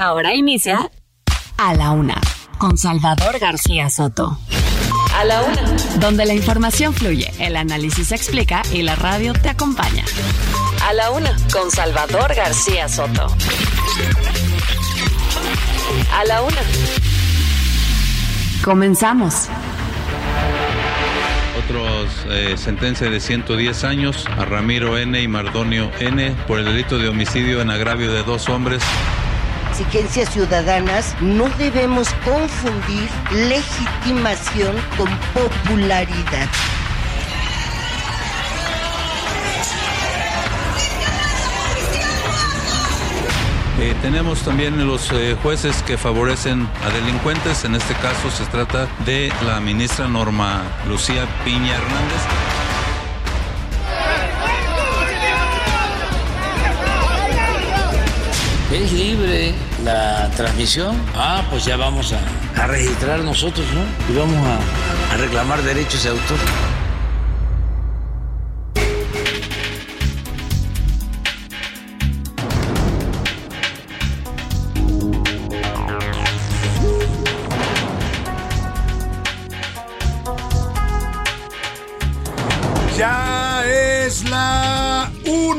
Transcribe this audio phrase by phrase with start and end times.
[0.00, 0.92] Ahora inicia
[1.56, 2.20] A la Una
[2.56, 4.38] con Salvador García Soto.
[5.16, 5.62] A la Una.
[5.98, 10.04] Donde la información fluye, el análisis se explica y la radio te acompaña.
[10.88, 13.26] A la Una con Salvador García Soto.
[16.14, 16.60] A la Una.
[18.62, 19.48] Comenzamos.
[21.58, 25.20] Otros eh, sentencia de 110 años a Ramiro N.
[25.20, 26.36] y Mardonio N.
[26.46, 28.80] por el delito de homicidio en agravio de dos hombres
[29.80, 36.48] exigencias ciudadanas, no debemos confundir legitimación con popularidad.
[43.80, 47.64] Eh, tenemos también los eh, jueces que favorecen a delincuentes.
[47.64, 52.58] En este caso se trata de la ministra Norma Lucía Piña Hernández.
[58.70, 64.12] es libre la transmisión, ah, pues ya vamos a, registrar nosotros, ¿no?
[64.12, 66.38] Y vamos a, a reclamar derechos de autor.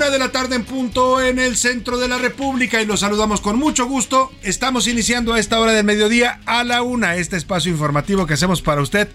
[0.10, 3.60] De la tarde en punto en el centro de la República y los saludamos con
[3.60, 4.32] mucho gusto.
[4.42, 8.62] Estamos iniciando a esta hora del mediodía a la una este espacio informativo que hacemos
[8.62, 9.10] para usted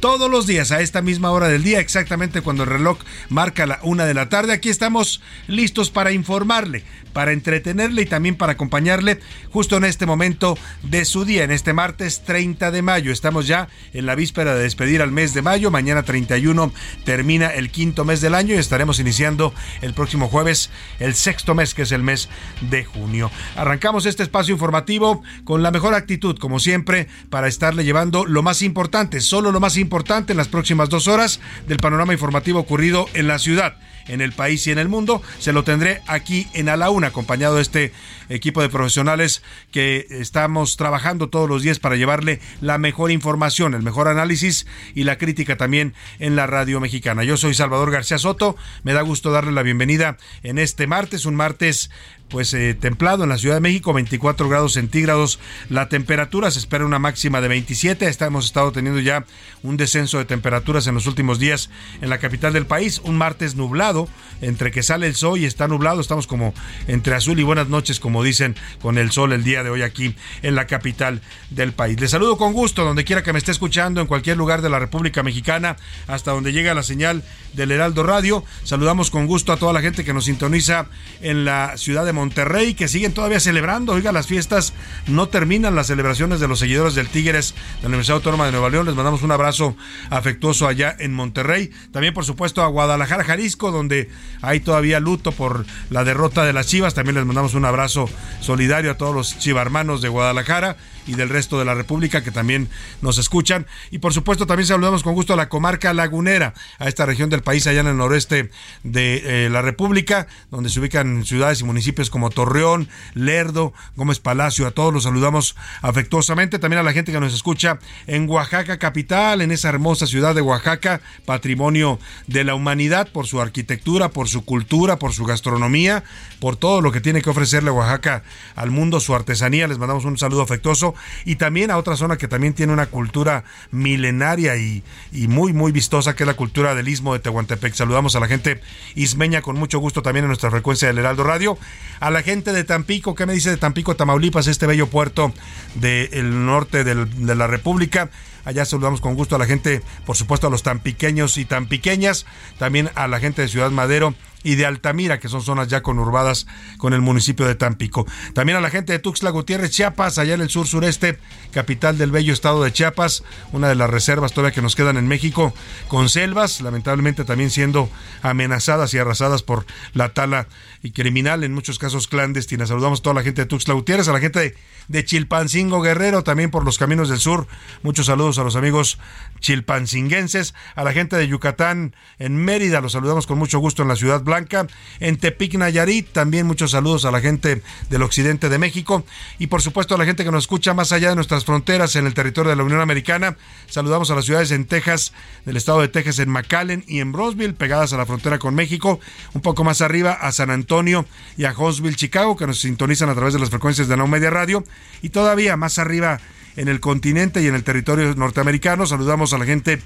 [0.00, 2.98] todos los días a esta misma hora del día, exactamente cuando el reloj
[3.28, 4.52] marca la una de la tarde.
[4.52, 9.18] Aquí estamos listos para informarle, para entretenerle y también para acompañarle
[9.50, 13.12] justo en este momento de su día, en este martes 30 de mayo.
[13.12, 15.70] Estamos ya en la víspera de despedir al mes de mayo.
[15.70, 16.72] Mañana 31
[17.04, 20.70] termina el quinto mes del año y estaremos iniciando el próximo jueves
[21.00, 22.28] el sexto mes, que es el mes
[22.70, 23.30] de junio.
[23.56, 28.62] Arrancamos este espacio informativo con la mejor actitud, como siempre, para estarle llevando lo más
[28.62, 33.06] importante, solo lo más importante importante en las próximas dos horas del panorama informativo ocurrido
[33.14, 33.78] en la ciudad
[34.08, 35.22] en el país y en el mundo.
[35.38, 37.92] Se lo tendré aquí en A la Una, acompañado de este
[38.28, 43.82] equipo de profesionales que estamos trabajando todos los días para llevarle la mejor información, el
[43.82, 47.24] mejor análisis y la crítica también en la radio mexicana.
[47.24, 51.36] Yo soy Salvador García Soto, me da gusto darle la bienvenida en este martes, un
[51.36, 51.90] martes
[52.28, 56.84] pues eh, templado en la Ciudad de México, 24 grados centígrados la temperatura, se espera
[56.84, 59.24] una máxima de 27, hemos estado teniendo ya
[59.62, 63.54] un descenso de temperaturas en los últimos días en la capital del país, un martes
[63.56, 64.08] nublado,
[64.40, 66.54] entre que sale el sol y está nublado, estamos como
[66.86, 70.14] entre azul y buenas noches, como dicen, con el sol el día de hoy aquí
[70.42, 72.00] en la capital del país.
[72.00, 74.78] Les saludo con gusto, donde quiera que me esté escuchando, en cualquier lugar de la
[74.78, 77.22] República Mexicana, hasta donde llega la señal
[77.54, 78.44] del Heraldo Radio.
[78.64, 80.86] Saludamos con gusto a toda la gente que nos sintoniza
[81.20, 83.92] en la ciudad de Monterrey, que siguen todavía celebrando.
[83.92, 84.74] Oiga, las fiestas
[85.06, 88.70] no terminan, las celebraciones de los seguidores del Tigres de la Universidad Autónoma de Nueva
[88.70, 88.86] León.
[88.86, 89.76] Les mandamos un abrazo
[90.10, 91.70] afectuoso allá en Monterrey.
[91.92, 94.10] También, por supuesto, a Guadalajara, Jalisco, donde
[94.42, 96.94] hay todavía luto por la derrota de las Chivas.
[96.94, 100.76] También les mandamos un abrazo solidario a todos los chivarmanos de Guadalajara
[101.08, 102.68] y del resto de la República que también
[103.02, 103.66] nos escuchan.
[103.90, 107.42] Y por supuesto también saludamos con gusto a la comarca lagunera, a esta región del
[107.42, 108.50] país allá en el noroeste
[108.84, 114.66] de eh, la República, donde se ubican ciudades y municipios como Torreón, Lerdo, Gómez Palacio.
[114.66, 116.58] A todos los saludamos afectuosamente.
[116.58, 120.42] También a la gente que nos escucha en Oaxaca capital, en esa hermosa ciudad de
[120.42, 126.04] Oaxaca, patrimonio de la humanidad por su arquitectura, por su cultura, por su gastronomía,
[126.40, 128.22] por todo lo que tiene que ofrecerle Oaxaca
[128.54, 129.68] al mundo, su artesanía.
[129.68, 133.44] Les mandamos un saludo afectuoso y también a otra zona que también tiene una cultura
[133.70, 134.82] milenaria y,
[135.28, 137.74] muy, muy vistosa, que es la cultura del istmo de Tehuantepec.
[137.74, 138.60] Saludamos a la gente
[138.94, 141.58] ismeña con mucho gusto también en nuestra frecuencia del Heraldo Radio.
[142.00, 145.32] A la gente de Tampico, ¿qué me dice de Tampico, Tamaulipas, este bello puerto
[145.74, 148.10] del norte de la República?
[148.44, 151.66] Allá saludamos con gusto a la gente, por supuesto a los tan pequeños y tan
[151.66, 152.26] pequeñas,
[152.58, 156.46] también a la gente de Ciudad Madero y de Altamira, que son zonas ya conurbadas
[156.76, 158.06] con el municipio de Tampico.
[158.34, 161.18] También a la gente de Tuxtla Gutiérrez, Chiapas, allá en el sur sureste,
[161.50, 165.08] capital del bello estado de Chiapas, una de las reservas todavía que nos quedan en
[165.08, 165.52] México,
[165.88, 167.90] con selvas, lamentablemente también siendo
[168.22, 170.46] amenazadas y arrasadas por la tala
[170.82, 172.66] y criminal, en muchos casos clandestina.
[172.66, 174.54] Saludamos a toda la gente de Tuxtla Gutiérrez, a la gente de,
[174.88, 177.46] de Chilpancingo Guerrero, también por los caminos del sur.
[177.82, 178.98] Muchos saludos a los amigos
[179.40, 183.96] chilpancinguenses, a la gente de Yucatán en Mérida, los saludamos con mucho gusto en la
[183.96, 184.66] ciudad Blanca,
[184.98, 189.04] en Tepic Nayarit, también muchos saludos a la gente del occidente de México.
[189.38, 192.06] Y por supuesto a la gente que nos escucha más allá de nuestras fronteras en
[192.06, 193.36] el territorio de la Unión Americana.
[193.68, 195.12] Saludamos a las ciudades en Texas,
[195.44, 199.00] del estado de Texas, en McAllen y en Roseville, pegadas a la frontera con México,
[199.34, 201.04] un poco más arriba a San Antonio
[201.36, 204.30] y a Huntsville, Chicago, que nos sintonizan a través de las frecuencias de la Media
[204.30, 204.64] Radio
[205.02, 206.20] y todavía más arriba
[206.56, 208.84] en el continente y en el territorio norteamericano.
[208.86, 209.80] Saludamos a la gente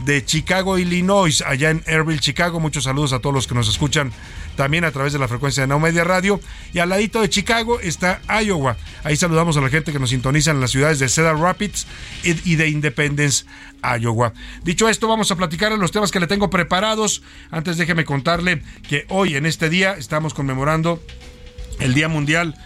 [0.00, 2.60] de Chicago, Illinois, allá en Airville, Chicago.
[2.60, 4.12] Muchos saludos a todos los que nos escuchan
[4.56, 6.40] también a través de la frecuencia de Now Media Radio.
[6.72, 8.76] Y al ladito de Chicago está Iowa.
[9.04, 11.86] Ahí saludamos a la gente que nos sintoniza en las ciudades de Cedar Rapids
[12.24, 13.44] y de Independence,
[14.00, 14.32] Iowa.
[14.64, 17.22] Dicho esto, vamos a platicar de los temas que le tengo preparados.
[17.50, 21.00] Antes déjeme contarle que hoy, en este día, estamos conmemorando
[21.78, 22.56] el Día Mundial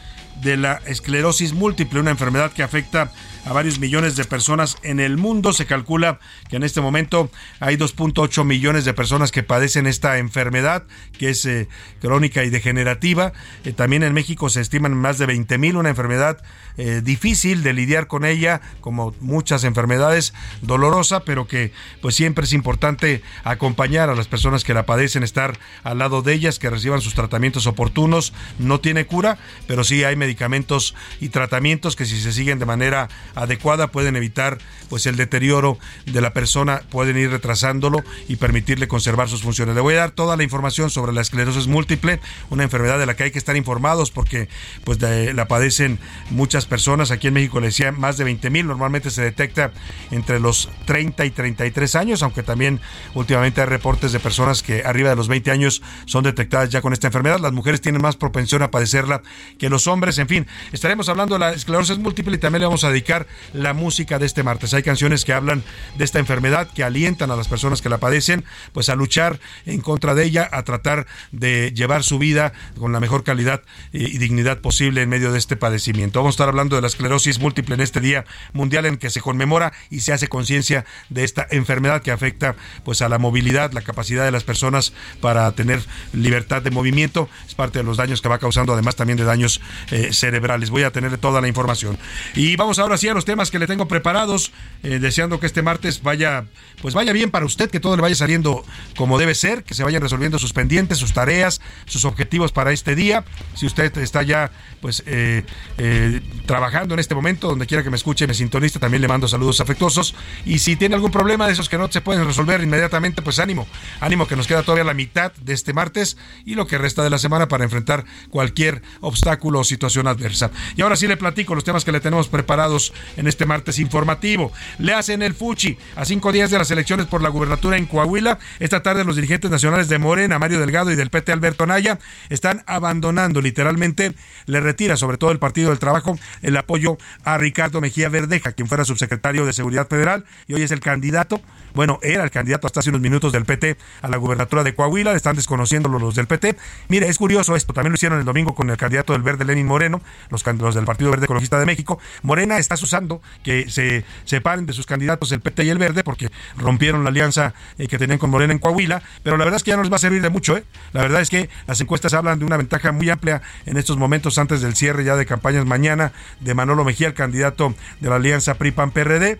[0.42, 3.12] de la Esclerosis Múltiple, una enfermedad que afecta
[3.44, 5.52] a varios millones de personas en el mundo.
[5.52, 10.84] Se calcula que en este momento hay 2.8 millones de personas que padecen esta enfermedad,
[11.18, 11.68] que es eh,
[12.00, 13.32] crónica y degenerativa.
[13.64, 16.42] Eh, también en México se estiman más de 20 mil, una enfermedad
[16.76, 20.32] eh, difícil de lidiar con ella, como muchas enfermedades,
[20.62, 25.58] dolorosa, pero que pues siempre es importante acompañar a las personas que la padecen, estar
[25.82, 28.32] al lado de ellas, que reciban sus tratamientos oportunos.
[28.58, 33.08] No tiene cura, pero sí hay medicamentos y tratamientos que si se siguen de manera
[33.34, 39.28] adecuada pueden evitar pues el deterioro de la persona, pueden ir retrasándolo y permitirle conservar
[39.28, 39.74] sus funciones.
[39.74, 43.14] Le voy a dar toda la información sobre la esclerosis múltiple, una enfermedad de la
[43.14, 44.48] que hay que estar informados porque
[44.84, 45.98] pues la padecen
[46.30, 47.10] muchas personas.
[47.12, 49.70] Aquí en México le decía más de 20 mil, normalmente se detecta
[50.10, 52.80] entre los 30 y 33 años, aunque también
[53.14, 56.92] últimamente hay reportes de personas que arriba de los 20 años son detectadas ya con
[56.92, 57.38] esta enfermedad.
[57.38, 59.22] Las mujeres tienen más propensión a padecerla
[59.58, 60.18] que los hombres.
[60.18, 63.19] En fin, estaremos hablando de la esclerosis múltiple y también le vamos a dedicar
[63.52, 64.74] la música de este martes.
[64.74, 65.62] Hay canciones que hablan
[65.96, 69.80] de esta enfermedad, que alientan a las personas que la padecen, pues a luchar en
[69.80, 73.62] contra de ella, a tratar de llevar su vida con la mejor calidad
[73.92, 76.20] y dignidad posible en medio de este padecimiento.
[76.20, 79.20] Vamos a estar hablando de la esclerosis múltiple en este Día Mundial en que se
[79.20, 83.82] conmemora y se hace conciencia de esta enfermedad que afecta pues a la movilidad, la
[83.82, 87.28] capacidad de las personas para tener libertad de movimiento.
[87.46, 90.70] Es parte de los daños que va causando, además también de daños eh, cerebrales.
[90.70, 91.98] Voy a tener toda la información.
[92.34, 94.52] Y vamos ahora sí los temas que le tengo preparados,
[94.82, 96.46] eh, deseando que este martes vaya,
[96.82, 98.64] pues vaya bien para usted, que todo le vaya saliendo
[98.96, 102.94] como debe ser, que se vayan resolviendo sus pendientes, sus tareas, sus objetivos para este
[102.94, 103.24] día.
[103.54, 105.44] Si usted está ya, pues, eh,
[105.78, 109.28] eh, trabajando en este momento, donde quiera que me escuche, me sintonice, también le mando
[109.28, 110.14] saludos afectuosos.
[110.44, 113.66] Y si tiene algún problema de esos que no se pueden resolver inmediatamente, pues ánimo,
[114.00, 117.10] ánimo que nos queda todavía la mitad de este martes y lo que resta de
[117.10, 120.50] la semana para enfrentar cualquier obstáculo o situación adversa.
[120.76, 124.52] Y ahora sí le platico los temas que le tenemos preparados en este martes informativo.
[124.78, 128.38] Le hacen el fuchi a cinco días de las elecciones por la gubernatura en Coahuila.
[128.58, 131.98] Esta tarde los dirigentes nacionales de Morena, Mario Delgado y del PT Alberto Naya
[132.28, 134.12] están abandonando literalmente,
[134.46, 138.68] le retira sobre todo el Partido del Trabajo el apoyo a Ricardo Mejía Verdeja, quien
[138.68, 141.40] fuera subsecretario de Seguridad Federal y hoy es el candidato,
[141.74, 145.12] bueno, era el candidato hasta hace unos minutos del PT a la gubernatura de Coahuila,
[145.12, 146.56] están desconociéndolo los del PT.
[146.88, 149.66] Mire, es curioso esto, también lo hicieron el domingo con el candidato del Verde Lenin
[149.66, 151.98] Moreno, los, los del Partido Verde Ecologista de México.
[152.22, 156.28] Morena está usando que se separen de sus candidatos el PT y el Verde porque
[156.56, 159.70] rompieron la alianza eh, que tenían con Morena en Coahuila, pero la verdad es que
[159.70, 160.56] ya no les va a servir de mucho.
[160.56, 160.64] ¿eh?
[160.92, 164.38] La verdad es que las encuestas hablan de una ventaja muy amplia en estos momentos
[164.38, 168.54] antes del cierre ya de campañas mañana de Manolo Mejía, el candidato de la alianza
[168.54, 169.38] PRI-PAN-PRD.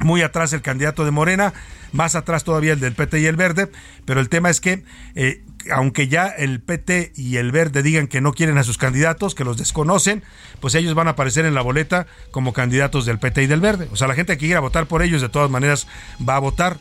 [0.00, 1.52] Muy atrás el candidato de Morena,
[1.90, 3.68] más atrás todavía el del PT y el Verde,
[4.04, 4.84] pero el tema es que
[5.16, 9.34] eh, aunque ya el PT y el Verde digan que no quieren a sus candidatos,
[9.34, 10.22] que los desconocen,
[10.60, 13.88] pues ellos van a aparecer en la boleta como candidatos del PT y del Verde.
[13.92, 15.86] O sea, la gente que quiera votar por ellos de todas maneras
[16.26, 16.78] va a votar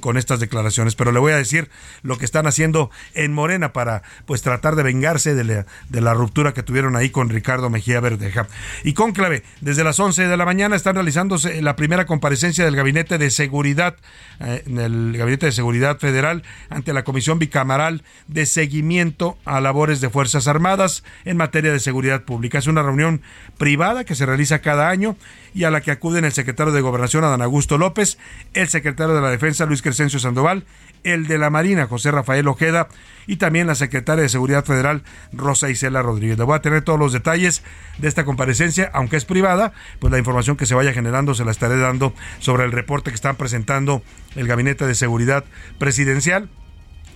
[0.00, 0.94] con estas declaraciones.
[0.94, 1.70] Pero le voy a decir
[2.02, 5.64] lo que están haciendo en Morena para pues tratar de vengarse de
[6.00, 8.46] la, ruptura que tuvieron ahí con Ricardo Mejía Verdeja.
[8.84, 13.18] Y conclave, desde las 11 de la mañana están realizándose la primera comparecencia del Gabinete
[13.18, 13.96] de Seguridad
[14.40, 20.00] eh, en el Gabinete de Seguridad Federal ante la Comisión Bicameral de Seguimiento a Labores
[20.00, 22.58] de Fuerzas Armadas en materia de seguridad pública.
[22.58, 23.22] Es una reunión
[23.58, 25.16] privada que se realiza cada año
[25.54, 28.18] y a la que acuden el secretario de Gobernación, Adán Augusto López,
[28.54, 30.64] el secretario de la Defensa, Luis Crescencio Sandoval,
[31.02, 32.88] el de la Marina, José Rafael Ojeda,
[33.26, 36.38] y también la secretaria de Seguridad Federal, Rosa Isela Rodríguez.
[36.38, 37.62] Le voy a tener todos los detalles
[37.98, 41.50] de esta comparecencia, aunque es privada, pues la información que se vaya generando se la
[41.50, 44.02] estaré dando sobre el reporte que están presentando
[44.36, 45.44] el Gabinete de Seguridad
[45.78, 46.48] Presidencial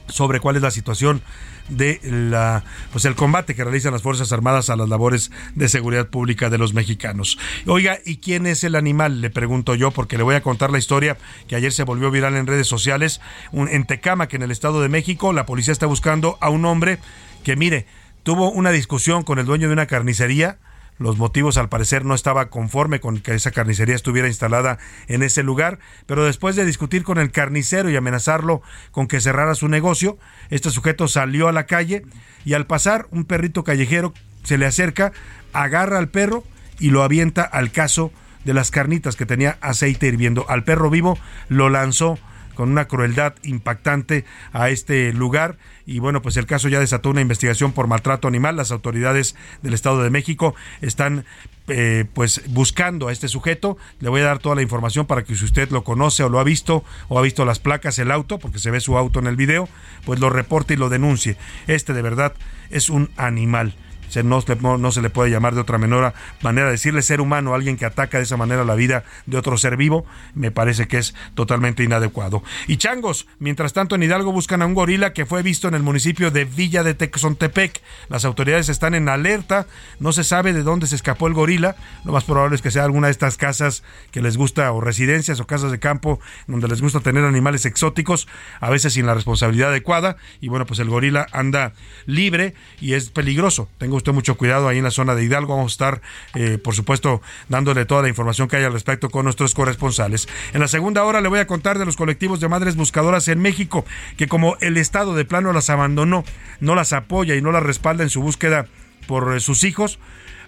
[0.08, 1.22] sobre cuál es la situación
[1.68, 6.08] de la pues el combate que realizan las Fuerzas Armadas a las labores de seguridad
[6.08, 7.38] pública de los mexicanos.
[7.66, 9.20] Oiga, ¿y quién es el animal?
[9.20, 11.16] Le pregunto yo, porque le voy a contar la historia
[11.48, 13.20] que ayer se volvió viral en redes sociales.
[13.52, 16.64] Un, en Tecama, que en el Estado de México, la policía está buscando a un
[16.66, 16.98] hombre
[17.42, 17.86] que, mire,
[18.22, 20.58] tuvo una discusión con el dueño de una carnicería
[20.98, 25.42] los motivos al parecer no estaba conforme con que esa carnicería estuviera instalada en ese
[25.42, 30.18] lugar, pero después de discutir con el carnicero y amenazarlo con que cerrara su negocio,
[30.50, 32.04] este sujeto salió a la calle
[32.44, 35.12] y al pasar un perrito callejero se le acerca,
[35.52, 36.44] agarra al perro
[36.78, 38.12] y lo avienta al caso
[38.44, 40.44] de las carnitas que tenía aceite hirviendo.
[40.48, 42.18] Al perro vivo lo lanzó
[42.54, 45.56] con una crueldad impactante a este lugar
[45.86, 48.56] y bueno, pues el caso ya desató una investigación por maltrato animal.
[48.56, 51.26] Las autoridades del Estado de México están
[51.68, 53.76] eh, pues buscando a este sujeto.
[54.00, 56.40] Le voy a dar toda la información para que si usted lo conoce o lo
[56.40, 59.26] ha visto o ha visto las placas, el auto, porque se ve su auto en
[59.26, 59.68] el video,
[60.06, 61.36] pues lo reporte y lo denuncie.
[61.66, 62.32] Este de verdad
[62.70, 63.74] es un animal
[64.22, 64.42] no,
[64.78, 67.86] no, se le puede llamar de otra manera, manera decirle ser humano a alguien que
[67.86, 71.82] ataca de esa manera la vida de otro ser vivo, me parece que es totalmente
[71.82, 72.42] inadecuado.
[72.66, 75.82] Y changos, mientras tanto en Hidalgo buscan a un gorila que fue visto en el
[75.82, 77.82] municipio de Villa de Texontepec.
[78.08, 79.66] Las autoridades están en alerta,
[79.98, 82.84] no se sabe de dónde se escapó el gorila, lo más probable es que sea
[82.84, 86.80] alguna de estas casas que les gusta o residencias o casas de campo donde les
[86.80, 88.28] gusta tener animales exóticos,
[88.60, 91.72] a veces sin la responsabilidad adecuada y bueno, pues el gorila anda
[92.06, 93.68] libre y es peligroso.
[93.78, 95.56] Tengo mucho cuidado ahí en la zona de Hidalgo.
[95.56, 96.02] Vamos a estar,
[96.34, 100.28] eh, por supuesto, dándole toda la información que hay al respecto con nuestros corresponsales.
[100.52, 103.40] En la segunda hora le voy a contar de los colectivos de madres buscadoras en
[103.40, 103.84] México,
[104.16, 106.24] que como el Estado de plano las abandonó,
[106.60, 108.66] no las apoya y no las respalda en su búsqueda
[109.06, 109.98] por eh, sus hijos,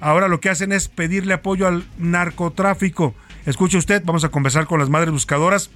[0.00, 3.14] ahora lo que hacen es pedirle apoyo al narcotráfico.
[3.46, 5.70] Escuche usted, vamos a conversar con las madres buscadoras.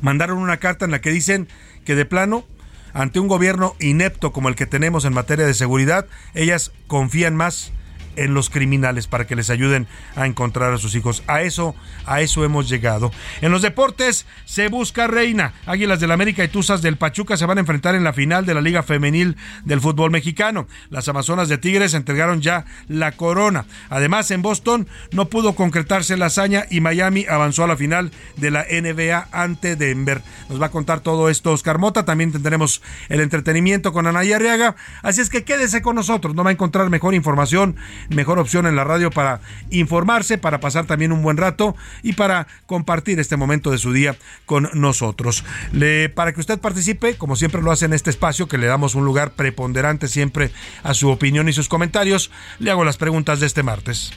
[0.00, 1.48] Mandaron una carta en la que dicen
[1.84, 2.44] que de plano
[2.92, 7.72] ante un gobierno inepto como el que tenemos en materia de seguridad, ellas confían más
[8.18, 11.22] en los criminales para que les ayuden a encontrar a sus hijos.
[11.26, 11.74] A eso,
[12.06, 13.12] a eso hemos llegado.
[13.40, 15.54] En los deportes se busca reina.
[15.66, 18.54] Águilas del América y Tuzas del Pachuca se van a enfrentar en la final de
[18.54, 20.66] la Liga Femenil del fútbol mexicano.
[20.90, 23.66] Las Amazonas de Tigres entregaron ya la corona.
[23.90, 28.50] Además, en Boston no pudo concretarse la hazaña y Miami avanzó a la final de
[28.50, 30.22] la NBA ante Denver.
[30.48, 32.04] Nos va a contar todo esto Oscar Mota.
[32.04, 34.76] También tendremos el entretenimiento con Anaya Arriaga.
[35.02, 36.34] Así es que quédese con nosotros.
[36.34, 37.76] No va a encontrar mejor información
[38.08, 42.46] mejor opción en la radio para informarse, para pasar también un buen rato y para
[42.66, 45.44] compartir este momento de su día con nosotros.
[45.72, 48.94] Le, para que usted participe, como siempre lo hace en este espacio, que le damos
[48.94, 50.50] un lugar preponderante siempre
[50.82, 54.12] a su opinión y sus comentarios, le hago las preguntas de este martes.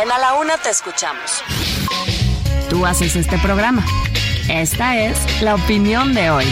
[0.00, 1.42] En A la Una te escuchamos.
[2.70, 3.84] Tú haces este programa.
[4.48, 6.46] Esta es la opinión de hoy.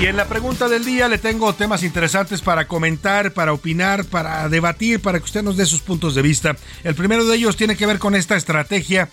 [0.00, 4.48] Y en la pregunta del día le tengo temas interesantes para comentar, para opinar, para
[4.48, 6.56] debatir, para que usted nos dé sus puntos de vista.
[6.84, 9.08] El primero de ellos tiene que ver con esta estrategia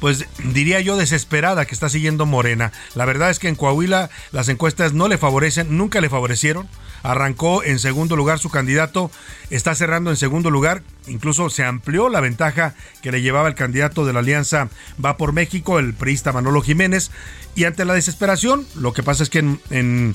[0.00, 2.72] pues diría yo desesperada que está siguiendo Morena.
[2.94, 6.68] La verdad es que en Coahuila las encuestas no le favorecen, nunca le favorecieron.
[7.02, 9.10] Arrancó en segundo lugar su candidato,
[9.48, 14.04] está cerrando en segundo lugar, incluso se amplió la ventaja que le llevaba el candidato
[14.04, 14.68] de la alianza
[15.02, 17.10] Va por México, el priista Manolo Jiménez,
[17.54, 20.14] y ante la desesperación, lo que pasa es que en,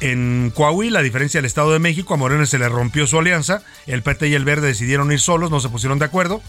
[0.00, 3.62] en Coahuila, a diferencia del Estado de México, a Morena se le rompió su alianza,
[3.86, 6.42] el PT y el Verde decidieron ir solos, no se pusieron de acuerdo,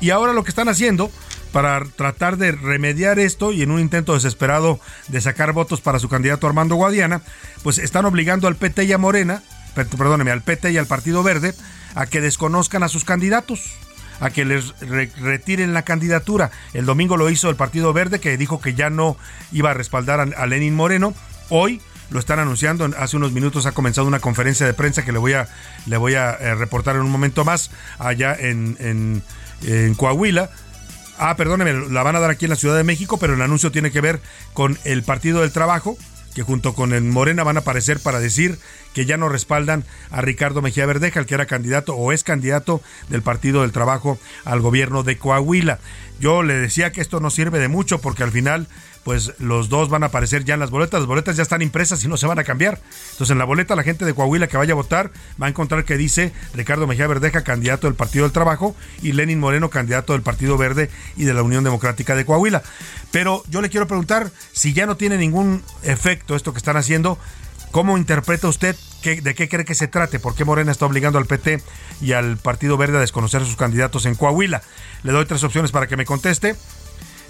[0.00, 1.10] y ahora lo que están haciendo
[1.52, 6.08] para tratar de remediar esto y en un intento desesperado de sacar votos para su
[6.08, 7.22] candidato Armando Guadiana,
[7.62, 9.42] pues están obligando al PT y a Morena,
[9.74, 11.54] perdóneme, al PT y al Partido Verde
[11.94, 13.76] a que desconozcan a sus candidatos
[14.20, 14.74] a que les
[15.18, 16.50] retiren la candidatura.
[16.74, 19.16] El domingo lo hizo el Partido Verde, que dijo que ya no
[19.50, 21.14] iba a respaldar a, Lenin Moreno.
[21.48, 21.80] Hoy
[22.10, 22.88] lo están anunciando.
[22.98, 25.48] Hace unos minutos ha comenzado una conferencia de prensa que le voy a,
[25.86, 29.22] le voy a eh, reportar en un momento más allá en,
[29.62, 30.50] en, Coahuila.
[31.18, 33.70] Ah, perdóneme, la van a dar aquí en la Ciudad de México, pero el anuncio
[33.70, 34.20] tiene que ver
[34.54, 35.98] con el Partido del Trabajo,
[36.34, 38.58] que junto con el Morena van a aparecer para decir
[38.94, 42.82] que ya no respaldan a Ricardo Mejía Verdeja, el que era candidato o es candidato
[43.08, 45.78] del Partido del Trabajo al gobierno de Coahuila.
[46.18, 48.68] Yo le decía que esto no sirve de mucho porque al final
[49.04, 51.00] pues los dos van a aparecer ya en las boletas.
[51.00, 52.80] Las boletas ya están impresas y no se van a cambiar.
[53.12, 55.84] Entonces en la boleta la gente de Coahuila que vaya a votar va a encontrar
[55.84, 60.22] que dice Ricardo Mejía Verdeja, candidato del Partido del Trabajo, y Lenin Moreno, candidato del
[60.22, 62.62] Partido Verde y de la Unión Democrática de Coahuila.
[63.10, 67.18] Pero yo le quiero preguntar si ya no tiene ningún efecto esto que están haciendo,
[67.70, 70.18] ¿cómo interpreta usted ¿De qué cree que se trate?
[70.18, 71.62] ¿Por qué Morena está obligando al PT
[72.02, 74.62] y al Partido Verde a desconocer a sus candidatos en Coahuila?
[75.02, 76.54] Le doy tres opciones para que me conteste.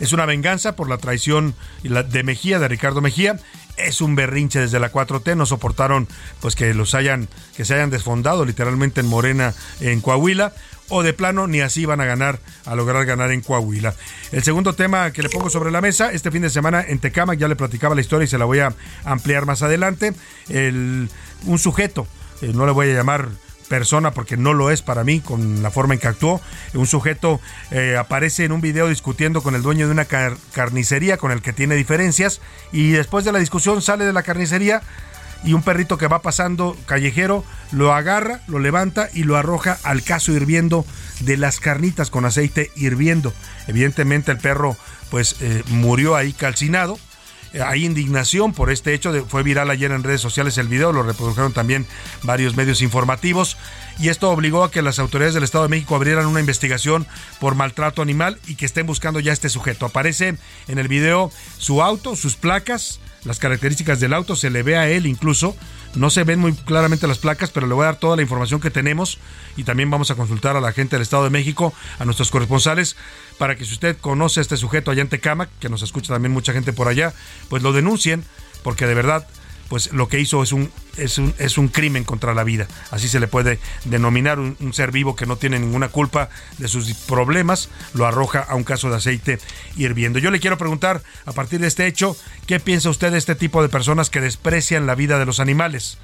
[0.00, 3.38] Es una venganza por la traición de Mejía, de Ricardo Mejía.
[3.76, 5.36] Es un berrinche desde la 4T.
[5.36, 6.08] No soportaron
[6.40, 10.54] pues que los hayan, que se hayan desfondado literalmente en Morena, en Coahuila
[10.90, 13.94] o de plano ni así van a ganar, a lograr ganar en Coahuila.
[14.32, 17.34] El segundo tema que le pongo sobre la mesa, este fin de semana en Tecama,
[17.34, 20.12] ya le platicaba la historia y se la voy a ampliar más adelante,
[20.50, 22.06] un sujeto,
[22.42, 23.28] eh, no le voy a llamar
[23.70, 26.40] persona porque no lo es para mí con la forma en que actuó.
[26.74, 31.30] Un sujeto eh, aparece en un video discutiendo con el dueño de una carnicería con
[31.30, 32.40] el que tiene diferencias
[32.72, 34.82] y después de la discusión sale de la carnicería
[35.44, 40.02] y un perrito que va pasando callejero lo agarra, lo levanta y lo arroja al
[40.02, 40.84] caso hirviendo
[41.20, 43.32] de las carnitas con aceite hirviendo.
[43.66, 44.76] Evidentemente el perro
[45.10, 46.98] pues eh, murió ahí calcinado.
[47.52, 51.02] Eh, hay indignación por este hecho, fue viral ayer en redes sociales el video, lo
[51.02, 51.84] reprodujeron también
[52.22, 53.56] varios medios informativos
[53.98, 57.08] y esto obligó a que las autoridades del Estado de México abrieran una investigación
[57.40, 59.86] por maltrato animal y que estén buscando ya a este sujeto.
[59.86, 60.36] Aparece
[60.68, 64.88] en el video su auto, sus placas, las características del auto, se le ve a
[64.88, 65.56] él incluso.
[65.94, 68.60] No se ven muy claramente las placas, pero le voy a dar toda la información
[68.60, 69.18] que tenemos
[69.56, 72.96] y también vamos a consultar a la gente del Estado de México, a nuestros corresponsales,
[73.38, 76.32] para que si usted conoce a este sujeto allá en Tecama, que nos escucha también
[76.32, 77.12] mucha gente por allá,
[77.48, 78.24] pues lo denuncien,
[78.62, 79.26] porque de verdad
[79.70, 82.66] pues lo que hizo es un, es un, es un crimen contra la vida.
[82.90, 86.66] Así se le puede denominar un, un, ser vivo que no tiene ninguna culpa de
[86.66, 89.38] sus problemas, lo arroja a un caso de aceite
[89.76, 90.18] hirviendo.
[90.18, 93.62] Yo le quiero preguntar, a partir de este hecho, ¿qué piensa usted de este tipo
[93.62, 95.98] de personas que desprecian la vida de los animales?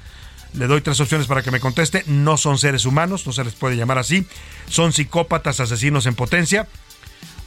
[0.53, 2.05] Le doy tres opciones para que me conteste.
[2.07, 4.25] No son seres humanos, no se les puede llamar así.
[4.69, 6.69] Son psicópatas, asesinos en potencia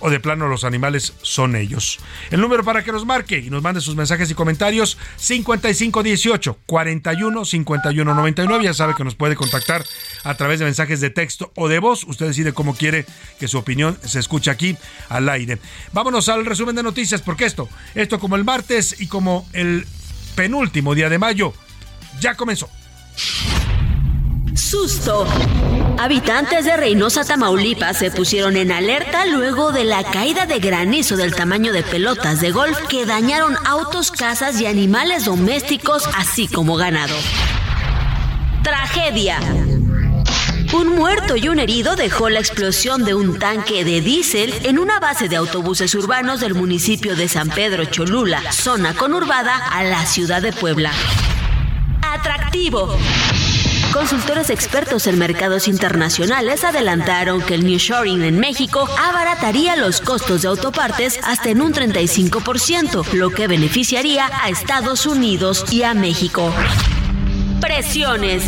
[0.01, 2.01] o de plano los animales son ellos.
[2.31, 7.45] El número para que nos marque y nos mande sus mensajes y comentarios 5518 41
[7.45, 8.65] 51 99.
[8.65, 9.85] Ya sabe que nos puede contactar
[10.25, 12.05] a través de mensajes de texto o de voz.
[12.05, 13.07] Usted decide cómo quiere
[13.39, 14.77] que su opinión se escuche aquí
[15.09, 15.59] al aire.
[15.93, 19.87] Vámonos al resumen de noticias porque esto, esto como el martes y como el
[20.35, 21.53] penúltimo día de mayo
[22.21, 22.69] ya comenzó.
[24.55, 25.27] Susto.
[25.99, 31.35] Habitantes de Reynosa, Tamaulipas se pusieron en alerta luego de la caída de granizo del
[31.35, 37.15] tamaño de pelotas de golf que dañaron autos, casas y animales domésticos, así como ganado.
[38.63, 39.39] Tragedia.
[40.73, 45.01] Un muerto y un herido dejó la explosión de un tanque de diésel en una
[45.01, 50.41] base de autobuses urbanos del municipio de San Pedro Cholula, zona conurbada a la ciudad
[50.41, 50.93] de Puebla.
[52.03, 52.97] Atractivo.
[53.93, 60.49] Consultores expertos en mercados internacionales adelantaron que el nearshoring en México abarataría los costos de
[60.49, 66.55] autopartes hasta en un 35%, lo que beneficiaría a Estados Unidos y a México.
[67.61, 68.45] Presiones.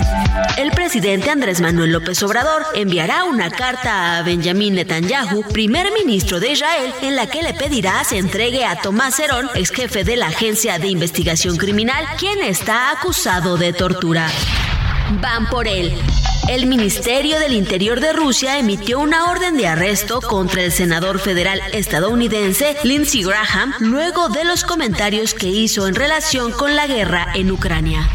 [0.56, 6.52] El presidente Andrés Manuel López Obrador enviará una carta a Benjamín Netanyahu, primer ministro de
[6.52, 10.28] Israel, en la que le pedirá se entregue a Tomás Herón, ex jefe de la
[10.28, 14.28] Agencia de Investigación Criminal, quien está acusado de tortura
[15.20, 15.92] van por él.
[16.48, 21.60] El Ministerio del Interior de Rusia emitió una orden de arresto contra el senador federal
[21.72, 27.50] estadounidense Lindsey Graham luego de los comentarios que hizo en relación con la guerra en
[27.50, 28.08] Ucrania.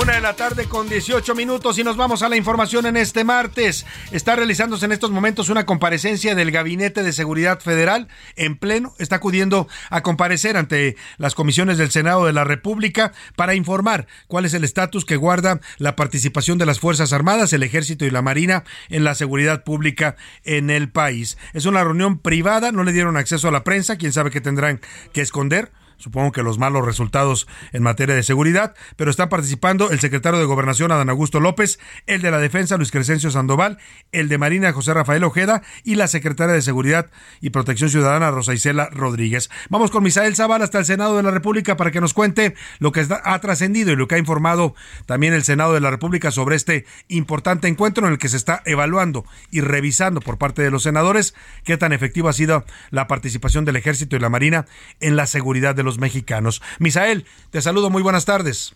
[0.00, 3.24] Una de la tarde con 18 minutos y nos vamos a la información en este
[3.24, 3.86] martes.
[4.12, 8.94] Está realizándose en estos momentos una comparecencia del Gabinete de Seguridad Federal en pleno.
[8.98, 14.44] Está acudiendo a comparecer ante las comisiones del Senado de la República para informar cuál
[14.44, 18.20] es el estatus que guarda la participación de las Fuerzas Armadas, el Ejército y la
[18.20, 21.38] Marina en la seguridad pública en el país.
[21.54, 24.80] Es una reunión privada, no le dieron acceso a la prensa, quién sabe qué tendrán
[25.14, 30.00] que esconder supongo que los malos resultados en materia de seguridad, pero están participando el
[30.00, 33.78] secretario de Gobernación Adán Augusto López, el de la Defensa Luis Crescencio Sandoval,
[34.12, 38.54] el de Marina José Rafael Ojeda y la secretaria de Seguridad y Protección Ciudadana Rosa
[38.54, 39.50] Isela Rodríguez.
[39.68, 42.92] Vamos con Misael Zaval hasta el Senado de la República para que nos cuente lo
[42.92, 44.74] que ha trascendido y lo que ha informado
[45.06, 48.62] también el Senado de la República sobre este importante encuentro en el que se está
[48.64, 53.64] evaluando y revisando por parte de los senadores qué tan efectiva ha sido la participación
[53.64, 54.66] del Ejército y la Marina
[55.00, 56.60] en la seguridad de los mexicanos.
[56.78, 58.74] Misael, te saludo, muy buenas tardes.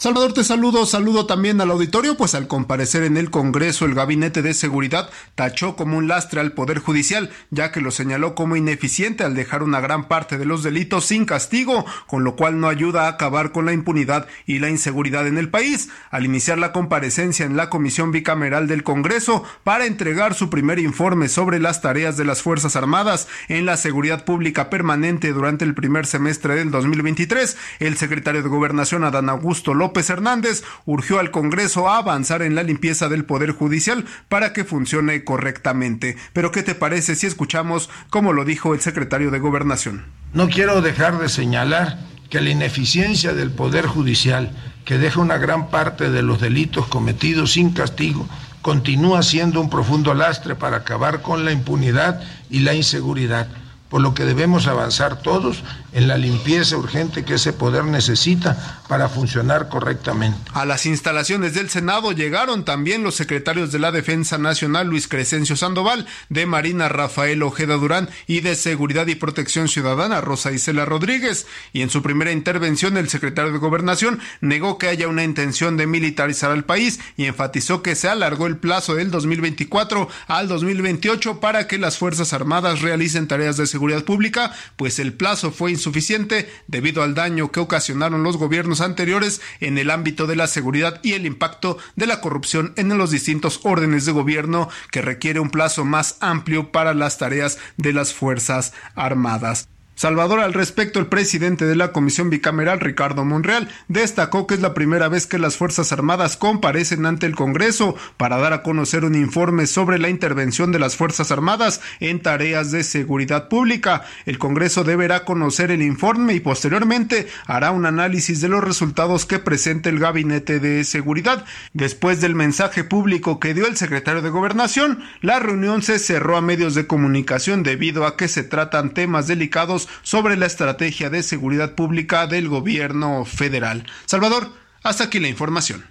[0.00, 4.40] Salvador, te saludo, saludo también al auditorio, pues al comparecer en el Congreso el Gabinete
[4.40, 9.24] de Seguridad tachó como un lastre al Poder Judicial, ya que lo señaló como ineficiente
[9.24, 13.04] al dejar una gran parte de los delitos sin castigo, con lo cual no ayuda
[13.04, 15.90] a acabar con la impunidad y la inseguridad en el país.
[16.10, 21.28] Al iniciar la comparecencia en la Comisión Bicameral del Congreso para entregar su primer informe
[21.28, 26.06] sobre las tareas de las Fuerzas Armadas en la seguridad pública permanente durante el primer
[26.06, 31.88] semestre del 2023, el secretario de Gobernación Adán Augusto López López Hernández urgió al Congreso
[31.88, 36.16] a avanzar en la limpieza del Poder Judicial para que funcione correctamente.
[36.32, 40.04] Pero ¿qué te parece si escuchamos cómo lo dijo el secretario de Gobernación?
[40.32, 41.98] No quiero dejar de señalar
[42.28, 44.52] que la ineficiencia del Poder Judicial,
[44.84, 48.28] que deja una gran parte de los delitos cometidos sin castigo,
[48.62, 53.48] continúa siendo un profundo lastre para acabar con la impunidad y la inseguridad
[53.90, 59.08] por lo que debemos avanzar todos en la limpieza urgente que ese poder necesita para
[59.08, 60.36] funcionar correctamente.
[60.52, 65.54] A las instalaciones del Senado llegaron también los secretarios de la Defensa Nacional Luis Crescencio
[65.54, 71.46] Sandoval, de Marina Rafael Ojeda Durán y de Seguridad y Protección Ciudadana Rosa Isela Rodríguez.
[71.72, 75.86] Y en su primera intervención el secretario de Gobernación negó que haya una intención de
[75.86, 81.68] militarizar al país y enfatizó que se alargó el plazo del 2024 al 2028 para
[81.68, 87.04] que las Fuerzas Armadas realicen tareas de seguridad pública, pues el plazo fue insuficiente debido
[87.04, 91.26] al daño que ocasionaron los gobiernos anteriores en el ámbito de la seguridad y el
[91.26, 96.16] impacto de la corrupción en los distintos órdenes de gobierno que requiere un plazo más
[96.20, 99.69] amplio para las tareas de las Fuerzas Armadas.
[100.00, 104.72] Salvador, al respecto, el presidente de la Comisión Bicameral, Ricardo Monreal, destacó que es la
[104.72, 109.14] primera vez que las Fuerzas Armadas comparecen ante el Congreso para dar a conocer un
[109.14, 114.06] informe sobre la intervención de las Fuerzas Armadas en tareas de seguridad pública.
[114.24, 119.38] El Congreso deberá conocer el informe y posteriormente hará un análisis de los resultados que
[119.38, 121.44] presente el Gabinete de Seguridad.
[121.74, 126.40] Después del mensaje público que dio el secretario de Gobernación, la reunión se cerró a
[126.40, 131.74] medios de comunicación debido a que se tratan temas delicados sobre la estrategia de seguridad
[131.74, 133.86] pública del gobierno federal.
[134.06, 135.89] Salvador, hasta aquí la información.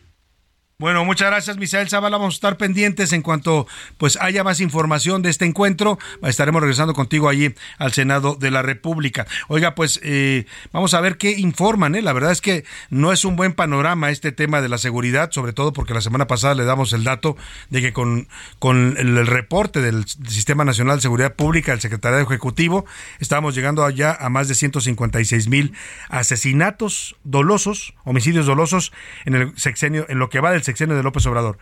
[0.82, 2.16] Bueno, muchas gracias, Misael Zavala.
[2.16, 6.00] Vamos a estar pendientes en cuanto pues haya más información de este encuentro.
[6.24, 9.28] Estaremos regresando contigo allí al Senado de la República.
[9.50, 11.96] Oiga, pues eh, vamos a ver qué informan.
[11.96, 12.02] ¿eh?
[12.02, 15.52] La verdad es que no es un buen panorama este tema de la seguridad, sobre
[15.52, 17.36] todo porque la semana pasada le damos el dato
[17.70, 22.86] de que con, con el, reporte del Sistema Nacional de Seguridad Pública, el Secretariado Ejecutivo,
[23.20, 25.74] estábamos llegando allá a más de 156 mil
[26.08, 28.94] asesinatos dolosos, homicidios dolosos
[29.26, 31.58] en el sexenio, en lo que va del sexenio de López Obrador.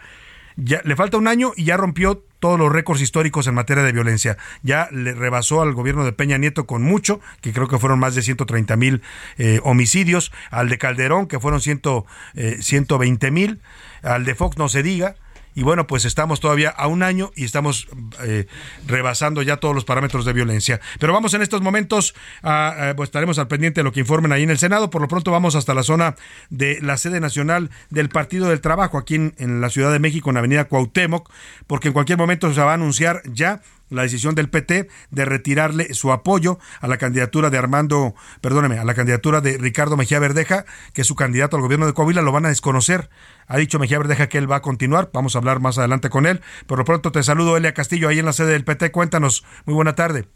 [0.60, 3.92] Ya, le falta un año y ya rompió todos los récords históricos en materia de
[3.92, 4.38] violencia.
[4.64, 8.16] Ya le rebasó al gobierno de Peña Nieto con mucho, que creo que fueron más
[8.16, 9.04] de 130 mil
[9.38, 13.62] eh, homicidios, al de Calderón, que fueron ciento, 120 eh, mil,
[14.02, 15.16] al de Fox no se diga,
[15.58, 17.88] y bueno, pues estamos todavía a un año y estamos
[18.22, 18.46] eh,
[18.86, 20.80] rebasando ya todos los parámetros de violencia.
[21.00, 24.44] Pero vamos en estos momentos, a, pues estaremos al pendiente de lo que informen ahí
[24.44, 24.92] en el Senado.
[24.92, 26.16] Por lo pronto vamos hasta la zona
[26.52, 30.30] de la sede nacional del Partido del Trabajo, aquí en, en la Ciudad de México,
[30.30, 31.28] en la Avenida Cuauhtémoc,
[31.66, 35.94] porque en cualquier momento se va a anunciar ya la decisión del PT de retirarle
[35.94, 40.66] su apoyo a la candidatura de Armando, perdóneme, a la candidatura de Ricardo Mejía Verdeja,
[40.94, 43.10] que es su candidato al gobierno de Coahuila, lo van a desconocer.
[43.48, 46.26] Ha dicho Mejía Verdeja que él va a continuar, vamos a hablar más adelante con
[46.26, 46.42] él.
[46.66, 48.92] Por lo pronto te saludo, Elia Castillo, ahí en la sede del PT.
[48.92, 50.28] Cuéntanos, muy buena tarde.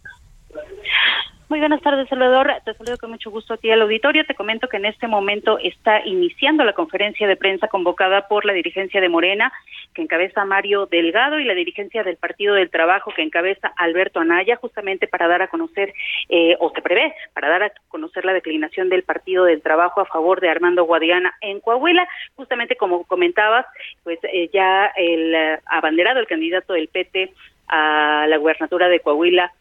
[1.52, 2.50] Muy buenas tardes, Salvador.
[2.64, 4.26] Te saludo con mucho gusto a ti al auditorio.
[4.26, 8.54] Te comento que en este momento está iniciando la conferencia de prensa convocada por la
[8.54, 9.52] dirigencia de Morena,
[9.94, 14.56] que encabeza Mario Delgado, y la dirigencia del Partido del Trabajo, que encabeza Alberto Anaya,
[14.56, 15.94] justamente para dar a conocer,
[16.30, 20.06] eh, o se prevé, para dar a conocer la declinación del Partido del Trabajo a
[20.06, 22.08] favor de Armando Guadiana en Coahuila.
[22.38, 23.66] Justamente como comentabas,
[24.06, 27.34] pues eh, ya el eh, abanderado, el candidato del PT
[27.68, 29.52] a la gubernatura de Coahuila,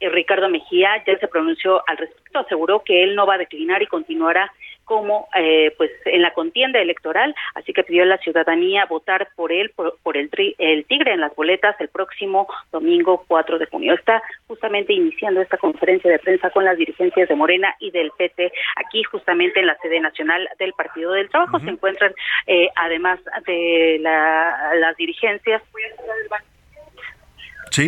[0.00, 3.86] Ricardo Mejía ya se pronunció al respecto, aseguró que él no va a declinar y
[3.86, 4.52] continuará
[4.84, 9.50] como eh, pues en la contienda electoral, así que pidió a la ciudadanía votar por
[9.52, 13.94] él, por, el, el tigre en las boletas el próximo domingo 4 de junio.
[13.94, 18.52] Está justamente iniciando esta conferencia de prensa con las dirigencias de Morena y del PT
[18.76, 21.58] aquí justamente en la sede nacional del Partido del Trabajo.
[21.60, 22.14] Se encuentran
[22.46, 25.62] eh, además de las dirigencias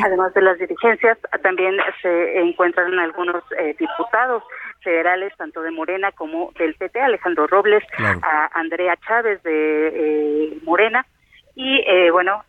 [0.02, 4.42] Además de las dirigencias, también se encuentran algunos eh, diputados
[4.82, 11.06] federales, tanto de Morena como del PT, Alejandro Robles, a Andrea Chávez de eh, Morena,
[11.54, 12.44] y eh, bueno,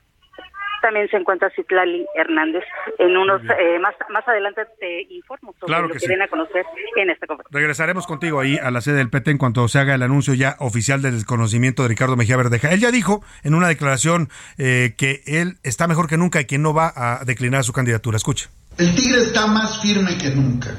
[0.88, 2.64] también se encuentra Citlali Hernández.
[2.98, 7.10] En unos eh, más más adelante te informo sobre lo que, viene a conocer en
[7.10, 7.60] esta conferencia.
[7.60, 10.56] Regresaremos contigo ahí a la sede del PT en cuanto se haga el anuncio ya
[10.60, 12.72] oficial del desconocimiento de Ricardo Mejía Verdeja.
[12.72, 16.58] Él ya dijo en una declaración eh, que él está mejor que nunca y que
[16.58, 18.16] no va a declinar su candidatura.
[18.16, 18.50] Escucha.
[18.78, 20.70] El Tigre está más firme que nunca.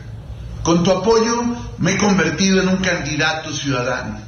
[0.62, 1.42] Con tu apoyo
[1.78, 4.20] me he convertido en un candidato ciudadano,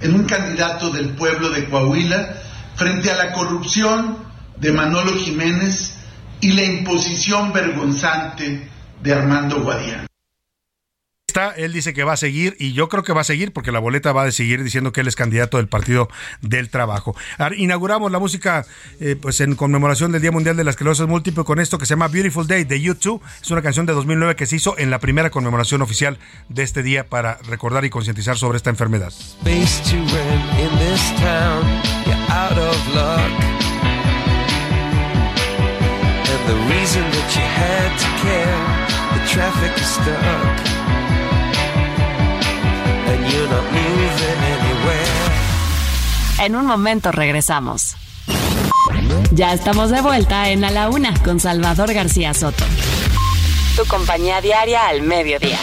[0.00, 2.34] en un candidato del pueblo de Coahuila
[2.76, 4.27] frente a la corrupción
[4.60, 5.94] de Manolo Jiménez
[6.40, 8.68] y la imposición vergonzante
[9.02, 10.08] de Armando Guadiana.
[11.56, 13.78] Él dice que va a seguir y yo creo que va a seguir porque la
[13.78, 16.08] boleta va a seguir diciendo que él es candidato del Partido
[16.40, 17.14] del Trabajo.
[17.56, 18.66] Inauguramos la música
[19.00, 21.90] eh, pues en conmemoración del Día Mundial de la Esclerosis Múltiple con esto que se
[21.90, 23.22] llama Beautiful Day de YouTube.
[23.40, 26.18] Es una canción de 2009 que se hizo en la primera conmemoración oficial
[26.48, 29.12] de este día para recordar y concientizar sobre esta enfermedad.
[46.40, 47.96] En un momento regresamos.
[49.32, 52.64] Ya estamos de vuelta en A la Una con Salvador García Soto.
[53.76, 55.58] Tu compañía diaria al mediodía.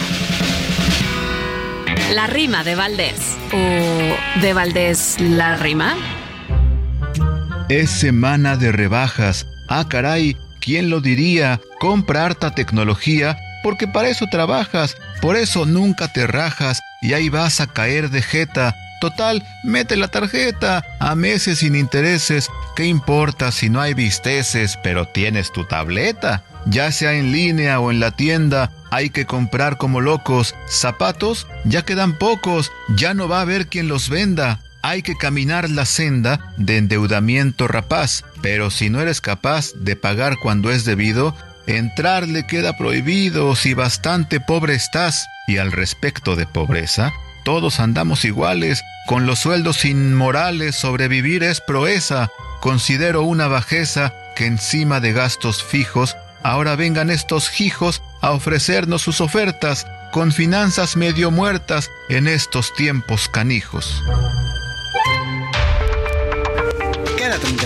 [2.14, 3.36] La rima de Valdés.
[3.52, 5.96] ¿O de Valdés la rima?
[7.68, 9.46] Es semana de rebajas.
[9.68, 10.36] Ah, caray,
[10.66, 11.60] ¿quién lo diría?
[11.78, 17.60] Compra harta tecnología porque para eso trabajas, por eso nunca te rajas y ahí vas
[17.60, 18.74] a caer de jeta.
[19.00, 22.48] Total, mete la tarjeta a meses sin intereses.
[22.74, 26.42] ¿Qué importa si no hay visteces, pero tienes tu tableta?
[26.66, 30.54] Ya sea en línea o en la tienda, hay que comprar como locos.
[30.68, 34.60] Zapatos, ya quedan pocos, ya no va a haber quien los venda.
[34.88, 40.36] Hay que caminar la senda de endeudamiento rapaz, pero si no eres capaz de pagar
[40.40, 41.34] cuando es debido,
[41.66, 45.26] entrar le queda prohibido si bastante pobre estás.
[45.48, 47.12] Y al respecto de pobreza,
[47.44, 52.28] todos andamos iguales, con los sueldos inmorales sobrevivir es proeza.
[52.60, 59.20] Considero una bajeza que encima de gastos fijos, ahora vengan estos hijos a ofrecernos sus
[59.20, 64.00] ofertas, con finanzas medio muertas en estos tiempos canijos.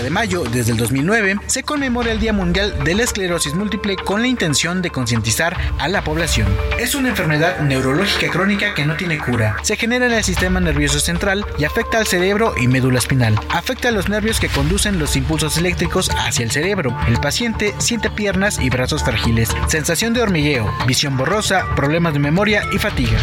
[0.01, 4.21] De mayo, desde el 2009, se conmemora el Día Mundial de la Esclerosis Múltiple con
[4.21, 6.47] la intención de concientizar a la población.
[6.79, 9.57] Es una enfermedad neurológica crónica que no tiene cura.
[9.63, 13.39] Se genera en el sistema nervioso central y afecta al cerebro y médula espinal.
[13.49, 16.97] Afecta a los nervios que conducen los impulsos eléctricos hacia el cerebro.
[17.07, 22.63] El paciente siente piernas y brazos frágiles, sensación de hormigueo, visión borrosa, problemas de memoria
[22.73, 23.17] y fatiga.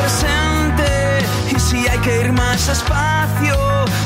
[0.00, 1.18] Presente
[1.54, 3.56] y si hay que ir más espacio,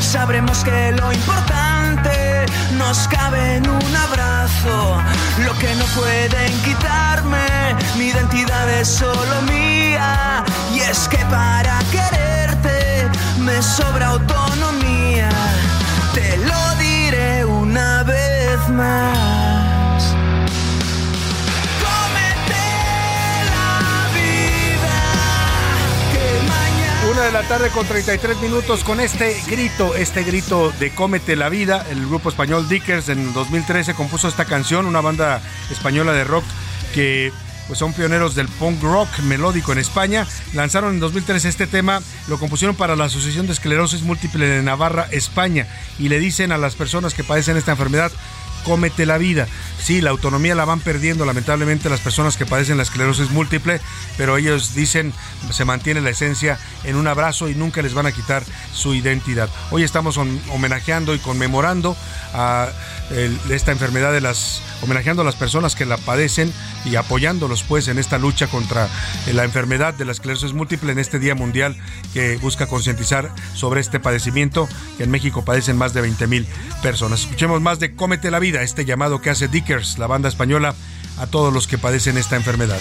[0.00, 2.46] sabremos que lo importante
[2.78, 5.00] nos cabe en un abrazo.
[5.44, 7.46] Lo que no pueden quitarme,
[7.96, 10.44] mi identidad es solo mía
[10.74, 15.30] y es que para quererte me sobra autonomía.
[16.14, 19.45] Te lo diré una vez más.
[27.22, 31.86] De la tarde con 33 minutos con este grito, este grito de Cómete la vida.
[31.90, 36.44] El grupo español Dickers en 2013 compuso esta canción, una banda española de rock
[36.94, 37.32] que
[37.66, 40.26] pues son pioneros del punk rock melódico en España.
[40.52, 45.08] Lanzaron en 2003 este tema, lo compusieron para la Asociación de Esclerosis Múltiple de Navarra,
[45.10, 45.66] España,
[45.98, 48.12] y le dicen a las personas que padecen esta enfermedad,
[48.66, 49.46] cómete la vida.
[49.78, 53.80] Sí, la autonomía la van perdiendo lamentablemente las personas que padecen la esclerosis múltiple,
[54.18, 55.14] pero ellos dicen
[55.52, 59.48] se mantiene la esencia en un abrazo y nunca les van a quitar su identidad.
[59.70, 61.96] Hoy estamos homenajeando y conmemorando
[62.34, 62.68] a
[63.50, 66.52] esta enfermedad de las homenajeando a las personas que la padecen
[66.84, 68.88] y apoyándolos pues en esta lucha contra
[69.32, 71.76] la enfermedad de la esclerosis múltiple en este Día Mundial
[72.12, 76.46] que busca concientizar sobre este padecimiento que en México padecen más de 20 mil
[76.82, 77.20] personas.
[77.20, 80.74] Escuchemos más de Cómete la vida, este llamado que hace Dickers, la banda española,
[81.18, 82.80] a todos los que padecen esta enfermedad.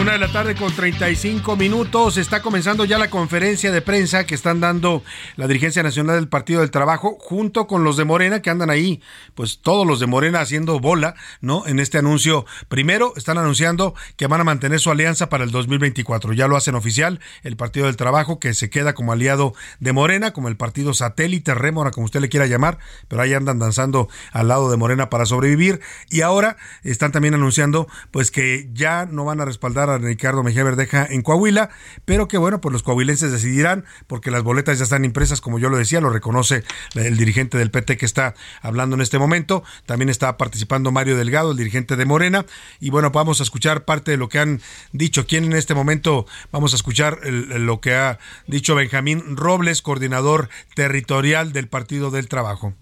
[0.00, 2.16] Una de la tarde con 35 minutos.
[2.16, 5.02] Está comenzando ya la conferencia de prensa que están dando
[5.36, 9.02] la dirigencia nacional del Partido del Trabajo junto con los de Morena que andan ahí,
[9.34, 11.66] pues todos los de Morena haciendo bola, ¿no?
[11.66, 12.46] En este anuncio.
[12.68, 16.32] Primero están anunciando que van a mantener su alianza para el 2024.
[16.32, 20.32] Ya lo hacen oficial el Partido del Trabajo que se queda como aliado de Morena,
[20.32, 24.48] como el partido satélite, Rémora, como usted le quiera llamar, pero ahí andan danzando al
[24.48, 25.82] lado de Morena para sobrevivir.
[26.08, 31.06] Y ahora están también anunciando pues que ya no van a respaldar Ricardo Mejía Verdeja
[31.08, 31.70] en Coahuila,
[32.04, 35.68] pero que bueno, pues los coahuilenses decidirán, porque las boletas ya están impresas, como yo
[35.68, 39.62] lo decía, lo reconoce el dirigente del PT que está hablando en este momento.
[39.86, 42.46] También está participando Mario Delgado, el dirigente de Morena.
[42.80, 44.60] Y bueno, vamos a escuchar parte de lo que han
[44.92, 45.26] dicho.
[45.26, 51.52] ¿Quién en este momento vamos a escuchar lo que ha dicho Benjamín Robles, coordinador territorial
[51.52, 52.74] del Partido del Trabajo.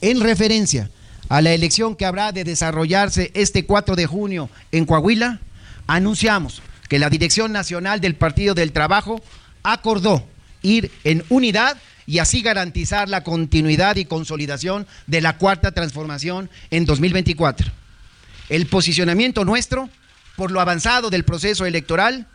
[0.00, 0.90] En referencia
[1.28, 5.40] a la elección que habrá de desarrollarse este 4 de junio en Coahuila,
[5.86, 9.20] anunciamos que la Dirección Nacional del Partido del Trabajo
[9.62, 10.26] acordó
[10.62, 16.84] ir en unidad y así garantizar la continuidad y consolidación de la cuarta transformación en
[16.84, 17.70] 2024.
[18.48, 19.90] El posicionamiento nuestro,
[20.36, 22.26] por lo avanzado del proceso electoral,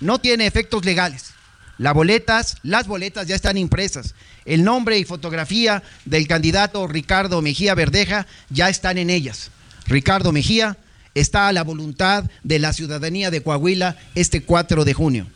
[0.00, 1.32] no tiene efectos legales.
[1.78, 4.14] Las boletas, las boletas ya están impresas.
[4.44, 9.50] El nombre y fotografía del candidato Ricardo Mejía Verdeja ya están en ellas.
[9.86, 10.76] Ricardo Mejía,
[11.14, 15.26] está a la voluntad de la ciudadanía de Coahuila este 4 de junio.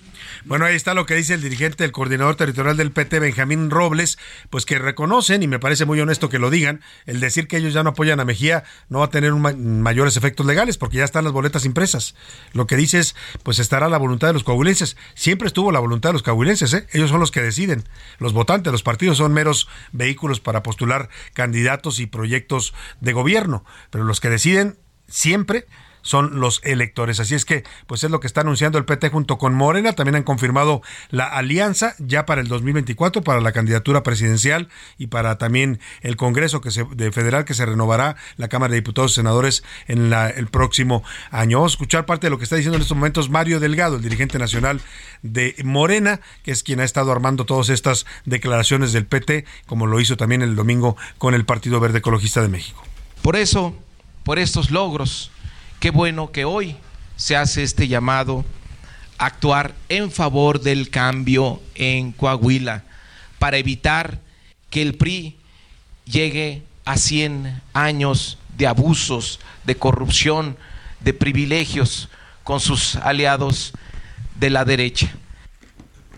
[0.45, 4.19] Bueno, ahí está lo que dice el dirigente del coordinador territorial del PT, Benjamín Robles,
[4.51, 7.73] pues que reconocen, y me parece muy honesto que lo digan, el decir que ellos
[7.73, 11.25] ya no apoyan a Mejía no va a tener mayores efectos legales porque ya están
[11.25, 12.15] las boletas impresas.
[12.53, 14.97] Lo que dice es, pues estará la voluntad de los coahuilenses.
[15.15, 16.87] Siempre estuvo la voluntad de los coahuilenses, ¿eh?
[16.93, 17.85] ellos son los que deciden.
[18.19, 24.05] Los votantes, los partidos son meros vehículos para postular candidatos y proyectos de gobierno, pero
[24.05, 25.67] los que deciden siempre
[26.09, 27.21] son los electores.
[27.21, 29.93] Así es que, pues es lo que está anunciando el PT junto con Morena.
[29.93, 35.37] También han confirmado la alianza ya para el 2024, para la candidatura presidencial y para
[35.37, 39.15] también el Congreso que se, de federal que se renovará la Cámara de Diputados y
[39.17, 41.59] Senadores en la, el próximo año.
[41.59, 44.03] Vamos a escuchar parte de lo que está diciendo en estos momentos Mario Delgado, el
[44.03, 44.81] dirigente nacional
[45.23, 50.01] de Morena, que es quien ha estado armando todas estas declaraciones del PT, como lo
[50.01, 52.83] hizo también el domingo con el Partido Verde Ecologista de México.
[53.21, 53.75] Por eso
[54.29, 55.31] por estos logros.
[55.81, 56.77] Qué bueno que hoy
[57.17, 58.45] se hace este llamado
[59.17, 62.85] a actuar en favor del cambio en Coahuila
[63.39, 64.21] para evitar
[64.69, 65.39] que el PRI
[66.05, 70.59] llegue a 100 años de abusos, de corrupción,
[71.01, 72.11] de privilegios
[72.45, 73.73] con sus aliados
[74.39, 75.11] de la derecha.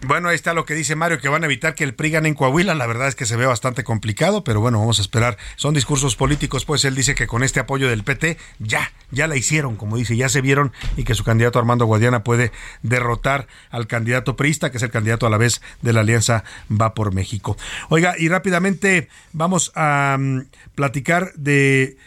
[0.06, 2.28] Bueno, ahí está lo que dice Mario, que van a evitar que el PRI gane
[2.28, 2.74] en Coahuila.
[2.74, 5.36] La verdad es que se ve bastante complicado, pero bueno, vamos a esperar.
[5.56, 9.36] Son discursos políticos, pues él dice que con este apoyo del PT ya, ya la
[9.36, 12.50] hicieron, como dice, ya se vieron y que su candidato Armando Guadiana puede
[12.82, 16.94] derrotar al candidato priista, que es el candidato a la vez de la Alianza Va
[16.94, 17.58] por México.
[17.90, 21.98] Oiga, y rápidamente vamos a mm, platicar de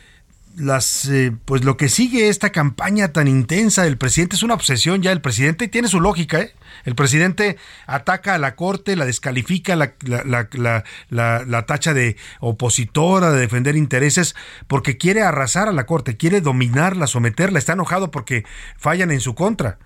[0.55, 5.01] las eh, pues lo que sigue esta campaña tan intensa del presidente es una obsesión
[5.01, 6.53] ya el presidente tiene su lógica ¿eh?
[6.85, 13.39] el presidente ataca a la corte la descalifica la, la, la, tacha de opositora de
[13.39, 14.35] defender intereses
[14.67, 18.45] porque quiere arrasar a la corte quiere dominarla someterla está enojado porque
[18.77, 19.79] fallan en su contra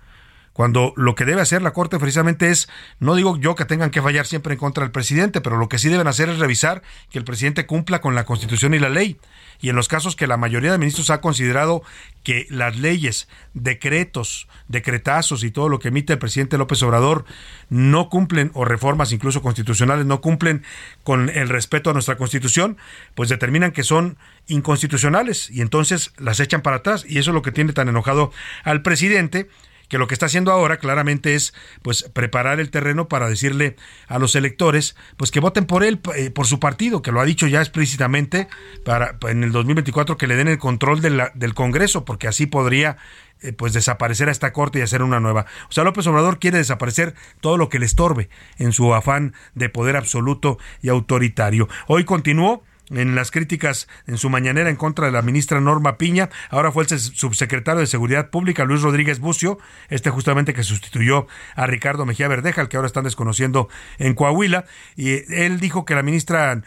[0.58, 4.02] cuando lo que debe hacer la Corte precisamente es, no digo yo que tengan que
[4.02, 7.18] fallar siempre en contra del presidente, pero lo que sí deben hacer es revisar que
[7.20, 9.20] el presidente cumpla con la Constitución y la ley.
[9.60, 11.82] Y en los casos que la mayoría de ministros ha considerado
[12.22, 17.24] que las leyes, decretos, decretazos y todo lo que emite el presidente López Obrador
[17.68, 20.62] no cumplen, o reformas incluso constitucionales no cumplen
[21.02, 22.76] con el respeto a nuestra Constitución,
[23.14, 27.04] pues determinan que son inconstitucionales y entonces las echan para atrás.
[27.08, 28.32] Y eso es lo que tiene tan enojado
[28.64, 29.48] al presidente
[29.88, 33.76] que lo que está haciendo ahora claramente es pues preparar el terreno para decirle
[34.06, 37.24] a los electores pues que voten por él eh, por su partido que lo ha
[37.24, 38.48] dicho ya explícitamente
[38.84, 42.98] para en el 2024 que le den el control del Congreso porque así podría
[43.40, 45.46] eh, pues desaparecer a esta corte y hacer una nueva.
[45.68, 49.68] O sea, López Obrador quiere desaparecer todo lo que le estorbe en su afán de
[49.68, 51.68] poder absoluto y autoritario.
[51.86, 56.30] Hoy continuó en las críticas en su mañanera en contra de la ministra Norma Piña.
[56.50, 59.58] Ahora fue el subsecretario de Seguridad Pública, Luis Rodríguez Bucio,
[59.88, 63.68] este justamente que sustituyó a Ricardo Mejía Verdeja, el que ahora están desconociendo
[63.98, 64.64] en Coahuila.
[64.96, 66.62] Y él dijo que la ministra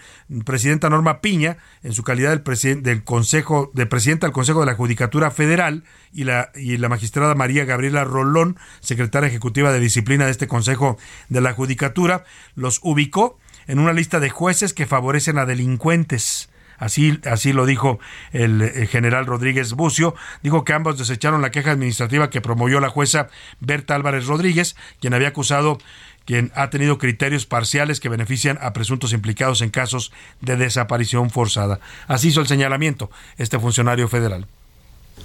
[0.45, 4.75] presidenta Norma Piña, en su calidad del, del Consejo, de presidenta del Consejo de la
[4.75, 10.31] Judicatura Federal, y la, y la magistrada María Gabriela Rolón, secretaria ejecutiva de disciplina de
[10.31, 10.97] este Consejo
[11.29, 13.39] de la Judicatura, los ubicó
[13.71, 16.49] en una lista de jueces que favorecen a delincuentes.
[16.77, 17.99] Así, así lo dijo
[18.33, 20.13] el, general Rodríguez Bucio.
[20.43, 23.29] Dijo que ambos desecharon la queja administrativa que promovió la jueza
[23.61, 25.77] Berta Álvarez Rodríguez, quien había acusado
[26.25, 30.11] quien ha tenido criterios parciales que benefician a presuntos implicados en casos
[30.41, 31.79] de desaparición forzada.
[32.07, 34.47] Así hizo el señalamiento este funcionario federal.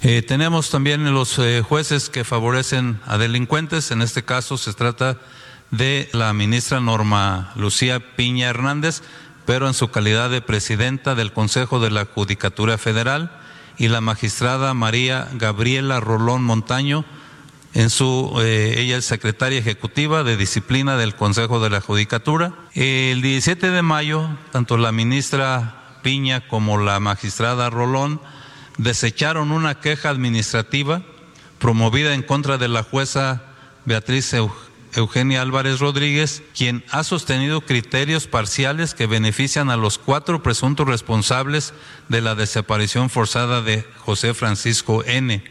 [0.03, 3.91] Eh, tenemos también los eh, jueces que favorecen a delincuentes.
[3.91, 5.17] En este caso se trata
[5.71, 9.01] de la ministra Norma Lucía Piña Hernández,
[9.45, 13.31] pero en su calidad de presidenta del Consejo de la Judicatura Federal,
[13.77, 17.05] y la magistrada María Gabriela Rolón Montaño,
[17.73, 22.53] en su, eh, ella es secretaria ejecutiva de disciplina del Consejo de la Judicatura.
[22.73, 28.19] El 17 de mayo, tanto la ministra Piña como la magistrada Rolón
[28.77, 31.03] desecharon una queja administrativa
[31.59, 33.43] promovida en contra de la jueza
[33.85, 34.66] Beatriz Eugenia
[35.39, 41.73] Álvarez Rodríguez, quien ha sostenido criterios parciales que benefician a los cuatro presuntos responsables
[42.09, 45.43] de la desaparición forzada de José Francisco N.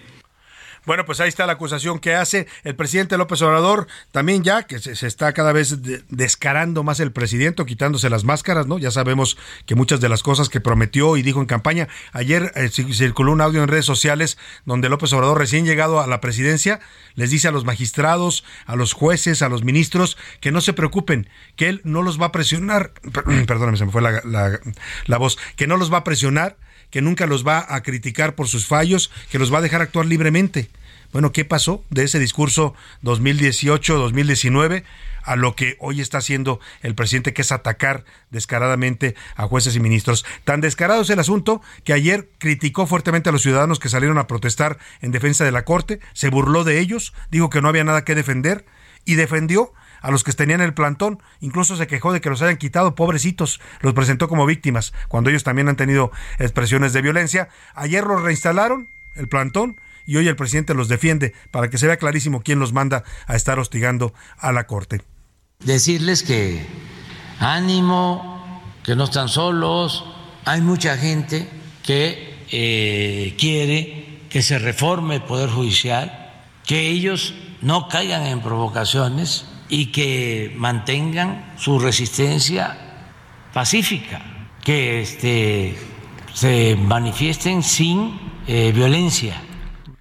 [0.86, 4.78] Bueno, pues ahí está la acusación que hace el presidente López Obrador, también ya que
[4.78, 5.78] se, está cada vez
[6.08, 8.78] descarando más el presidente, quitándose las máscaras, ¿no?
[8.78, 12.68] Ya sabemos que muchas de las cosas que prometió y dijo en campaña, ayer eh,
[12.68, 16.78] circuló un audio en redes sociales donde López Obrador recién llegado a la presidencia
[17.16, 21.28] les dice a los magistrados, a los jueces, a los ministros que no se preocupen,
[21.56, 22.92] que él no los va a presionar,
[23.46, 24.60] perdóname, se me fue la,
[25.06, 26.56] la voz, que no los va a presionar
[26.90, 30.06] que nunca los va a criticar por sus fallos, que los va a dejar actuar
[30.06, 30.70] libremente.
[31.12, 34.84] Bueno, ¿qué pasó de ese discurso 2018-2019
[35.22, 39.80] a lo que hoy está haciendo el presidente, que es atacar descaradamente a jueces y
[39.80, 40.24] ministros?
[40.44, 44.26] Tan descarado es el asunto que ayer criticó fuertemente a los ciudadanos que salieron a
[44.26, 48.04] protestar en defensa de la Corte, se burló de ellos, dijo que no había nada
[48.04, 48.66] que defender
[49.04, 51.22] y defendió a los que tenían el plantón.
[51.40, 55.44] Incluso se quejó de que los hayan quitado, pobrecitos, los presentó como víctimas, cuando ellos
[55.44, 57.48] también han tenido expresiones de violencia.
[57.74, 61.96] Ayer los reinstalaron, el plantón, y hoy el presidente los defiende para que se vea
[61.96, 65.02] clarísimo quién los manda a estar hostigando a la Corte.
[65.60, 66.64] Decirles que
[67.40, 70.04] ánimo, que no están solos,
[70.44, 71.48] hay mucha gente
[71.82, 76.32] que eh, quiere que se reforme el Poder Judicial,
[76.64, 82.76] que ellos no caigan en provocaciones y que mantengan su resistencia
[83.52, 84.20] pacífica,
[84.62, 85.76] que este,
[86.34, 89.40] se manifiesten sin eh, violencia.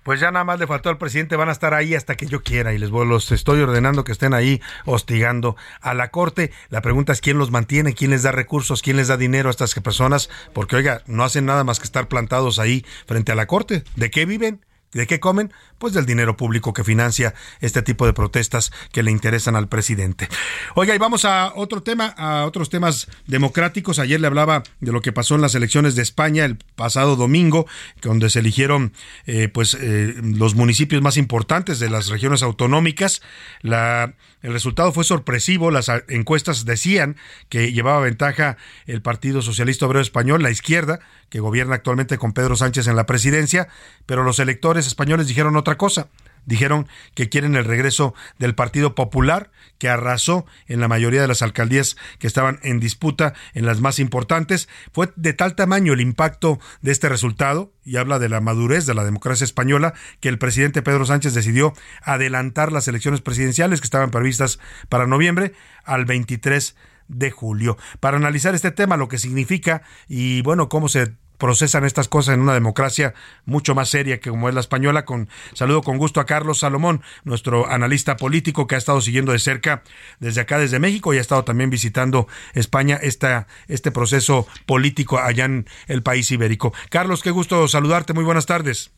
[0.03, 2.43] Pues ya nada más le faltó al presidente, van a estar ahí hasta que yo
[2.43, 6.51] quiera y les voy, los estoy ordenando que estén ahí hostigando a la corte.
[6.69, 9.51] La pregunta es quién los mantiene, quién les da recursos, quién les da dinero a
[9.51, 13.47] estas personas, porque oiga, no hacen nada más que estar plantados ahí frente a la
[13.47, 13.83] corte.
[13.95, 14.61] ¿De qué viven?
[14.95, 15.51] ¿De qué comen?
[15.77, 20.29] Pues del dinero público que financia este tipo de protestas que le interesan al presidente.
[20.73, 23.99] Oiga, y vamos a otro tema, a otros temas democráticos.
[23.99, 27.67] Ayer le hablaba de lo que pasó en las elecciones de España el pasado domingo,
[28.01, 28.93] donde se eligieron
[29.25, 33.21] eh, pues eh, los municipios más importantes de las regiones autonómicas.
[33.61, 35.71] La, el resultado fue sorpresivo.
[35.71, 37.17] Las encuestas decían
[37.49, 42.55] que llevaba ventaja el Partido Socialista Obrero Español, la izquierda, que gobierna actualmente con Pedro
[42.55, 43.67] Sánchez en la presidencia,
[44.05, 46.09] pero los electores españoles dijeron otra cosa.
[46.47, 51.41] dijeron que quieren el regreso del Partido Popular, que arrasó en la mayoría de las
[51.41, 54.69] alcaldías que estaban en disputa, en las más importantes.
[54.93, 58.93] Fue de tal tamaño el impacto de este resultado, y habla de la madurez de
[58.93, 61.73] la democracia española, que el presidente Pedro Sánchez decidió
[62.03, 66.75] adelantar las elecciones presidenciales que estaban previstas para noviembre al 23
[67.07, 67.77] de julio.
[67.99, 72.41] Para analizar este tema, lo que significa y bueno, cómo se procesan estas cosas en
[72.41, 73.13] una democracia
[73.45, 75.05] mucho más seria que como es la española.
[75.05, 79.39] Con saludo con gusto a Carlos Salomón, nuestro analista político que ha estado siguiendo de
[79.39, 79.83] cerca
[80.19, 85.45] desde acá, desde México, y ha estado también visitando España esta, este proceso político allá
[85.45, 86.73] en el país ibérico.
[86.89, 88.13] Carlos, qué gusto saludarte.
[88.13, 88.91] Muy buenas tardes.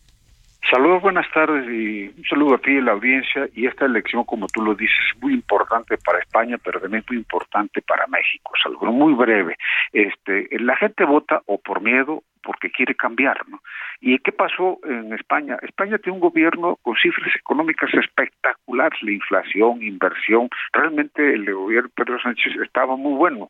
[0.70, 3.48] Saludos, buenas tardes y un saludo a ti y a la audiencia.
[3.56, 7.18] Y esta elección, como tú lo dices, es muy importante para España, pero también muy
[7.18, 8.52] importante para México.
[8.56, 9.56] Es muy breve.
[9.94, 13.62] Este, la gente vota o por miedo porque quiere cambiar, ¿no?
[14.00, 15.58] ¿Y qué pasó en España?
[15.64, 22.06] España tiene un gobierno con cifras económicas espectaculares, la inflación, inversión, realmente el gobierno de
[22.06, 23.50] Pedro Sánchez estaba muy bueno,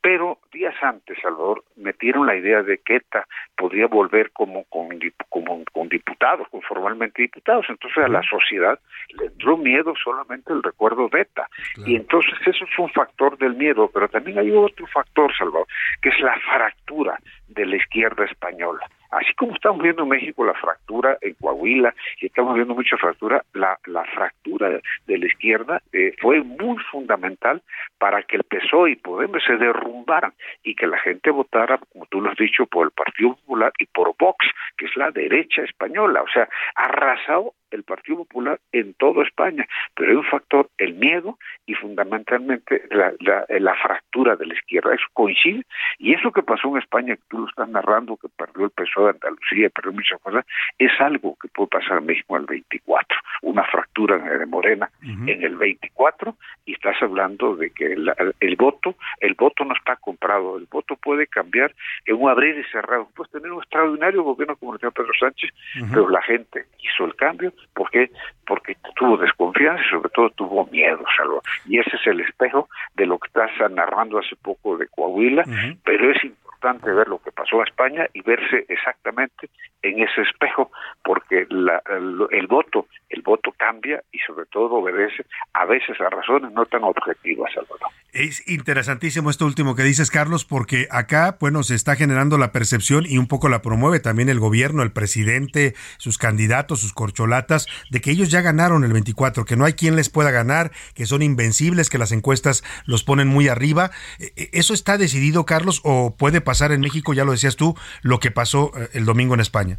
[0.00, 5.62] pero días antes, Salvador, metieron la idea de que ETA podría volver como con, como,
[5.70, 8.78] con diputados, con formalmente diputados, entonces a la sociedad
[9.18, 11.46] le entró miedo solamente el recuerdo de ETA,
[11.84, 15.66] y entonces eso es un factor del miedo, pero también hay otro factor, Salvador,
[16.00, 17.18] que es la fractura
[17.48, 18.80] de la izquierda española.
[19.10, 23.42] Así como estamos viendo en México la fractura en Coahuila y estamos viendo mucha fractura,
[23.54, 27.62] la, la fractura de la izquierda eh, fue muy fundamental
[27.98, 32.20] para que el PSOE y Podemos se derrumbaran y que la gente votara, como tú
[32.20, 34.46] lo has dicho, por el Partido Popular y por Vox,
[34.76, 36.22] que es la derecha española.
[36.22, 41.38] O sea, arrasado el Partido Popular en toda España, pero hay un factor, el miedo
[41.66, 43.12] y fundamentalmente la,
[43.48, 44.94] la, fractura de la izquierda.
[44.94, 45.64] Eso coincide.
[45.98, 49.04] Y eso que pasó en España, que tú lo estás narrando, que perdió el PSOE
[49.04, 50.44] de Andalucía, perdió muchas cosas,
[50.78, 55.42] es algo que puede pasar en México en el 24, una fractura de Morena en
[55.42, 60.58] el 24 y estás hablando de que el, el, voto, el voto no está comprado,
[60.58, 61.74] el voto puede cambiar
[62.06, 63.08] en un abrir y cerrado.
[63.14, 65.50] Puedes tener un extraordinario gobierno como el señor Pedro Sánchez,
[65.90, 68.10] pero la gente hizo el cambio ¿Por qué?
[68.46, 71.42] Porque tuvo desconfianza y sobre todo tuvo miedo, Salvador.
[71.66, 75.44] Y ese es el espejo de lo que estás narrando hace poco de Coahuila,
[75.84, 79.48] pero es importante ver lo que pasó a España y verse exactamente
[79.82, 80.70] en ese espejo,
[81.04, 86.10] porque la, el, el, voto, el voto cambia y sobre todo obedece a veces a
[86.10, 87.88] razones no tan objetivas, Salvador.
[88.12, 93.04] Es interesantísimo esto último que dices, Carlos, porque acá, bueno, se está generando la percepción
[93.06, 98.00] y un poco la promueve también el gobierno, el presidente, sus candidatos, sus corcholatas, de
[98.00, 101.22] que ellos ya ganaron el 24, que no hay quien les pueda ganar, que son
[101.22, 103.90] invencibles, que las encuestas los ponen muy arriba.
[104.18, 107.76] E, e, ¿Eso está decidido, Carlos, o puede pasar en México, ya lo decías tú,
[108.00, 109.76] lo que pasó eh, el domingo en España?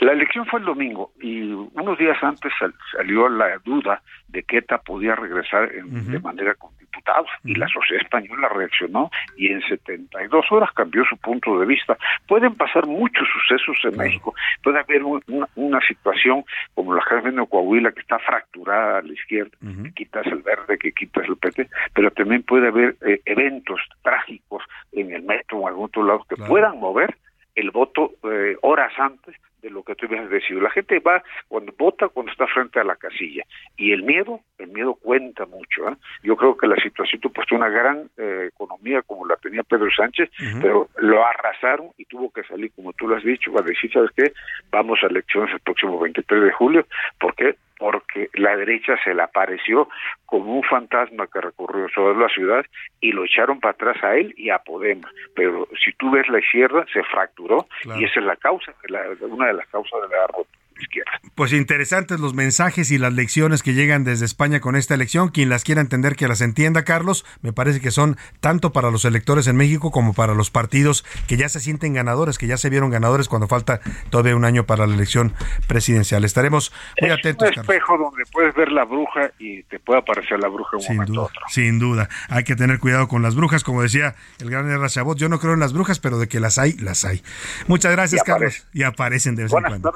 [0.00, 2.50] La elección fue el domingo y unos días antes
[2.96, 8.02] salió la duda de que ETA podía regresar de manera con diputados y la sociedad
[8.02, 11.96] española reaccionó y en 72 horas cambió su punto de vista.
[12.26, 17.92] Pueden pasar muchos sucesos en México, puede haber una, situación como la que de Coahuila
[17.92, 22.10] que está fracturada a la izquierda, que quitas el verde, que quitas el PT, pero
[22.10, 26.36] también puede haber eh, eventos trágicos en el metro o en algún otro lado que
[26.36, 27.16] puedan mover
[27.54, 30.60] el voto eh, horas antes de lo que tú habías decidido.
[30.60, 33.44] La gente va cuando vota cuando está frente a la casilla
[33.76, 35.88] y el miedo, el miedo cuenta mucho.
[35.88, 35.96] ¿eh?
[36.22, 39.88] Yo creo que la situación tuvo puesto una gran eh, economía como la tenía Pedro
[39.90, 43.90] Sánchez, pero lo arrasaron y tuvo que salir, como tú lo has dicho, a decir,
[43.90, 44.32] ¿sabes qué?
[44.70, 46.86] Vamos a elecciones el próximo 23 de julio.
[47.18, 47.56] ¿Por qué?
[47.78, 49.88] Porque la derecha se le apareció
[50.26, 52.64] como un fantasma que recorrió sobre la ciudad
[53.00, 55.10] y lo echaron para atrás a él y a Podemos.
[55.34, 57.66] Pero si tú ves la izquierda, se fracturó
[57.98, 58.74] y esa es la causa,
[59.20, 61.10] una de las causas de la ruptura izquierda.
[61.34, 65.28] Pues interesantes los mensajes y las lecciones que llegan desde España con esta elección.
[65.28, 67.24] Quien las quiera entender, que las entienda, Carlos.
[67.42, 71.36] Me parece que son tanto para los electores en México como para los partidos que
[71.36, 74.86] ya se sienten ganadores, que ya se vieron ganadores cuando falta todavía un año para
[74.86, 75.34] la elección
[75.68, 76.24] presidencial.
[76.24, 77.50] Estaremos muy atentos.
[77.50, 80.82] Es un espejo donde puedes ver la bruja y te puede aparecer la bruja un
[80.82, 81.42] sin momento duda, otro.
[81.48, 82.08] Sin duda.
[82.28, 85.18] Hay que tener cuidado con las brujas, como decía el gran Erra Chabot.
[85.18, 87.22] Yo no creo en las brujas, pero de que las hay, las hay.
[87.66, 88.66] Muchas gracias, Carlos.
[88.72, 89.94] Y aparecen de vez en cuando.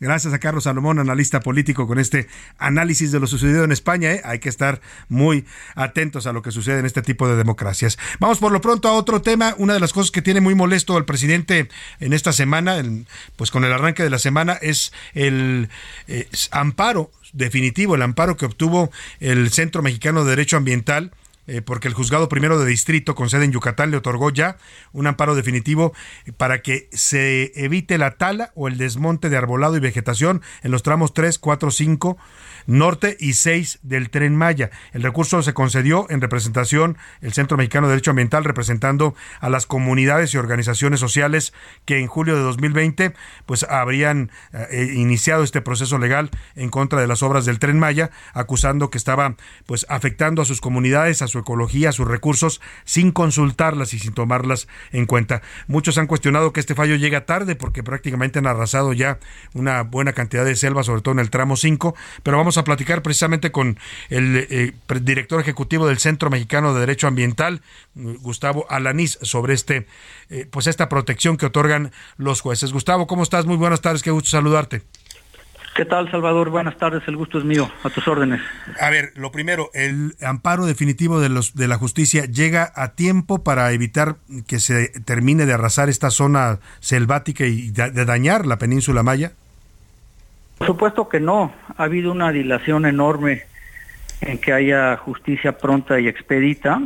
[0.00, 4.12] Gracias a Carlos Salomón, analista político, con este análisis de lo sucedido en España.
[4.12, 4.22] ¿eh?
[4.24, 5.44] Hay que estar muy
[5.74, 7.98] atentos a lo que sucede en este tipo de democracias.
[8.18, 9.54] Vamos por lo pronto a otro tema.
[9.58, 11.68] Una de las cosas que tiene muy molesto al presidente
[12.00, 12.82] en esta semana,
[13.36, 15.68] pues con el arranque de la semana, es el
[16.08, 18.90] eh, amparo definitivo, el amparo que obtuvo
[19.20, 21.12] el Centro Mexicano de Derecho Ambiental
[21.48, 24.58] eh, porque el juzgado primero de distrito con sede en Yucatán le otorgó ya
[24.92, 25.94] un amparo definitivo
[26.36, 30.82] para que se evite la tala o el desmonte de arbolado y vegetación en los
[30.82, 32.18] tramos 3, 4, 5
[32.68, 34.70] norte y 6 del tren Maya.
[34.92, 39.66] El recurso se concedió en representación el Centro Mexicano de Derecho Ambiental representando a las
[39.66, 41.54] comunidades y organizaciones sociales
[41.86, 43.14] que en julio de 2020
[43.46, 48.10] pues habrían eh, iniciado este proceso legal en contra de las obras del tren Maya,
[48.34, 53.12] acusando que estaba pues afectando a sus comunidades, a su ecología, a sus recursos, sin
[53.12, 55.40] consultarlas y sin tomarlas en cuenta.
[55.68, 59.18] Muchos han cuestionado que este fallo llega tarde porque prácticamente han arrasado ya
[59.54, 63.02] una buena cantidad de selva, sobre todo en el tramo 5, pero vamos a platicar
[63.02, 63.78] precisamente con
[64.10, 67.62] el eh, director ejecutivo del Centro Mexicano de Derecho Ambiental,
[67.94, 69.86] Gustavo Alanís, sobre este
[70.30, 72.72] eh, pues esta protección que otorgan los jueces.
[72.72, 73.46] Gustavo, ¿cómo estás?
[73.46, 74.82] Muy buenas tardes, qué gusto saludarte.
[75.78, 76.50] ¿Qué tal, Salvador?
[76.50, 78.40] Buenas tardes, el gusto es mío, a tus órdenes.
[78.80, 83.44] A ver, lo primero, el amparo definitivo de, los, de la justicia llega a tiempo
[83.44, 84.16] para evitar
[84.48, 89.34] que se termine de arrasar esta zona selvática y de, dañar la península Maya.
[90.58, 93.42] Por supuesto que no, ha habido una dilación enorme
[94.20, 96.80] en que haya justicia pronta y expedita.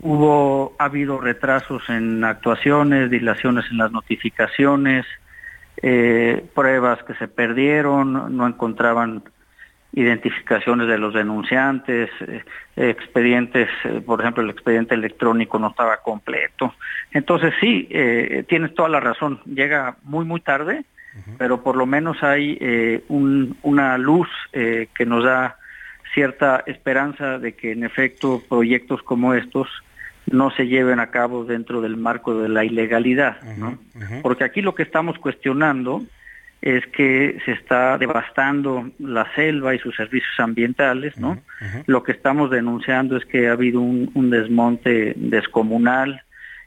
[0.00, 5.06] Hubo, ha habido retrasos en actuaciones, dilaciones en las notificaciones,
[5.82, 9.22] eh, pruebas que se perdieron, no encontraban
[9.92, 12.42] identificaciones de los denunciantes, eh,
[12.76, 16.74] expedientes, eh, por ejemplo, el expediente electrónico no estaba completo.
[17.12, 17.88] Entonces sí,
[18.48, 20.84] tienes toda la razón, llega muy, muy tarde,
[21.38, 25.56] pero por lo menos hay una luz que nos da
[26.14, 29.68] cierta esperanza de que en efecto proyectos como estos
[30.26, 33.78] no se lleven a cabo dentro del marco de la ilegalidad, ¿no?
[34.22, 36.02] Porque aquí lo que estamos cuestionando
[36.62, 41.38] es que se está devastando la selva y sus servicios ambientales, ¿no?
[41.86, 46.22] Lo que estamos denunciando es que ha habido un, desmonte descomunal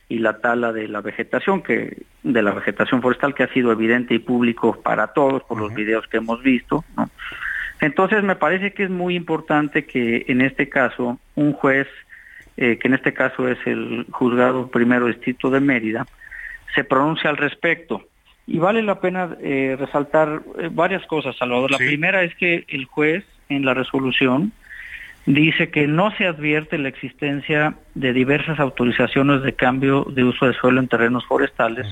[0.09, 4.15] y la tala de la vegetación, que de la vegetación forestal que ha sido evidente
[4.15, 7.09] y público para todos por los videos que hemos visto, ¿no?
[7.79, 11.87] Entonces me parece que es muy importante que en este caso un juez
[12.61, 16.05] eh, que en este caso es el juzgado primero distrito de Mérida,
[16.75, 18.03] se pronuncia al respecto.
[18.47, 21.71] Y vale la pena eh, resaltar eh, varias cosas, Salvador.
[21.71, 24.51] La primera es que el juez en la resolución
[25.33, 30.53] dice que no se advierte la existencia de diversas autorizaciones de cambio de uso de
[30.53, 31.87] suelo en terrenos forestales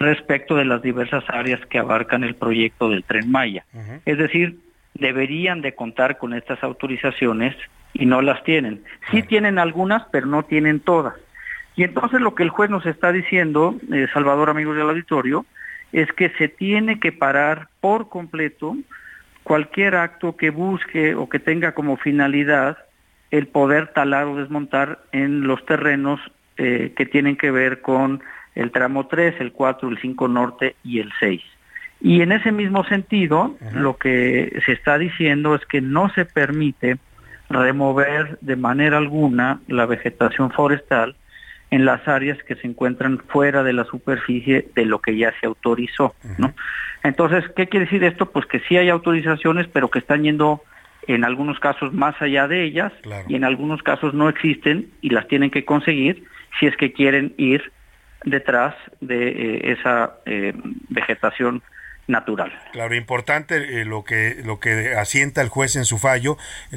[0.00, 3.64] respecto de las diversas áreas que abarcan el proyecto del tren Maya.
[4.04, 4.58] Es decir,
[4.94, 7.54] deberían de contar con estas autorizaciones
[7.92, 8.82] y no las tienen.
[9.12, 11.14] Sí tienen algunas, pero no tienen todas.
[11.76, 15.46] Y entonces lo que el juez nos está diciendo, eh, Salvador, amigos del auditorio,
[15.92, 18.76] es que se tiene que parar por completo
[19.44, 22.78] cualquier acto que busque o que tenga como finalidad
[23.30, 26.20] el poder talar o desmontar en los terrenos
[26.56, 28.22] eh, que tienen que ver con
[28.54, 31.42] el tramo 3, el 4, el 5 norte y el 6.
[32.00, 36.98] Y en ese mismo sentido, lo que se está diciendo es que no se permite
[37.48, 41.16] remover de manera alguna la vegetación forestal
[41.74, 45.46] en las áreas que se encuentran fuera de la superficie de lo que ya se
[45.46, 46.54] autorizó, ¿no?
[47.02, 48.30] Entonces, ¿qué quiere decir esto?
[48.30, 50.62] Pues que sí hay autorizaciones, pero que están yendo
[51.08, 52.92] en algunos casos más allá de ellas
[53.26, 56.22] y en algunos casos no existen y las tienen que conseguir
[56.60, 57.72] si es que quieren ir
[58.24, 60.52] detrás de eh, esa eh,
[60.90, 61.60] vegetación
[62.06, 62.52] natural.
[62.72, 66.36] Claro, importante eh, lo que lo que asienta el juez en su fallo,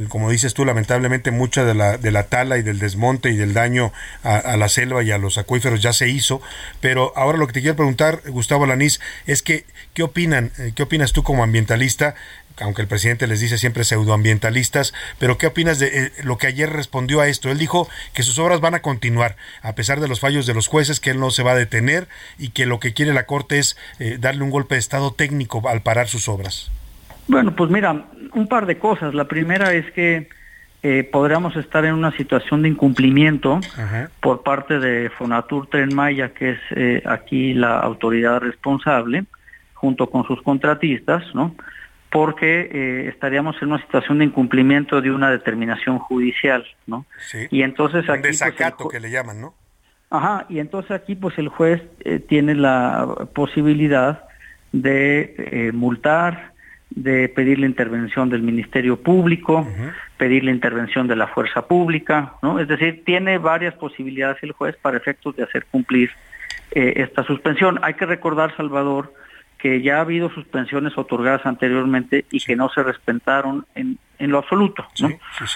[0.09, 3.53] como dices tú, lamentablemente mucha de la, de la tala y del desmonte y del
[3.53, 3.91] daño
[4.23, 6.41] a, la selva y a los acuíferos ya se hizo,
[6.81, 10.51] pero ahora lo que te quiero preguntar, Gustavo Lanís, es que ¿qué opinan?
[10.59, 12.15] Eh, ¿Qué opinas tú como ambientalista
[12.59, 16.69] aunque el presidente les dice siempre pseudoambientalistas, pero ¿qué opinas de eh, lo que ayer
[16.69, 17.49] respondió a esto?
[17.49, 20.67] Él dijo que sus obras van a continuar, a pesar de los fallos de los
[20.67, 23.59] jueces, que él no se va a detener y que lo que quiere la Corte
[23.59, 26.71] es eh, darle un golpe de Estado técnico al parar sus obras.
[27.27, 29.13] Bueno, pues mira, un par de cosas.
[29.13, 30.29] La primera es que
[30.83, 33.59] eh, podríamos estar en una situación de incumplimiento
[34.21, 39.25] por parte de Fonatur Tren Maya, que es aquí la autoridad responsable,
[39.73, 41.53] junto con sus contratistas, ¿no?
[42.09, 47.05] Porque eh, estaríamos en una situación de incumplimiento de una determinación judicial, ¿no?
[47.19, 47.47] Sí.
[47.51, 49.53] Y entonces Un aquí pues, desacato que le llaman, ¿no?
[50.09, 54.23] Ajá, y entonces aquí pues el juez eh, tiene la posibilidad
[54.71, 56.53] de eh, multar,
[56.89, 59.67] de pedir la intervención del Ministerio Público,
[60.15, 62.59] pedir la intervención de la fuerza pública, ¿no?
[62.59, 66.09] Es decir, tiene varias posibilidades el juez para efectos de hacer cumplir
[66.71, 67.79] esta suspensión.
[67.81, 69.13] Hay que recordar, Salvador,
[69.57, 74.39] que ya ha habido suspensiones otorgadas anteriormente y que no se respetaron en, en lo
[74.39, 74.85] absoluto.
[74.99, 75.09] ¿no?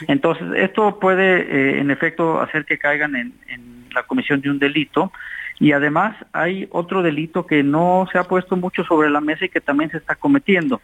[0.08, 4.60] Entonces, esto puede, eh, en efecto, hacer que caigan en, en la comisión de un
[4.60, 5.12] delito.
[5.60, 9.50] Y además hay otro delito que no se ha puesto mucho sobre la mesa y
[9.50, 10.82] que también se está cometiendo,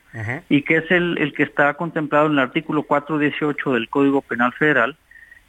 [0.49, 4.53] y que es el, el que está contemplado en el artículo 418 del Código Penal
[4.53, 4.95] Federal,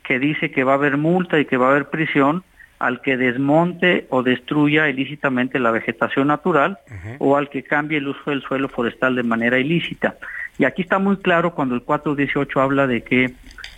[0.02, 2.42] que dice que va a haber multa y que va a haber prisión
[2.78, 6.78] al que desmonte o destruya ilícitamente la vegetación natural
[7.18, 10.16] o al que cambie el uso del suelo forestal de manera ilícita.
[10.58, 13.32] Y aquí está muy claro cuando el 418 habla de que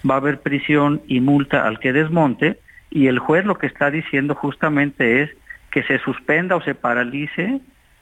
[0.09, 2.59] va a haber prisión y multa al que desmonte
[2.90, 5.30] y el juez lo que está diciendo justamente es
[5.70, 7.61] que se suspenda o se paralice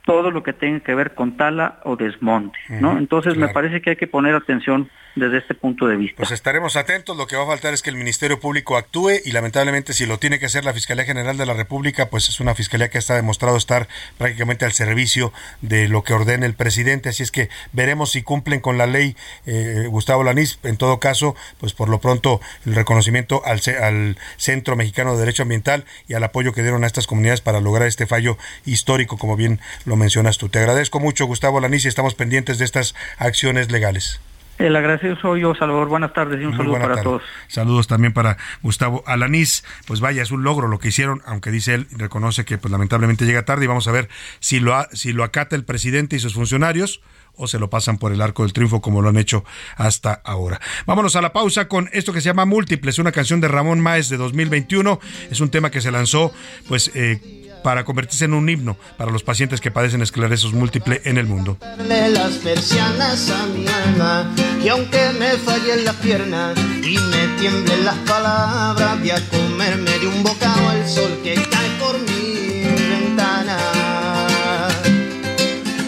[0.08, 2.96] todo lo que tenga que ver con tala o desmonte, ¿no?
[2.96, 4.88] Entonces me parece que hay que poner atención
[5.18, 6.16] desde este punto de vista.
[6.16, 7.16] Pues estaremos atentos.
[7.16, 10.18] Lo que va a faltar es que el Ministerio Público actúe y lamentablemente si lo
[10.18, 13.14] tiene que hacer la Fiscalía General de la República, pues es una fiscalía que está
[13.14, 17.08] demostrado estar prácticamente al servicio de lo que ordena el presidente.
[17.08, 20.58] Así es que veremos si cumplen con la ley eh, Gustavo Lanís.
[20.62, 25.42] En todo caso, pues por lo pronto el reconocimiento al, al Centro Mexicano de Derecho
[25.42, 29.36] Ambiental y al apoyo que dieron a estas comunidades para lograr este fallo histórico, como
[29.36, 30.48] bien lo mencionas tú.
[30.48, 34.20] Te agradezco mucho, Gustavo Lanís, y estamos pendientes de estas acciones legales.
[34.58, 35.86] El agradecido soy yo, Salvador.
[35.86, 37.22] Buenas tardes y un saludo para todos.
[37.46, 39.64] Saludos también para Gustavo Alanís.
[39.86, 43.24] Pues vaya, es un logro lo que hicieron, aunque dice él, reconoce que pues lamentablemente
[43.24, 44.08] llega tarde y vamos a ver
[44.40, 47.00] si lo, si lo acata el presidente y sus funcionarios
[47.36, 49.44] o se lo pasan por el arco del triunfo como lo han hecho
[49.76, 50.60] hasta ahora.
[50.86, 54.08] Vámonos a la pausa con esto que se llama Múltiples, una canción de Ramón Máez
[54.08, 54.98] de 2021.
[55.30, 56.32] Es un tema que se lanzó
[56.66, 61.18] pues eh, para convertirse en un himno para los pacientes que padecen esclerosis múltiple en
[61.18, 61.58] el mundo.
[61.88, 64.30] las persianas a mi alma
[64.62, 70.06] y aunque me fallen las piernas y me tiemblen las palabras voy a comerme de
[70.06, 73.58] un bocado el sol que cae por mi ventana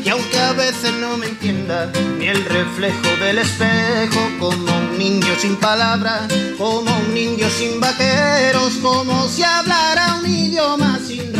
[0.05, 5.35] y aunque a veces no me entienda ni el reflejo del espejo como un niño
[5.39, 6.23] sin palabras
[6.59, 11.40] como un niño sin vaqueros como si hablara un idioma sin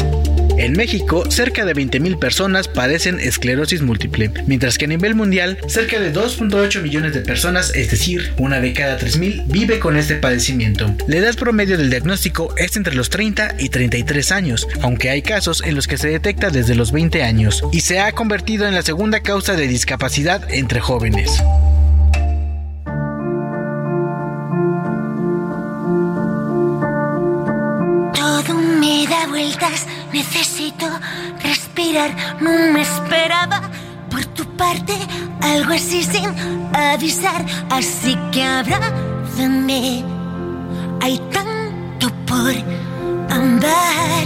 [0.57, 5.99] En México, cerca de 20.000 personas padecen esclerosis múltiple, mientras que a nivel mundial, cerca
[5.99, 10.93] de 2.8 millones de personas, es decir, una de cada 3.000, vive con este padecimiento.
[11.07, 15.61] La edad promedio del diagnóstico es entre los 30 y 33 años, aunque hay casos
[15.65, 18.81] en los que se detecta desde los 20 años, y se ha convertido en la
[18.81, 21.31] segunda causa de discapacidad entre jóvenes.
[28.13, 30.87] Todo me da vueltas, necesito
[31.41, 33.61] respirar, no me esperaba
[34.09, 34.93] por tu parte
[35.41, 36.29] algo así sin
[36.73, 40.03] avisar, así que abrázame,
[41.01, 42.53] hay tanto por
[43.29, 44.25] andar.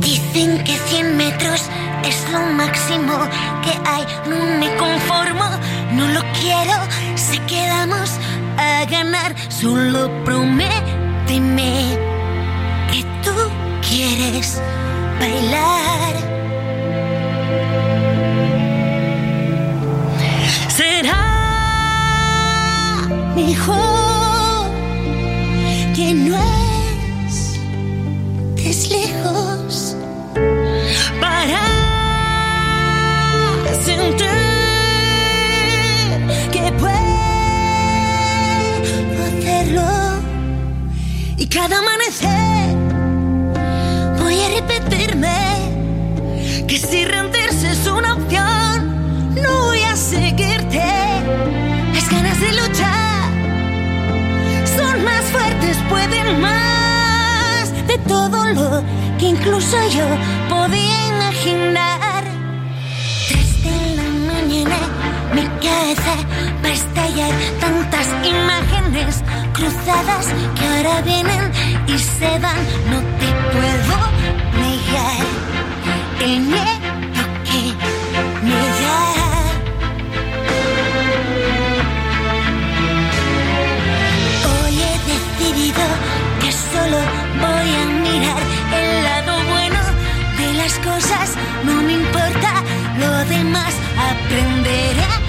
[0.00, 1.62] Dicen que 100 metros
[2.04, 3.14] es lo máximo
[3.62, 5.44] que hay, no me conformo,
[5.92, 6.76] no lo quiero,
[7.14, 8.10] si quedamos
[8.60, 11.98] a ganar, solo prométeme
[12.92, 13.34] que tú
[13.88, 14.60] quieres
[15.18, 16.14] bailar.
[20.68, 21.24] Será
[23.34, 24.70] mejor
[25.94, 26.36] que no
[28.56, 29.96] estés lejos
[31.20, 31.69] para
[41.40, 42.76] y cada amanecer
[44.18, 45.38] voy a repetirme
[46.68, 50.84] que si rendirse es una opción no voy a seguirte.
[51.94, 53.30] Las ganas de luchar
[54.76, 58.84] son más fuertes pueden más de todo lo
[59.18, 60.06] que incluso yo
[60.50, 62.22] podía imaginar.
[63.28, 64.76] Tres de la mañana
[65.34, 66.14] mi cabeza
[66.62, 69.22] va estallar tantas imágenes
[69.52, 71.52] cruzadas que ahora vienen
[71.86, 72.62] y se van.
[72.90, 73.96] No te puedo
[74.64, 75.26] negar
[76.20, 77.62] el miedo que
[78.46, 78.98] me da.
[84.50, 85.84] Hoy he decidido
[86.40, 86.98] que solo
[87.44, 88.42] voy a mirar
[88.80, 89.80] el lado bueno
[90.38, 91.36] de las cosas.
[91.64, 92.50] No me importa
[92.98, 93.74] lo demás,
[94.10, 95.19] aprenderé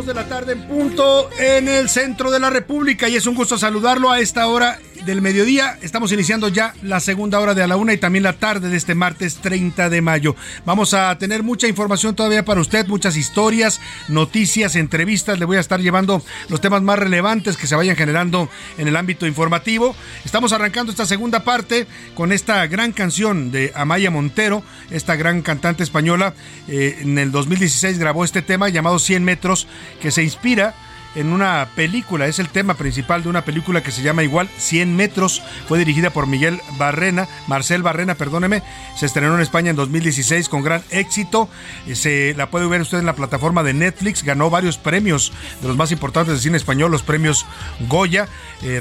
[0.00, 3.58] De la tarde en punto en el centro de la República y es un gusto
[3.58, 5.78] saludarlo a esta hora del mediodía.
[5.82, 8.76] Estamos iniciando ya la segunda hora de a la una y también la tarde de
[8.76, 10.36] este martes 30 de mayo.
[10.64, 15.38] Vamos a tener mucha información todavía para usted, muchas historias, noticias, entrevistas.
[15.38, 18.48] Le voy a estar llevando los temas más relevantes que se vayan generando
[18.78, 19.94] en el ámbito informativo.
[20.24, 25.82] Estamos arrancando esta segunda parte con esta gran canción de Amaya Montero, esta gran cantante
[25.82, 26.34] española.
[26.68, 29.66] Eh, en el 2016 grabó este tema llamado 100 metros
[30.00, 30.74] que se inspira
[31.14, 34.94] en una película, es el tema principal de una película que se llama igual 100
[34.94, 38.62] metros, fue dirigida por Miguel Barrena, Marcel Barrena, perdóneme,
[38.96, 41.48] se estrenó en España en 2016 con gran éxito,
[41.86, 45.68] eh, se la puede ver usted en la plataforma de Netflix, ganó varios premios de
[45.68, 47.46] los más importantes de cine español, los premios
[47.88, 48.28] Goya,
[48.62, 48.80] eh,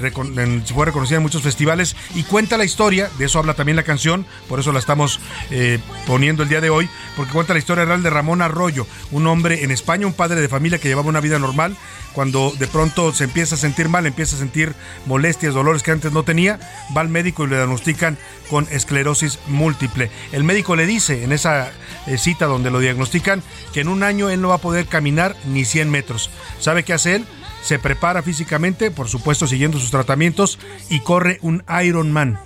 [0.73, 4.25] fue reconocida en muchos festivales y cuenta la historia, de eso habla también la canción,
[4.47, 5.19] por eso la estamos
[5.51, 9.27] eh, poniendo el día de hoy, porque cuenta la historia real de Ramón Arroyo, un
[9.27, 11.75] hombre en España, un padre de familia que llevaba una vida normal,
[12.13, 14.73] cuando de pronto se empieza a sentir mal, empieza a sentir
[15.05, 16.59] molestias, dolores que antes no tenía,
[16.95, 18.17] va al médico y le diagnostican
[18.49, 20.09] con esclerosis múltiple.
[20.31, 21.71] El médico le dice en esa
[22.07, 23.43] eh, cita donde lo diagnostican
[23.73, 26.29] que en un año él no va a poder caminar ni 100 metros.
[26.59, 27.25] ¿Sabe qué hace él?
[27.63, 32.39] Se prepara físicamente, por supuesto siguiendo sus tratamientos, y corre un Ironman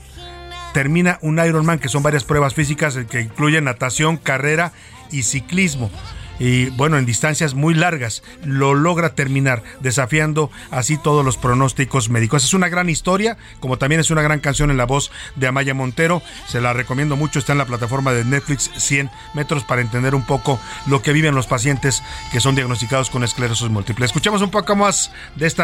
[0.73, 4.73] termina un Ironman, que son varias pruebas físicas que incluyen natación, carrera
[5.11, 5.91] y ciclismo
[6.39, 12.43] y bueno, en distancias muy largas, lo logra terminar, desafiando así todos los pronósticos médicos.
[12.43, 15.73] Es una gran historia, como también es una gran canción en la voz de Amaya
[15.73, 16.21] Montero.
[16.47, 20.25] Se la recomiendo mucho, está en la plataforma de Netflix 100 metros para entender un
[20.25, 24.05] poco lo que viven los pacientes que son diagnosticados con esclerosis múltiple.
[24.05, 25.63] Escuchamos un poco más de este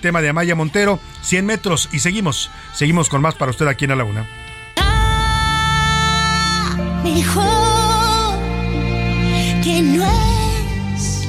[0.00, 3.98] tema de Amaya Montero, 100 metros, y seguimos, seguimos con más para usted aquí en
[3.98, 4.26] la Una
[9.64, 10.04] que no
[10.94, 11.26] es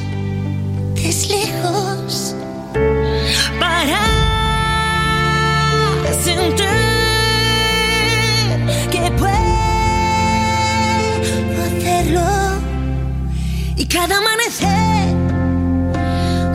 [0.97, 2.35] es lejos
[3.61, 4.01] para
[6.21, 6.65] sentir
[8.91, 9.33] que puedo
[11.65, 12.27] hacerlo.
[13.77, 15.15] Y cada amanecer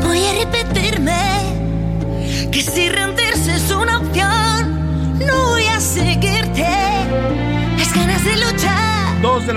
[0.03, 1.23] voy a repetirme
[2.53, 6.30] que si rendirse es una opción no voy a seguirte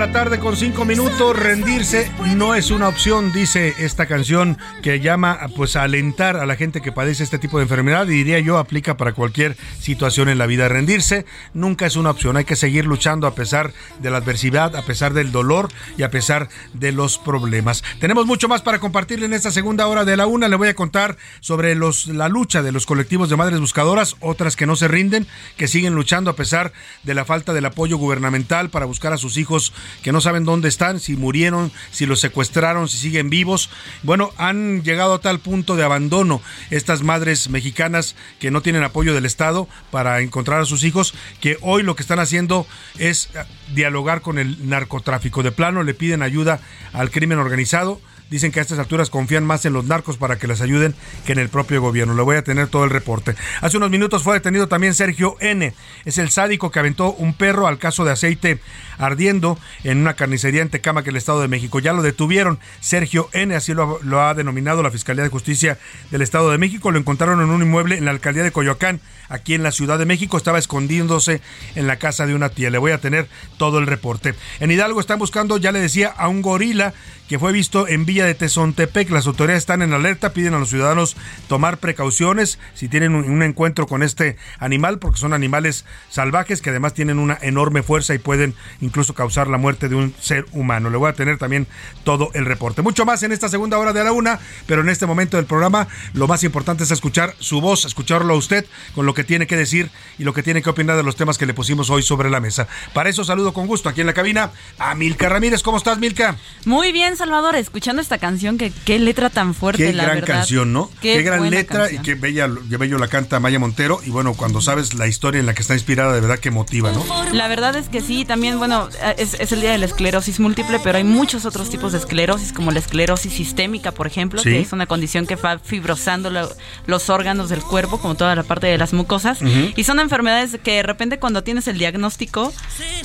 [0.04, 5.38] la tarde con cinco minutos, rendirse no es una opción, dice esta canción que llama
[5.56, 8.58] pues a alentar a la gente que padece este tipo de enfermedad y diría yo
[8.58, 10.68] aplica para cualquier situación en la vida.
[10.68, 11.24] Rendirse
[11.54, 15.14] nunca es una opción, hay que seguir luchando a pesar de la adversidad, a pesar
[15.14, 17.82] del dolor y a pesar de los problemas.
[17.98, 20.48] Tenemos mucho más para compartirle en esta segunda hora de la una.
[20.48, 24.54] Le voy a contar sobre los, la lucha de los colectivos de madres buscadoras, otras
[24.54, 25.26] que no se rinden,
[25.56, 26.74] que siguen luchando a pesar
[27.04, 29.72] de la falta del apoyo gubernamental para buscar a sus hijos
[30.02, 33.70] que no saben dónde están, si murieron, si los secuestraron, si siguen vivos.
[34.02, 36.40] Bueno, han llegado a tal punto de abandono
[36.70, 41.58] estas madres mexicanas que no tienen apoyo del Estado para encontrar a sus hijos, que
[41.60, 42.66] hoy lo que están haciendo
[42.98, 43.30] es
[43.74, 45.42] dialogar con el narcotráfico.
[45.42, 46.60] De plano le piden ayuda
[46.92, 48.00] al crimen organizado
[48.30, 50.94] Dicen que a estas alturas confían más en los narcos para que les ayuden
[51.26, 52.14] que en el propio gobierno.
[52.14, 53.34] Le voy a tener todo el reporte.
[53.60, 55.72] Hace unos minutos fue detenido también Sergio N.
[56.04, 58.60] Es el sádico que aventó un perro al caso de aceite
[58.98, 61.80] ardiendo en una carnicería en Tecama, que el Estado de México.
[61.80, 62.58] Ya lo detuvieron.
[62.80, 63.54] Sergio N.
[63.54, 65.78] Así lo, lo ha denominado la Fiscalía de Justicia
[66.10, 66.90] del Estado de México.
[66.90, 70.06] Lo encontraron en un inmueble en la alcaldía de Coyoacán, aquí en la Ciudad de
[70.06, 70.36] México.
[70.36, 71.40] Estaba escondiéndose
[71.74, 72.70] en la casa de una tía.
[72.70, 74.34] Le voy a tener todo el reporte.
[74.60, 76.94] En Hidalgo están buscando, ya le decía, a un gorila
[77.28, 79.10] que fue visto en Villa de Tezontepec.
[79.10, 81.16] Las autoridades están en alerta, piden a los ciudadanos
[81.48, 86.94] tomar precauciones si tienen un, encuentro con este animal, porque son animales salvajes que además
[86.94, 90.90] tienen una enorme fuerza y pueden incluso causar la muerte de un ser humano.
[90.90, 91.66] Le voy a tener también
[92.04, 92.82] todo el reporte.
[92.82, 95.88] Mucho más en esta segunda hora de la una, pero en este momento del programa
[96.12, 99.56] lo más importante es escuchar su voz, escucharlo a usted con lo que tiene que
[99.56, 102.30] decir y lo que tiene que opinar de los temas que le pusimos hoy sobre
[102.30, 102.66] la mesa.
[102.92, 105.62] Para eso saludo con gusto aquí en la cabina a Milka Ramírez.
[105.62, 106.36] ¿Cómo estás, Milka?
[106.64, 110.34] Muy bien, Salvador, escuchando esta canción, que qué letra tan fuerte, qué la gran verdad.
[110.36, 110.90] canción, ¿no?
[111.00, 112.02] Qué, gran letra canción.
[112.02, 114.00] y qué bella, qué bello la canta Maya Montero.
[114.04, 116.92] Y bueno, cuando sabes la historia en la que está inspirada, de verdad que motiva,
[116.92, 117.04] ¿no?
[117.32, 120.80] La verdad es que sí, también, bueno, es, es el día de la esclerosis múltiple,
[120.82, 124.50] pero hay muchos otros tipos de esclerosis, como la esclerosis sistémica, por ejemplo, Sí.
[124.50, 126.50] que es una condición que va fibrosando lo-
[126.86, 129.03] los órganos del cuerpo, como toda la parte de las mucosas.
[129.42, 129.72] Ujú.
[129.76, 132.52] Y son enfermedades que de repente cuando tienes el diagnóstico,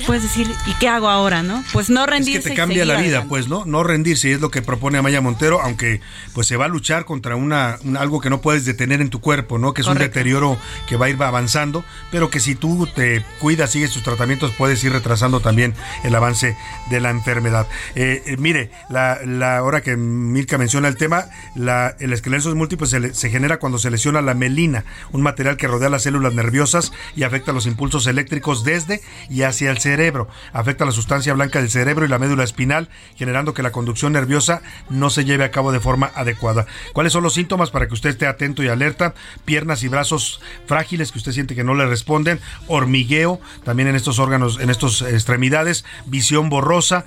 [0.06, 1.62] puedes decir, ¿y qué hago ahora, no?
[1.72, 3.28] Pues no Es rendirse que te cambia la vida, adelante.
[3.28, 3.64] pues, ¿no?
[3.64, 6.00] No rendirse, y es lo que propone Amaya Montero, aunque
[6.34, 9.20] pues se va a luchar contra una, un- algo que no puedes detener en tu
[9.20, 9.74] cuerpo, ¿no?
[9.74, 13.70] Que es un deterioro que va a ir avanzando, pero que si tú te cuidas,
[13.70, 15.74] sigues tus tratamientos, puedes ir retrasando también
[16.04, 16.56] el avance
[16.90, 17.66] de la enfermedad.
[17.94, 22.86] Eh, eh, mire, la, la hora que Milka menciona el tema, la, el esclerosis múltiple
[22.86, 26.34] se, le- se genera cuando se lesiona la melina, un material que rodea las células
[26.34, 30.28] nerviosas y afecta los impulsos eléctricos desde y hacia el cerebro.
[30.52, 34.62] Afecta la sustancia blanca del cerebro y la médula espinal, generando que la conducción nerviosa
[34.88, 36.66] no se lleve a cabo de forma adecuada.
[36.92, 39.14] ¿Cuáles son los síntomas para que usted esté atento y alerta?
[39.44, 44.18] Piernas y brazos frágiles que usted siente que no le responden, hormigueo también en estos
[44.18, 47.04] órganos, en estas extremidades, visión borrosa,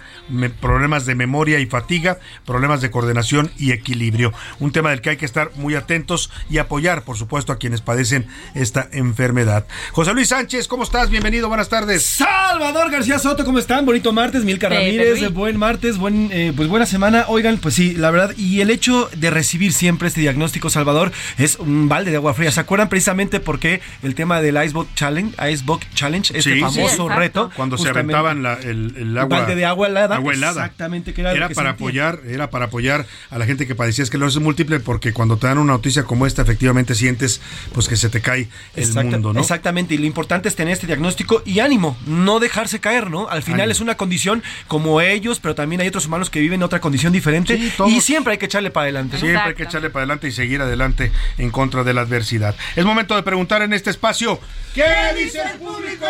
[0.61, 4.33] problemas de memoria y fatiga, problemas de coordinación y equilibrio.
[4.59, 7.81] Un tema del que hay que estar muy atentos y apoyar, por supuesto, a quienes
[7.81, 8.27] padecen
[8.73, 9.67] esta enfermedad.
[9.91, 11.11] José Luis Sánchez, ¿cómo estás?
[11.11, 12.03] Bienvenido, buenas tardes.
[12.03, 13.85] Salvador García Soto, ¿cómo están?
[13.85, 17.25] Bonito martes, Milka Ramírez, buen martes, buen, eh, pues buena semana.
[17.27, 21.57] Oigan, pues sí, la verdad, y el hecho de recibir siempre este diagnóstico, Salvador, es
[21.59, 22.51] un balde de agua fría.
[22.51, 27.07] ¿Se acuerdan precisamente por qué el tema del Icebox Challenge, Icebox Challenge, este Sí, famoso
[27.09, 27.51] sí, reto?
[27.55, 29.37] Cuando se aventaban la- el, el agua.
[29.37, 30.15] balde de agua helada.
[30.15, 30.61] Agua helada.
[30.63, 31.85] Exactamente, que era, lo que para sentía.
[32.09, 35.59] apoyar, era para apoyar a la gente que padecía esclerosis múltiple, porque cuando te dan
[35.59, 37.39] una noticia como esta, efectivamente sientes
[37.71, 39.39] pues que se te cae el Exacta- mundo, ¿no?
[39.39, 43.27] Exactamente, y lo importante es tener este diagnóstico y ánimo, no dejarse caer, ¿no?
[43.29, 43.71] Al final Ánimo.
[43.71, 47.57] es una condición como ellos, pero también hay otros humanos que viven otra condición diferente
[47.57, 49.17] Sí, y siempre hay que echarle para adelante.
[49.17, 49.19] ¿no?
[49.21, 52.55] Siempre hay que echarle para adelante y seguir adelante en contra de la adversidad.
[52.75, 54.39] Es momento de preguntar en este espacio,
[54.73, 54.83] ¿qué
[55.17, 56.05] dice el público?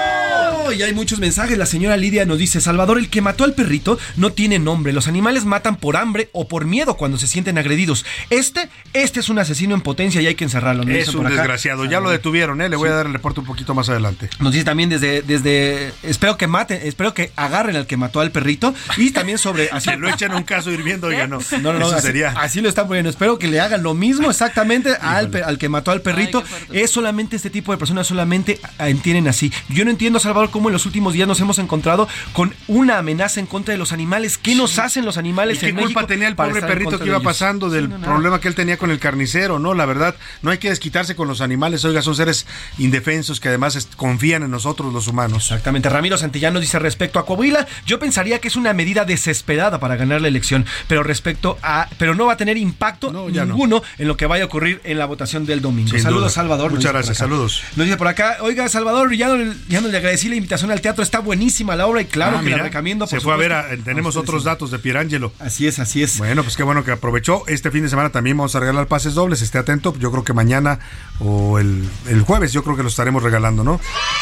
[0.75, 1.57] Y hay muchos mensajes.
[1.57, 4.93] La señora Lidia nos dice: Salvador, el que mató al perrito no tiene nombre.
[4.93, 8.05] Los animales matan por hambre o por miedo cuando se sienten agredidos.
[8.29, 10.83] Este, este es un asesino en potencia y hay que encerrarlo.
[10.83, 11.35] Es un por acá.
[11.35, 12.69] desgraciado, ya lo detuvieron, ¿eh?
[12.69, 14.29] Le voy a dar el reporte un poquito más adelante.
[14.39, 18.31] Nos dice también desde, desde espero que maten, espero que agarren al que mató al
[18.31, 21.39] perrito y también sobre así Que lo echen un caso hirviendo, oiga, no.
[21.61, 22.29] No, no, no, Eso así, sería.
[22.31, 23.09] así lo están poniendo.
[23.09, 26.43] Espero que le hagan lo mismo exactamente al, al que mató al perrito.
[26.71, 29.51] es solamente este tipo de personas, solamente ah, entienden así.
[29.69, 33.39] Yo no entiendo, Salvador, cómo en los últimos días nos hemos encontrado con una amenaza
[33.39, 34.37] en contra de los animales.
[34.37, 37.05] ¿Qué nos hacen los ¿Y animales qué en culpa México tenía el pobre perrito que
[37.07, 38.05] iba pasando del Sí, no, no.
[38.05, 39.73] problema que él tenía con el carnicero, ¿no?
[39.73, 42.32] La verdad, no hay que desquitarse con los animales, oiga, son seres
[42.77, 45.43] indefensos que además confían en nosotros los humanos.
[45.51, 45.89] Exactamente.
[45.89, 50.21] Ramiro Santillano dice respecto a Coahuila, yo pensaría que es una medida desesperada para ganar
[50.21, 53.29] la elección, pero respecto a, pero no va a tener impacto no.
[53.29, 55.89] ninguno en lo que vaya a ocurrir en la votación del domingo.
[55.91, 56.29] Sin Saludos, duda.
[56.31, 56.71] Salvador.
[56.71, 57.61] nos Muchas gracias, saludos.
[57.75, 60.81] Nos dice por acá, oiga, Salvador, ya no, ya no le agradecí la invitación al
[60.81, 63.07] teatro, está buenísima la obra y claro Ah, que mira, la recomiendo.
[63.07, 65.31] Se por fue a ver, a- tenemos otros datos de Pierangelo.
[65.39, 66.17] Así es, así es.
[66.17, 67.43] Bueno, pues qué bueno que aprovechó.
[67.47, 69.41] Este fin de semana también vamos a regalar pases dobles.
[69.41, 69.93] Esté atento.
[69.99, 70.79] Yo creo que mañana
[71.19, 73.79] o el, el jueves, yo creo que los estaremos regalando, ¿no?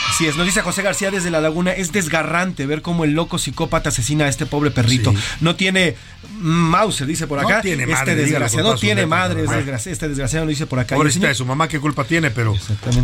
[0.10, 3.38] Así es, nos dice José García desde La Laguna, es desgarrante ver cómo el loco
[3.38, 5.12] psicópata asesina a este pobre perrito.
[5.12, 5.18] Sí.
[5.42, 5.96] No tiene
[6.40, 7.62] Mauser, dice por No acá.
[7.62, 9.56] tiene este madre, dígale desgraciado, no tiene madre, es ¿no?
[9.58, 10.96] desgraci- este desgraciado, lo dice por acá.
[10.96, 12.56] Pobrecita señor- de su mamá, qué culpa tiene, pero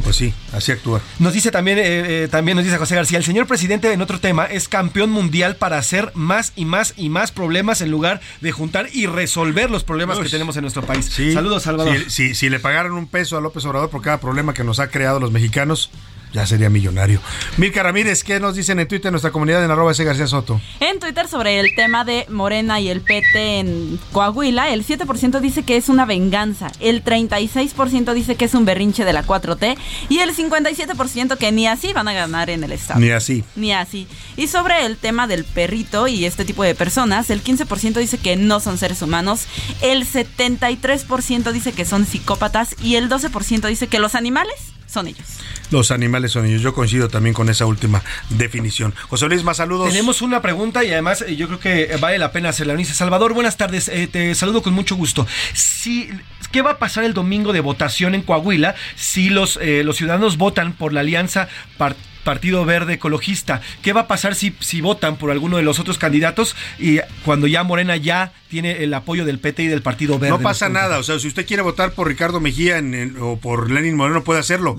[0.03, 1.01] pues sí, así actúa.
[1.19, 1.83] Nos dice también, eh,
[2.23, 5.55] eh, también nos dice José García, el señor presidente en otro tema es campeón mundial
[5.55, 9.83] para hacer más y más y más problemas en lugar de juntar y resolver los
[9.83, 11.05] problemas que tenemos en nuestro país.
[11.05, 11.33] Sí.
[11.33, 11.97] Saludos, Salvador.
[12.07, 14.76] Si, si- si le pagaran un peso a López Obrador por cada problema que nos
[14.79, 15.89] ha creado los mexicanos,
[16.37, 17.19] ya sería millonario.
[17.57, 20.61] Mirka Ramírez, ¿qué nos dicen en Twitter en nuestra comunidad en arroba ese García Soto?
[20.79, 25.63] En Twitter sobre el tema de Morena y el PT en Coahuila, el 7% dice
[25.63, 29.77] que es una venganza, el 36% dice que es un berrinche de la 4T
[30.09, 32.99] y el 57% que ni así van a ganar en el estado.
[32.99, 33.43] Ni así.
[33.55, 34.07] Ni así.
[34.35, 38.35] Y sobre el tema del perrito y este tipo de personas, el 15% dice que
[38.35, 39.47] no son seres humanos,
[39.81, 45.25] el 73% dice que son psicópatas y el 12% dice que los animales son ellos.
[45.69, 46.61] Los animales son ellos.
[46.61, 48.95] Yo coincido también con esa última definición.
[49.09, 49.89] José Luis, más saludos.
[49.89, 52.75] Tenemos una pregunta y además eh, yo creo que vale la pena hacerla.
[52.75, 55.27] Dice Salvador, buenas tardes, eh, te saludo con mucho gusto.
[55.53, 56.09] Si,
[56.51, 60.37] ¿Qué va a pasar el domingo de votación en Coahuila si los, eh, los ciudadanos
[60.37, 61.95] votan por la alianza par-
[62.27, 63.61] Partido Verde Ecologista?
[63.81, 67.47] ¿Qué va a pasar si, si votan por alguno de los otros candidatos y cuando
[67.47, 70.37] ya Morena ya tiene el apoyo del PT y del Partido Verde?
[70.37, 73.71] No pasa nada, o sea, si usted quiere votar por Ricardo Mejía en- o por
[73.71, 74.77] Lenin Moreno puede hacerlo.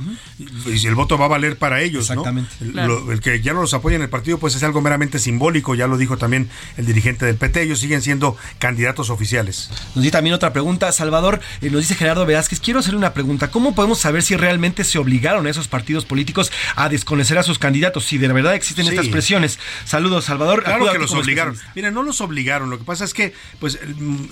[0.67, 2.11] Y si el voto va a valer para ellos.
[2.11, 2.51] Exactamente.
[2.61, 3.01] El, Claro.
[3.07, 5.75] lo- el que ya no los apoya en el partido pues es algo meramente simbólico,
[5.75, 9.71] ya lo dijo también el dirigente del PT, ellos siguen siendo candidatos oficiales.
[9.95, 13.51] Nos dice también otra pregunta, Salvador, eh, nos dice Gerardo Velázquez, quiero hacer una pregunta,
[13.51, 17.59] ¿cómo podemos saber si realmente se obligaron a esos partidos políticos a desconocer a sus
[17.59, 18.05] candidatos.
[18.05, 18.91] Si de verdad existen Sí.
[18.91, 19.59] estas presiones.
[19.85, 20.63] Saludos, Salvador.
[20.65, 21.57] Claro que los obligaron.
[21.75, 22.71] Mira, no los obligaron.
[22.71, 23.79] Lo que pasa es que, pues,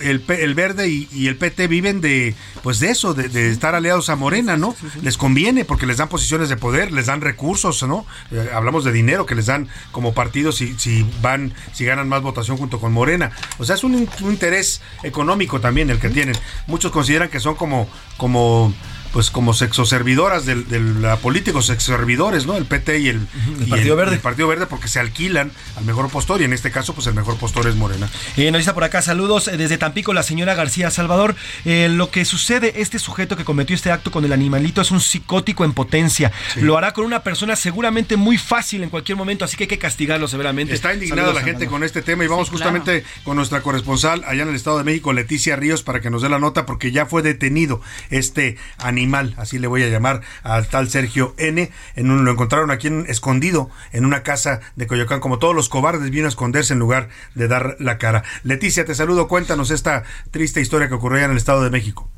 [0.01, 3.75] el, el Verde y, y el PT viven de, pues, de eso, de, de estar
[3.75, 4.75] aliados a Morena, ¿no?
[5.01, 8.05] Les conviene porque les dan posiciones de poder, les dan recursos, ¿no?
[8.31, 12.21] Eh, hablamos de dinero que les dan como partidos si, si van, si ganan más
[12.21, 13.31] votación junto con Morena.
[13.57, 16.35] O sea, es un, un interés económico también el que tienen.
[16.67, 18.73] Muchos consideran que son como, como
[19.13, 22.55] pues como sexoservidoras del- de, la política, o sexoservidores, ¿no?
[22.57, 23.27] El PT y el,
[23.65, 24.15] y Partido Verde.
[24.15, 27.13] el Partido Verde porque se alquilan al mejor postor y en este caso pues el
[27.13, 28.09] mejor postor es Morena.
[28.35, 31.35] Eh, nos dice por acá, saludos eh, desde Tampico, la señora García Salvador.
[31.65, 35.01] Eh, lo que sucede, este sujeto que cometió este acto con el animalito es un
[35.01, 36.31] psicótico en potencia.
[36.57, 39.77] Lo hará con una persona seguramente muy fácil en cualquier momento, así que hay que
[39.79, 40.73] castigarlo severamente.
[40.73, 41.79] Está indignada Saludos, la gente Salvador.
[41.79, 42.71] con este tema y vamos Sí, claro.
[42.71, 46.21] justamente con nuestra corresponsal allá en el Estado de México, Leticia Ríos, para que nos
[46.21, 48.57] dé la nota porque ya fue detenido este
[48.97, 51.71] animal, así le voy a llamar al tal Sergio N.
[51.95, 55.69] En un- lo encontraron aquí en- escondido en una casa de Coyoacán, como todos los
[55.69, 58.23] cobardes vino a esconderse en lugar de dar la cara.
[58.43, 62.09] Leticia, te saludo, cuéntanos esta triste historia que ocurrió en el Estado de México.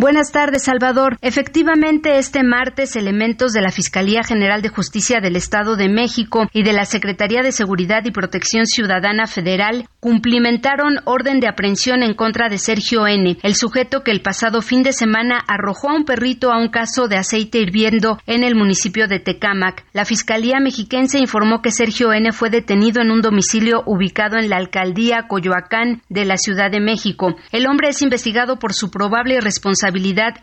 [0.00, 1.18] Buenas tardes, Salvador.
[1.20, 6.62] Efectivamente, este martes, elementos de la Fiscalía General de Justicia del Estado de México y
[6.62, 12.48] de la Secretaría de Seguridad y Protección Ciudadana Federal cumplimentaron orden de aprehensión en contra
[12.48, 16.50] de Sergio N., el sujeto que el pasado fin de semana arrojó a un perrito
[16.50, 19.84] a un caso de aceite hirviendo en el municipio de Tecámac.
[19.92, 22.32] La Fiscalía mexiquense informó que Sergio N.
[22.32, 27.36] fue detenido en un domicilio ubicado en la alcaldía Coyoacán de la Ciudad de México.
[27.52, 29.89] El hombre es investigado por su probable responsabilidad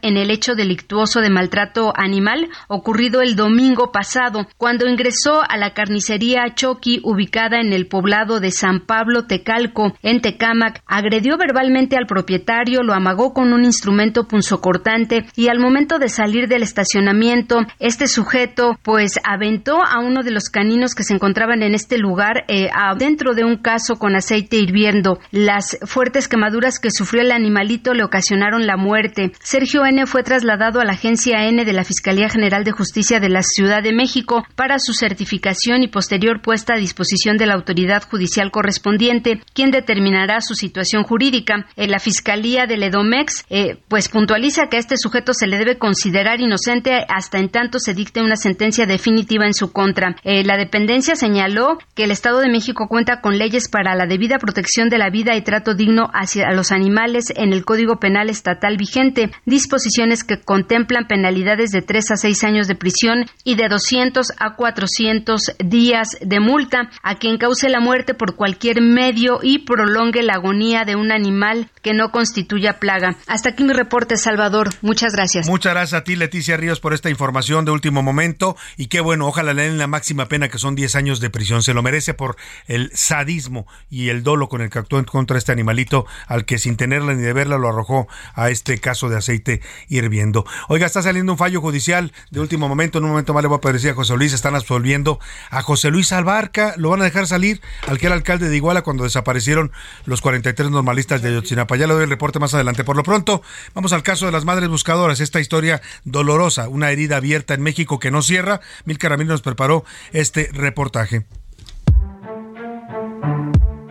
[0.02, 5.74] en el hecho delictuoso de maltrato animal ocurrido el domingo pasado, cuando ingresó a la
[5.74, 12.08] carnicería Choqui ubicada en el poblado de San Pablo Tecalco, en Tecámac, agredió verbalmente al
[12.08, 18.08] propietario, lo amagó con un instrumento punzocortante y al momento de salir del estacionamiento, este
[18.08, 22.70] sujeto pues aventó a uno de los caninos que se encontraban en este lugar eh,
[22.98, 25.20] dentro de un caso con aceite hirviendo.
[25.32, 29.27] Las fuertes quemaduras que sufrió el animalito le ocasionaron la muerte.
[29.40, 30.06] Sergio N.
[30.06, 33.84] fue trasladado a la agencia N de la Fiscalía General de Justicia de la Ciudad
[33.84, 39.42] de México para su certificación y posterior puesta a disposición de la autoridad judicial correspondiente,
[39.54, 41.68] quien determinará su situación jurídica.
[41.76, 45.78] Eh, la Fiscalía del Edomex eh, pues puntualiza que a este sujeto se le debe
[45.78, 50.16] considerar inocente hasta en tanto se dicte una sentencia definitiva en su contra.
[50.24, 54.38] Eh, la dependencia señaló que el Estado de México cuenta con leyes para la debida
[54.38, 58.78] protección de la vida y trato digno hacia los animales en el Código Penal estatal
[58.78, 64.34] vigente, disposiciones que contemplan penalidades de 3 a 6 años de prisión y de 200
[64.40, 70.24] a 400 días de multa a quien cause la muerte por cualquier medio y prolongue
[70.24, 73.16] la agonía de un animal que no constituya plaga.
[73.28, 74.70] Hasta aquí mi reporte, Salvador.
[74.82, 75.48] Muchas gracias.
[75.48, 78.58] Muchas gracias a ti, Leticia Ríos, por esta información de último momento.
[78.76, 81.64] Y qué bueno, ojalá le den la máxima pena, que son 10 años de prisión.
[81.64, 82.36] Se lo merece por
[82.68, 86.46] el sadismo y el dolo con el que actuó en contra de este animalito, al
[86.46, 90.46] que sin tenerla ni de verla lo arrojó a este caso de aceite hirviendo.
[90.68, 92.98] Oiga, está saliendo un fallo judicial de último momento.
[92.98, 94.34] En un momento más le voy a a José Luis.
[94.34, 96.74] Están absolviendo a José Luis Albarca.
[96.78, 99.72] Lo van a dejar salir al que era alcalde de Iguala cuando desaparecieron
[100.06, 101.76] los 43 normalistas de Ayotzinapa.
[101.76, 102.84] Ya le doy el reporte más adelante.
[102.84, 103.42] Por lo pronto,
[103.74, 105.20] vamos al caso de las madres buscadoras.
[105.20, 108.62] Esta historia dolorosa, una herida abierta en México que no cierra.
[108.86, 111.26] Milka Ramírez nos preparó este reportaje.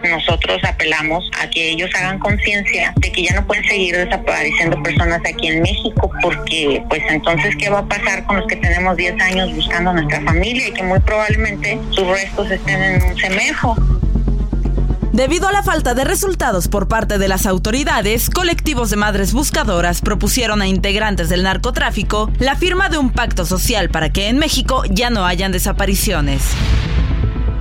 [0.09, 5.21] Nosotros apelamos a que ellos hagan conciencia de que ya no pueden seguir desapareciendo personas
[5.27, 9.21] aquí en México porque pues entonces qué va a pasar con los que tenemos 10
[9.21, 13.77] años buscando nuestra familia y que muy probablemente sus restos estén en un cemejo.
[15.17, 20.03] Debido a la falta de resultados por parte de las autoridades, colectivos de madres buscadoras
[20.03, 24.83] propusieron a integrantes del narcotráfico la firma de un pacto social para que en México
[24.91, 26.43] ya no hayan desapariciones.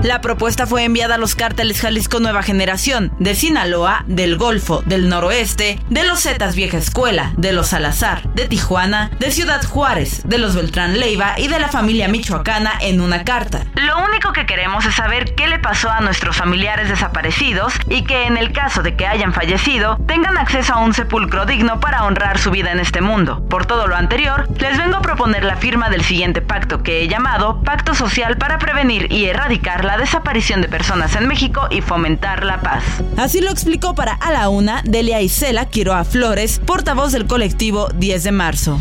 [0.06, 5.10] La propuesta fue enviada a los cárteles Jalisco Nueva Generación, de Sinaloa, del Golfo, del
[5.10, 10.38] Noroeste, de los Zetas Vieja Escuela, de los Salazar, de Tijuana, de Ciudad Juárez, de
[10.38, 13.64] los Beltrán Leiva y de la familia michoacana en una carta.
[13.74, 18.28] Lo único que queremos es saber qué le pasó a nuestros familiares desaparecidos y que
[18.28, 22.38] en el caso de que hayan fallecido, tengan acceso a un sepulcro digno para honrar
[22.38, 23.44] su vida en este mundo.
[23.50, 27.08] Por todo lo anterior, les vengo a proponer la firma del siguiente pacto que he
[27.08, 32.44] llamado Pacto Social para prevenir y erradicar la desaparición de personas en México y fomentar
[32.44, 32.84] la paz.
[33.18, 38.24] Así lo explicó para A la Una Delia Isela Quiroa Flores, portavoz del colectivo 10
[38.24, 38.80] de marzo.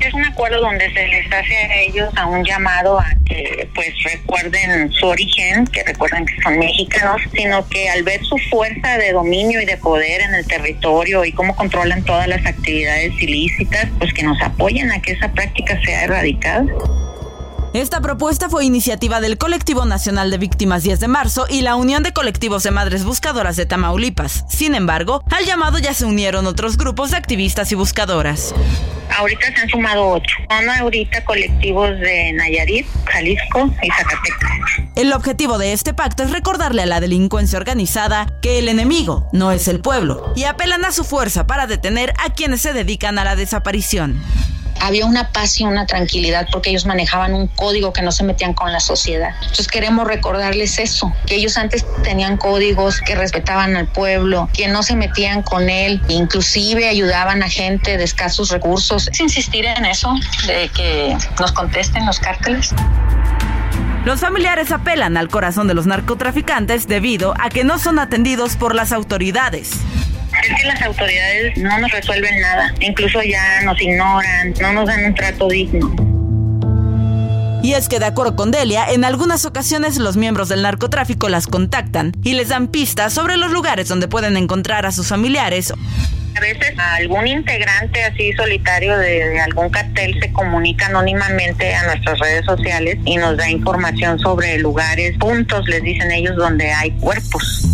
[0.00, 3.88] Es un acuerdo donde se les hace a ellos a un llamado a que pues
[4.04, 9.12] recuerden su origen, que recuerden que son mexicanos, sino que al ver su fuerza de
[9.12, 14.14] dominio y de poder en el territorio y cómo controlan todas las actividades ilícitas, pues
[14.14, 16.64] que nos apoyen a que esa práctica sea erradicada.
[17.74, 22.02] Esta propuesta fue iniciativa del Colectivo Nacional de Víctimas 10 de marzo y la Unión
[22.02, 24.46] de Colectivos de Madres Buscadoras de Tamaulipas.
[24.48, 28.54] Sin embargo, al llamado ya se unieron otros grupos de activistas y buscadoras.
[29.18, 30.36] Ahorita se han sumado ocho.
[30.48, 34.48] Son ahorita colectivos de Nayarit, Jalisco y Zacatecas.
[34.96, 39.52] El objetivo de este pacto es recordarle a la delincuencia organizada que el enemigo no
[39.52, 43.24] es el pueblo y apelan a su fuerza para detener a quienes se dedican a
[43.24, 44.22] la desaparición
[44.80, 48.54] había una paz y una tranquilidad porque ellos manejaban un código que no se metían
[48.54, 49.30] con la sociedad.
[49.40, 54.82] Entonces queremos recordarles eso, que ellos antes tenían códigos que respetaban al pueblo, que no
[54.82, 59.08] se metían con él, inclusive ayudaban a gente de escasos recursos.
[59.08, 60.14] Es insistir en eso,
[60.46, 62.72] de que nos contesten los cárteles.
[64.04, 68.74] Los familiares apelan al corazón de los narcotraficantes debido a que no son atendidos por
[68.74, 69.72] las autoridades.
[70.42, 75.04] Es que las autoridades no nos resuelven nada, incluso ya nos ignoran, no nos dan
[75.04, 75.94] un trato digno.
[77.62, 81.46] Y es que de acuerdo con Delia, en algunas ocasiones los miembros del narcotráfico las
[81.46, 85.72] contactan y les dan pistas sobre los lugares donde pueden encontrar a sus familiares.
[86.36, 92.20] A veces algún integrante así solitario de, de, algún cartel se comunica anónimamente a nuestras
[92.20, 97.67] redes sociales y nos da información sobre lugares, puntos, les dicen ellos, donde hay cuerpos.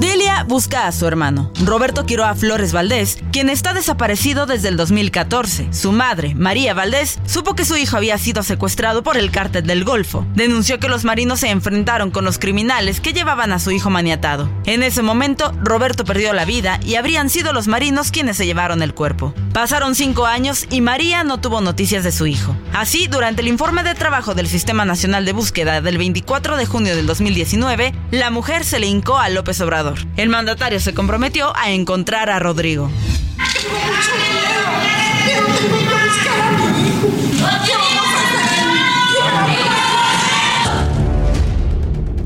[0.00, 5.74] Delia busca a su hermano, Roberto Quiroa Flores Valdés, quien está desaparecido desde el 2014.
[5.74, 9.84] Su madre, María Valdés, supo que su hijo había sido secuestrado por el cártel del
[9.84, 10.26] Golfo.
[10.34, 14.50] Denunció que los marinos se enfrentaron con los criminales que llevaban a su hijo maniatado.
[14.64, 18.82] En ese momento, Roberto perdió la vida y habrían sido los marinos quienes se llevaron
[18.82, 19.34] el cuerpo.
[19.52, 22.56] Pasaron cinco años y María no tuvo noticias de su hijo.
[22.72, 26.96] Así, durante el informe de trabajo del Sistema Nacional de Búsqueda del 24 de junio
[26.96, 29.89] del 2019, la mujer se le hincó a López Obrador.
[30.16, 32.90] El mandatario se comprometió a encontrar a Rodrigo.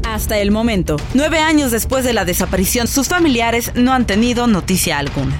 [0.05, 4.99] Hasta el momento, nueve años después de la desaparición, sus familiares no han tenido noticia
[4.99, 5.35] alguna.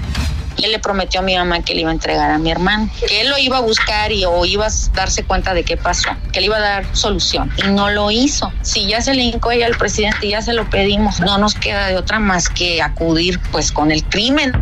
[0.57, 3.21] Él le prometió a mi mamá que le iba a entregar a mi hermano, que
[3.21, 6.39] él lo iba a buscar y o iba a darse cuenta de qué pasó, que
[6.39, 7.51] le iba a dar solución.
[7.57, 8.53] Y no lo hizo.
[8.61, 11.87] Si ya se le hincó ella al presidente, ya se lo pedimos, no nos queda
[11.87, 14.57] de otra más que acudir pues con el crimen.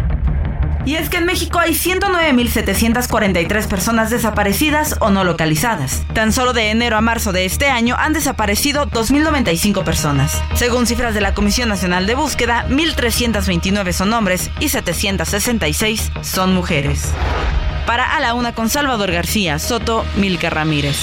[0.85, 6.03] Y es que en México hay 109.743 personas desaparecidas o no localizadas.
[6.13, 10.41] Tan solo de enero a marzo de este año han desaparecido 2.095 personas.
[10.55, 17.11] Según cifras de la Comisión Nacional de Búsqueda, 1.329 son hombres y 766 son mujeres.
[17.85, 20.97] Para A la Una con Salvador García, Soto, Milka Ramírez.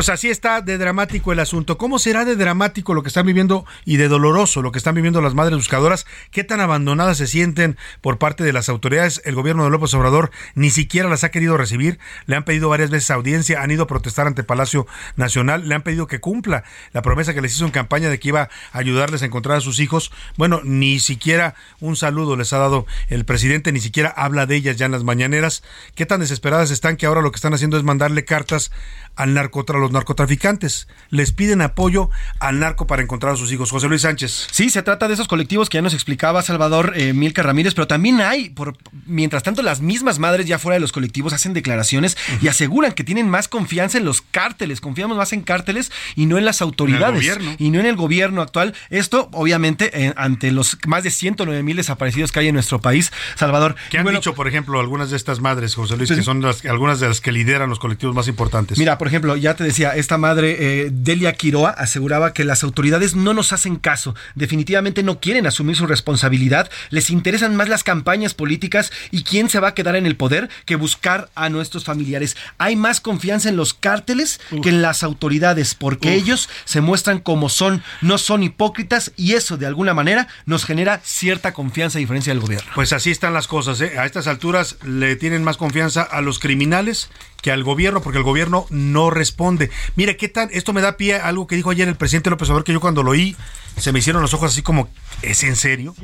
[0.00, 1.76] Pues así está de dramático el asunto.
[1.76, 5.20] ¿Cómo será de dramático lo que están viviendo y de doloroso lo que están viviendo
[5.20, 6.06] las madres buscadoras?
[6.30, 9.20] ¿Qué tan abandonadas se sienten por parte de las autoridades?
[9.26, 11.98] El gobierno de López Obrador ni siquiera las ha querido recibir.
[12.24, 14.86] Le han pedido varias veces audiencia, han ido a protestar ante Palacio
[15.16, 18.28] Nacional, le han pedido que cumpla la promesa que les hizo en campaña de que
[18.28, 20.12] iba a ayudarles a encontrar a sus hijos.
[20.38, 24.78] Bueno, ni siquiera un saludo les ha dado el presidente, ni siquiera habla de ellas
[24.78, 25.62] ya en las mañaneras.
[25.94, 28.72] ¿Qué tan desesperadas están que ahora lo que están haciendo es mandarle cartas
[29.16, 30.88] al narcotra, los narcotraficantes.
[31.10, 33.70] Les piden apoyo al narco para encontrar a sus hijos.
[33.70, 34.48] José Luis Sánchez.
[34.50, 37.86] Sí, se trata de esos colectivos que ya nos explicaba Salvador eh, Milka Ramírez, pero
[37.86, 38.76] también hay, por,
[39.06, 43.04] mientras tanto, las mismas madres ya fuera de los colectivos hacen declaraciones y aseguran que
[43.04, 47.38] tienen más confianza en los cárteles, confiamos más en cárteles y no en las autoridades
[47.58, 48.74] y no en el gobierno actual.
[48.88, 53.12] Esto, obviamente, eh, ante los más de 109 mil desaparecidos que hay en nuestro país,
[53.36, 53.76] Salvador.
[53.90, 57.00] ¿Qué han dicho, por ejemplo, algunas de estas madres, José Luis, que son las, algunas
[57.00, 58.78] de las que lideran los colectivos más importantes?
[58.78, 63.14] Mira, por ejemplo, ya te decía, esta madre, eh, Delia Quiroa, aseguraba que las autoridades
[63.14, 68.34] no nos hacen caso, definitivamente no quieren asumir su responsabilidad, les interesan más las campañas
[68.34, 72.36] políticas y quién se va a quedar en el poder que buscar a nuestros familiares.
[72.58, 74.60] Hay más confianza en los cárteles Uf.
[74.60, 76.22] que en las autoridades, porque Uf.
[76.22, 81.00] ellos se muestran como son, no son hipócritas y eso de alguna manera nos genera
[81.02, 82.70] cierta confianza a diferencia del gobierno.
[82.74, 83.98] Pues así están las cosas, ¿eh?
[83.98, 87.08] a estas alturas le tienen más confianza a los criminales
[87.42, 89.70] que al gobierno, porque el gobierno no responde.
[89.96, 90.48] Mire, ¿qué tan?
[90.52, 92.80] Esto me da pie a algo que dijo ayer el presidente López Obrador, que yo
[92.80, 93.36] cuando lo oí
[93.76, 94.88] se me hicieron los ojos así como,
[95.22, 95.94] ¿es en serio?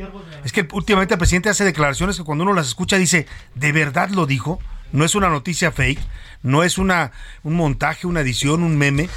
[0.44, 4.08] Es que últimamente el presidente hace declaraciones que cuando uno las escucha dice, ¿de verdad
[4.10, 4.58] lo dijo?
[4.92, 6.00] No es una noticia fake,
[6.42, 9.08] no es una, un montaje, una edición, un meme.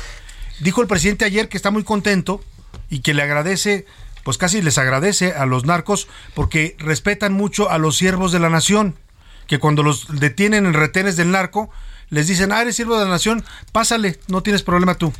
[0.59, 2.43] Dijo el presidente ayer que está muy contento
[2.89, 3.85] y que le agradece
[4.23, 8.49] pues casi les agradece a los narcos porque respetan mucho a los siervos de la
[8.49, 8.95] nación,
[9.47, 11.69] que cuando los detienen en retenes del narco,
[12.09, 15.13] les dicen, ah, eres siervo de la nación, pásale, no tienes problema tú.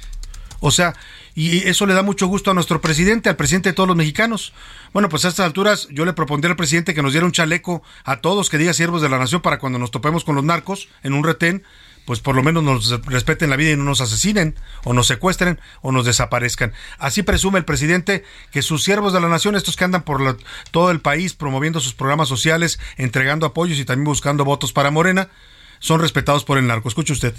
[0.60, 0.94] O sea,
[1.36, 4.54] y eso le da mucho gusto a nuestro presidente, al presidente de todos los mexicanos.
[4.92, 7.82] Bueno, pues a estas alturas yo le propondría al presidente que nos diera un chaleco
[8.04, 10.90] a todos que diga siervos de la nación para cuando nos topemos con los narcos
[11.02, 11.64] en un retén,
[12.06, 15.60] pues por lo menos nos respeten la vida y no nos asesinen, o nos secuestren,
[15.82, 16.74] o nos desaparezcan.
[16.98, 20.38] Así presume el presidente que sus siervos de la nación, estos que andan por
[20.72, 25.30] todo el país promoviendo sus programas sociales, entregando apoyos y también buscando votos para Morena,
[25.80, 26.90] son respetados por el narco.
[26.90, 27.34] Escuche usted.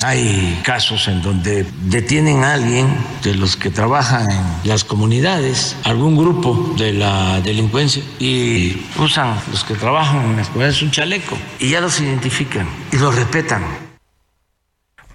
[0.00, 2.86] Hay casos en donde detienen a alguien
[3.24, 9.64] de los que trabajan en las comunidades, algún grupo de la delincuencia, y usan los
[9.64, 13.87] que trabajan en las comunidades un chaleco y ya los identifican y los respetan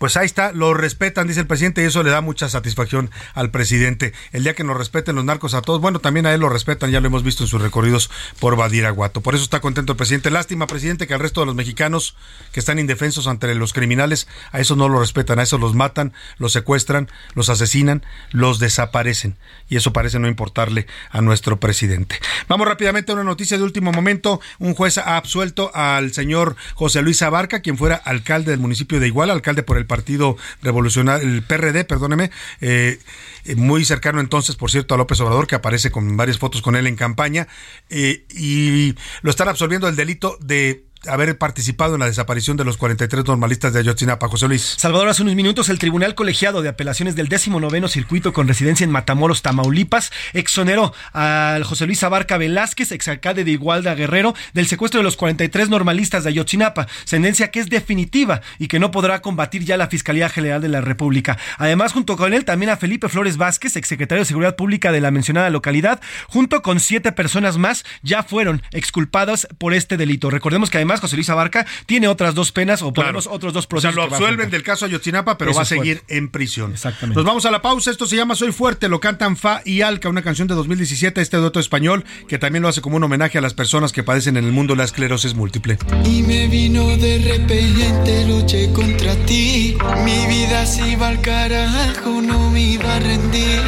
[0.03, 3.51] pues ahí está, lo respetan, dice el presidente, y eso le da mucha satisfacción al
[3.51, 4.11] presidente.
[4.33, 6.91] El día que nos respeten los narcos a todos, bueno, también a él lo respetan,
[6.91, 8.11] ya lo hemos visto en sus recorridos
[8.41, 9.21] por Badiraguato.
[9.21, 10.29] Por eso está contento el presidente.
[10.29, 12.17] Lástima, presidente, que al resto de los mexicanos
[12.51, 16.11] que están indefensos ante los criminales, a eso no lo respetan, a eso los matan,
[16.37, 19.37] los secuestran, los asesinan, los desaparecen.
[19.69, 22.19] Y eso parece no importarle a nuestro presidente.
[22.49, 24.41] Vamos rápidamente a una noticia de último momento.
[24.59, 29.07] Un juez ha absuelto al señor José Luis Abarca, quien fuera alcalde del municipio de
[29.07, 32.97] Iguala, alcalde por el Partido Revolucionario, el PRD, perdóneme, eh,
[33.45, 36.75] eh, muy cercano entonces, por cierto, a López Obrador, que aparece con varias fotos con
[36.75, 37.47] él en campaña,
[37.91, 42.77] eh, y lo están absolviendo el delito de haber participado en la desaparición de los
[42.77, 44.27] 43 normalistas de Ayotzinapa.
[44.27, 44.75] José Luis.
[44.77, 48.91] Salvador, hace unos minutos el Tribunal Colegiado de Apelaciones del 19 Circuito con residencia en
[48.91, 55.03] Matamoros, Tamaulipas, exoneró al José Luis Abarca Velázquez, exalcalde de Igualda Guerrero, del secuestro de
[55.03, 59.77] los 43 normalistas de Ayotzinapa, sentencia que es definitiva y que no podrá combatir ya
[59.77, 61.37] la Fiscalía General de la República.
[61.57, 65.11] Además, junto con él, también a Felipe Flores Vázquez, exsecretario de Seguridad Pública de la
[65.11, 70.29] mencionada localidad, junto con siete personas más, ya fueron exculpadas por este delito.
[70.29, 73.95] Recordemos que además José Luis Abarca tiene otras dos penas o por otros dos procesos.
[73.95, 76.71] O sea, lo absuelven del caso Ayotzinapa, pero va a seguir en prisión.
[76.73, 77.15] Exactamente.
[77.15, 77.91] Nos vamos a la pausa.
[77.91, 78.89] Esto se llama Soy Fuerte.
[78.89, 82.69] Lo cantan Fa y Alca, una canción de 2017, este dueto español, que también lo
[82.69, 85.77] hace como un homenaje a las personas que padecen en el mundo la esclerosis múltiple.
[86.05, 89.77] Y me vino de repente, luché contra ti.
[90.03, 93.61] Mi vida se iba al carajo, no me iba a rendir.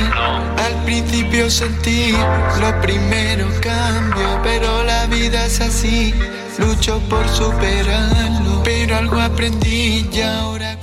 [0.57, 2.11] Al principio sentí
[2.60, 6.14] lo primero cambio, pero la vida es así
[6.60, 10.77] lucho por superarlo, pero algo aprendí y ahora...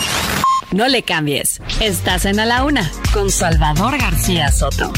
[0.70, 1.61] No le cambies.
[1.81, 4.90] Estás en A la Una con Salvador García Soto.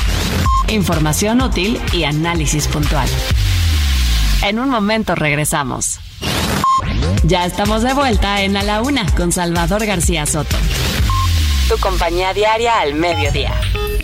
[0.68, 3.08] Información útil y análisis puntual.
[4.42, 5.98] En un momento regresamos.
[7.24, 10.56] Ya estamos de vuelta en A la Una con Salvador García Soto.
[11.68, 13.52] Tu compañía diaria al mediodía.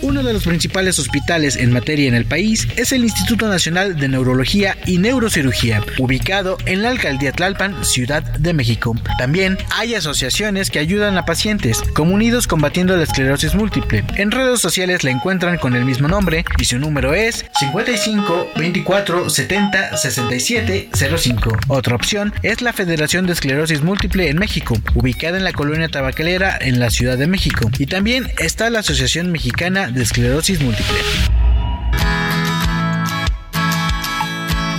[0.01, 4.07] Uno de los principales hospitales en materia en el país es el Instituto Nacional de
[4.07, 8.95] Neurología y Neurocirugía, ubicado en la alcaldía Tlalpan, Ciudad de México.
[9.19, 14.03] También hay asociaciones que ayudan a pacientes, como Unidos Combatiendo la Esclerosis Múltiple.
[14.15, 19.29] En redes sociales la encuentran con el mismo nombre y su número es 55 24
[19.29, 21.57] 70 67 05.
[21.67, 26.57] Otra opción es la Federación de Esclerosis Múltiple en México, ubicada en la colonia tabacalera
[26.59, 27.69] en la Ciudad de México.
[27.77, 30.99] Y también está la Asociación Mexicana de esclerosis múltiple.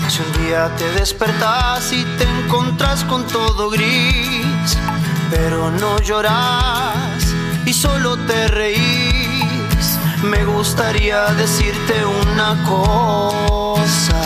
[0.09, 4.77] Si un día te despertas y te encontras con todo gris,
[5.31, 7.35] pero no lloras
[7.67, 14.23] y solo te reís, me gustaría decirte una cosa,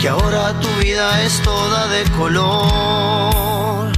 [0.00, 3.92] que ahora tu vida es toda de color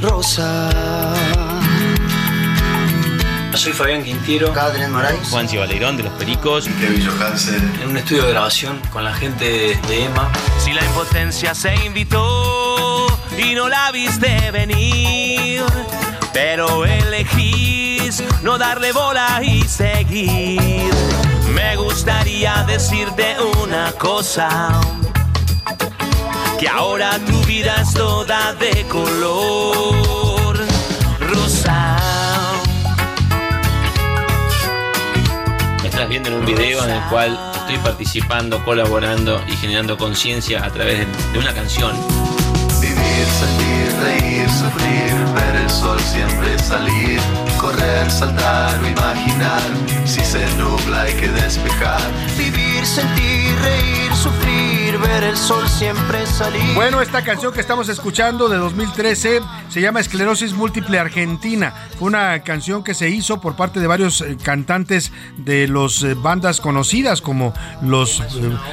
[0.00, 1.37] rosa.
[3.58, 4.52] Soy Fabián Quintiero.
[4.52, 5.18] Adrián Maray.
[5.30, 6.68] Juan Cibaleirón de Los Pericos.
[6.80, 7.80] Kevin Johansen.
[7.82, 10.30] En un estudio de grabación con la gente de EMA.
[10.60, 15.64] Si la impotencia se invitó y no la viste venir,
[16.32, 20.92] pero elegís no darle bola y seguir.
[21.52, 24.80] Me gustaría decirte una cosa.
[26.60, 30.27] Que ahora tu vida es toda de color
[35.98, 40.70] estás viendo en un video en el cual estoy participando, colaborando y generando conciencia a
[40.70, 41.90] través de una canción.
[42.80, 47.18] Vivir, sentir, reír, sufrir, ver el sol siempre salir,
[47.60, 49.60] correr, saltar o imaginar.
[50.04, 52.00] Si se nubla hay que despejar.
[52.36, 56.74] Vivir, sentir, reír, sufrir, ver el sol siempre salir.
[56.74, 61.74] Bueno, esta canción que estamos escuchando de 2013 se llama Esclerosis Múltiple Argentina.
[61.98, 66.14] Fue una canción que se hizo por parte de varios eh, cantantes de los eh,
[66.14, 67.52] bandas conocidas como
[67.82, 68.24] los eh,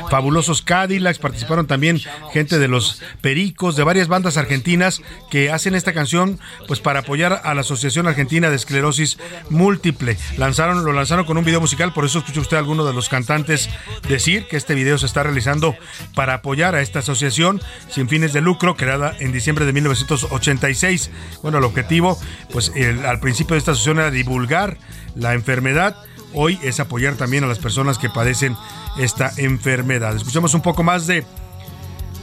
[0.10, 2.00] fabulosos Cadillacs, participaron también
[2.32, 7.42] gente de los Pericos, de varias bandas argentinas que hacen esta canción pues para apoyar
[7.44, 9.18] a la Asociación Argentina de Esclerosis
[9.50, 10.18] Múltiple.
[10.38, 13.10] Lanzaron, lo lanzaron con un video musical, por eso escucha usted a alguno de los
[13.10, 13.70] cantantes
[14.08, 15.76] decir que este video se está realizando
[16.14, 21.12] para apoyar a esta asociación sin fines de lucro creada en diciembre de 1986.
[21.42, 22.20] Bueno, el objetivo,
[22.52, 22.72] pues
[23.06, 24.78] al principio de esta asociación era divulgar
[25.16, 25.96] la enfermedad.
[26.34, 28.56] Hoy es apoyar también a las personas que padecen
[28.98, 30.16] esta enfermedad.
[30.16, 31.26] Escuchemos un poco más de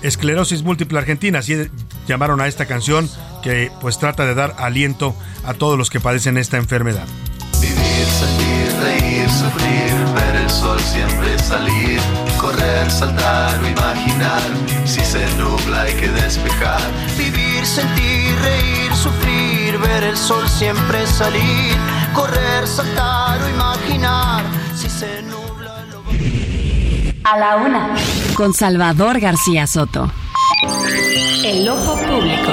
[0.02, 1.56] esclerosis múltiple argentina, así
[2.06, 3.08] llamaron a esta canción
[3.42, 7.06] que pues trata de dar aliento a todos los que padecen esta enfermedad.
[8.22, 12.00] Sentir, reír, sufrir, ver el sol siempre salir,
[12.40, 14.40] correr, saltar o imaginar,
[14.84, 16.80] si se nubla hay que despejar.
[17.18, 21.74] Vivir, sentir, reír, sufrir, ver el sol siempre salir,
[22.14, 24.44] correr, saltar o imaginar,
[24.76, 26.04] si se nubla lo...
[27.24, 27.94] A la una,
[28.36, 30.08] con Salvador García Soto.
[31.44, 32.52] El ojo público.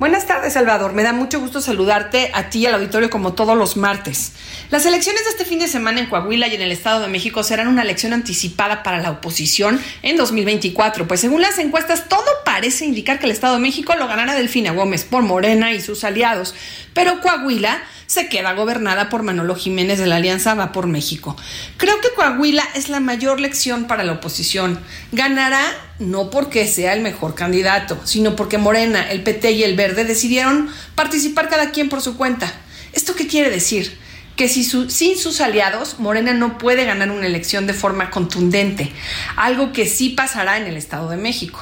[0.00, 0.94] Buenas tardes, Salvador.
[0.94, 4.32] Me da mucho gusto saludarte a ti y al auditorio como todos los martes.
[4.70, 7.42] Las elecciones de este fin de semana en Coahuila y en el Estado de México
[7.42, 12.86] serán una elección anticipada para la oposición en 2024, pues según las encuestas todo parece
[12.86, 16.54] indicar que el Estado de México lo ganará Delfina Gómez por Morena y sus aliados,
[16.94, 21.36] pero Coahuila se queda gobernada por Manolo Jiménez de la Alianza Va por México.
[21.76, 24.80] Creo que Coahuila es la mayor lección para la oposición.
[25.12, 25.62] Ganará
[26.00, 30.70] no porque sea el mejor candidato, sino porque Morena, el PT y el Verde decidieron
[30.96, 32.52] participar cada quien por su cuenta.
[32.92, 33.96] ¿Esto qué quiere decir?
[34.34, 38.90] que si sin sus aliados, Morena no puede ganar una elección de forma contundente,
[39.36, 41.60] algo que sí pasará en el Estado de México.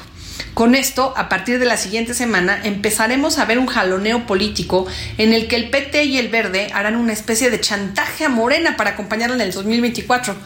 [0.54, 4.86] Con esto, a partir de la siguiente semana, empezaremos a ver un jaloneo político
[5.16, 8.76] en el que el PT y el Verde harán una especie de chantaje a Morena
[8.76, 10.36] para acompañarla en el 2024.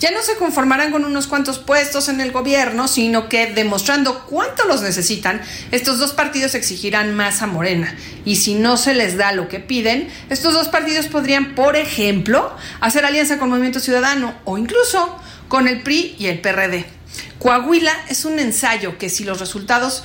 [0.00, 4.64] Ya no se conformarán con unos cuantos puestos en el gobierno, sino que demostrando cuánto
[4.64, 5.42] los necesitan,
[5.72, 7.96] estos dos partidos exigirán más a Morena.
[8.24, 12.54] Y si no se les da lo que piden, estos dos partidos podrían, por ejemplo,
[12.80, 15.18] hacer alianza con Movimiento Ciudadano o incluso
[15.48, 16.97] con el PRI y el PRD.
[17.38, 20.04] Coahuila es un ensayo que si los resultados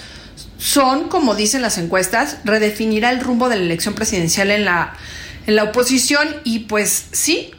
[0.57, 4.93] son, como dicen las encuestas, redefinirá el rumbo de la elección presidencial en la,
[5.47, 7.51] en la oposición y pues sí,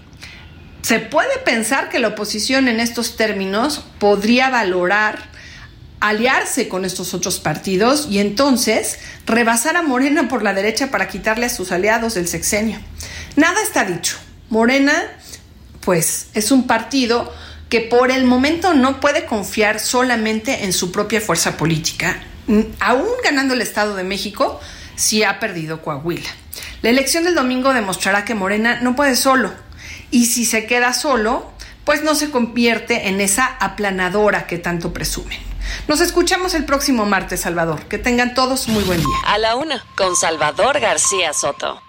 [0.82, 5.34] se puede pensar que la oposición en estos términos podría valorar
[6.04, 11.46] aliarse con estos otros partidos y entonces rebasar a Morena por la derecha para quitarle
[11.46, 12.78] a sus aliados del sexenio.
[13.36, 14.18] Nada está dicho.
[14.50, 14.92] Morena,
[15.80, 17.32] pues, es un partido
[17.74, 22.22] que por el momento no puede confiar solamente en su propia fuerza política.
[22.78, 24.60] Aún ganando el Estado de México,
[24.94, 26.30] sí ha perdido Coahuila.
[26.82, 29.52] La elección del domingo demostrará que Morena no puede solo.
[30.12, 31.50] Y si se queda solo,
[31.84, 35.40] pues no se convierte en esa aplanadora que tanto presumen.
[35.88, 37.86] Nos escuchamos el próximo martes, Salvador.
[37.86, 39.16] Que tengan todos muy buen día.
[39.26, 41.83] A la una, con Salvador García Soto.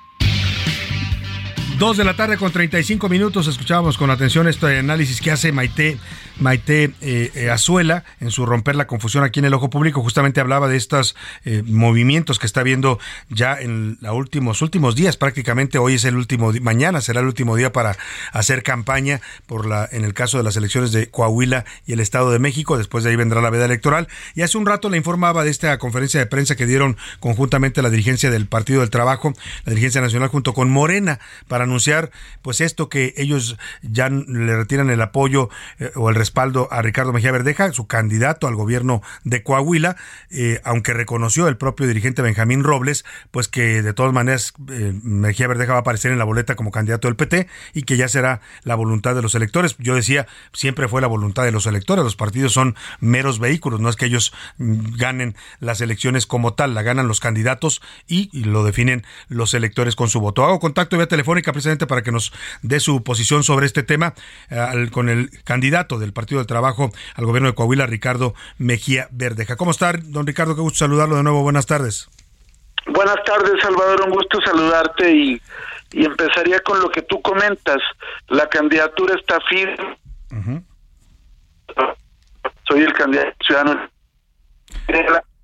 [1.78, 5.98] Dos de la tarde con 35 minutos escuchábamos con atención este análisis que hace Maite
[6.40, 10.40] Maite eh, eh, Azuela en su Romper la Confusión aquí en el Ojo Público justamente
[10.40, 12.98] hablaba de estos eh, movimientos que está viendo
[13.30, 15.78] ya en los últimos, últimos días prácticamente.
[15.78, 17.98] Hoy es el último, mañana será el último día para
[18.32, 22.32] hacer campaña por la, en el caso de las elecciones de Coahuila y el Estado
[22.32, 22.78] de México.
[22.78, 24.08] Después de ahí vendrá la veda electoral.
[24.34, 27.90] Y hace un rato le informaba de esta conferencia de prensa que dieron conjuntamente la
[27.90, 29.34] dirigencia del Partido del Trabajo,
[29.66, 32.12] la dirigencia nacional junto con Morena para anunciar
[32.42, 35.50] pues esto que ellos ya le retiran el apoyo
[35.96, 39.96] o el respaldo a Ricardo Mejía Verdeja, su candidato al gobierno de Coahuila,
[40.30, 45.48] eh, aunque reconoció el propio dirigente Benjamín Robles, pues que de todas maneras eh, Mejía
[45.48, 48.42] Verdeja va a aparecer en la boleta como candidato del PT y que ya será
[48.64, 49.76] la voluntad de los electores.
[49.80, 53.90] Yo decía, siempre fue la voluntad de los electores, los partidos son meros vehículos, no
[53.90, 58.64] es que ellos mm, ganen las elecciones como tal, la ganan los candidatos y, lo
[58.64, 60.44] definen los electores con su voto.
[60.44, 64.14] Hago contacto vía telefónica precisamente para que nos dé su posición sobre este tema
[64.50, 69.56] eh, con el candidato del Partido del Trabajo al gobierno de Coahuila, Ricardo Mejía Verdeja.
[69.56, 70.56] ¿Cómo está, don Ricardo?
[70.56, 71.44] Qué gusto saludarlo de nuevo.
[71.44, 72.10] Buenas tardes.
[72.88, 74.02] Buenas tardes, Salvador.
[74.06, 75.42] Un gusto saludarte y,
[75.94, 77.78] empezaría con lo que tú comentas.
[78.28, 79.98] La candidatura está firme.
[82.68, 83.90] Soy el candidato ciudadano.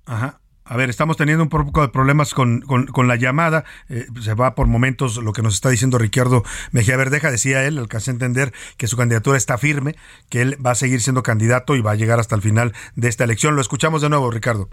[0.04, 0.38] Ajá.
[0.72, 3.64] A ver, estamos teniendo un poco de problemas con, con, la llamada.
[3.90, 7.30] Eh, se va por momentos lo que nos está diciendo Ricardo Mejía Verdeja.
[7.30, 9.96] Decía él, alcancé a entender que su candidatura está firme,
[10.30, 13.08] que él va a seguir siendo candidato y va a llegar hasta el final de
[13.10, 13.54] esta elección.
[13.54, 14.70] Lo escuchamos de nuevo, Ricardo.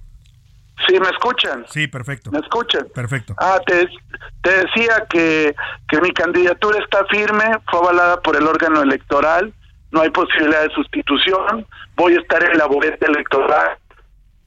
[0.88, 1.66] Sí, ¿me escuchan?
[1.70, 2.32] Sí, perfecto.
[2.32, 2.88] ¿Me escuchan?
[2.96, 3.36] Perfecto.
[3.38, 3.90] Ah, te,
[4.42, 5.54] te decía que,
[5.90, 9.54] que mi candidatura está firme, fue avalada por el órgano electoral
[9.92, 11.66] no hay posibilidad de sustitución,
[11.96, 13.78] voy a estar en la boleta electoral,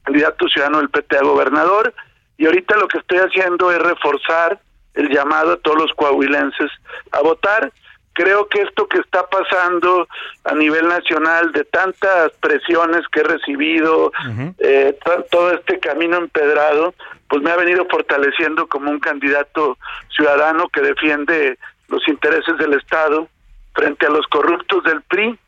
[0.03, 1.93] candidato ciudadano del PT a gobernador,
[2.37, 4.59] y ahorita lo que estoy haciendo es reforzar
[4.95, 6.69] el llamado a todos los coahuilenses
[7.11, 7.71] a votar.
[8.15, 10.07] Creo que esto que está pasando
[10.43, 14.11] a nivel nacional, de tantas presiones que he recibido,
[14.59, 16.93] eh, to- todo este camino empedrado,
[17.27, 19.77] pues me ha venido fortaleciendo como un candidato
[20.15, 21.57] ciudadano que defiende
[21.87, 23.27] los intereses del Estado
[23.73, 25.39] frente a los corruptos del PRI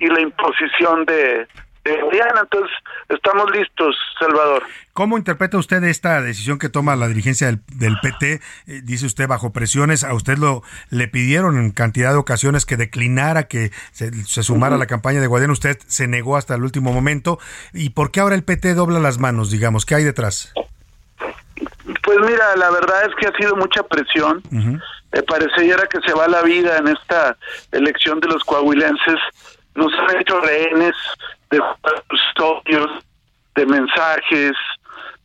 [0.00, 1.46] y la imposición de,
[1.84, 2.40] de Oriana.
[2.42, 2.70] Entonces,
[3.08, 4.62] estamos listos, Salvador.
[4.92, 8.40] ¿Cómo interpreta usted esta decisión que toma la dirigencia del, del PT?
[8.66, 12.76] Eh, dice usted bajo presiones, a usted lo le pidieron en cantidad de ocasiones que
[12.76, 16.62] declinara, que se, se sumara a la campaña de Guadiana, usted se negó hasta el
[16.62, 17.38] último momento.
[17.72, 19.86] ¿Y por qué ahora el PT dobla las manos, digamos?
[19.86, 20.52] ¿Qué hay detrás?
[22.02, 24.42] Pues mira, la verdad es que ha sido mucha presión.
[24.50, 27.36] Me pareciera que se va la vida en esta
[27.72, 29.18] elección de los coahuilenses.
[29.74, 30.94] Nos han hecho rehenes
[31.50, 31.60] de
[32.08, 32.90] custodios,
[33.54, 34.52] de mensajes,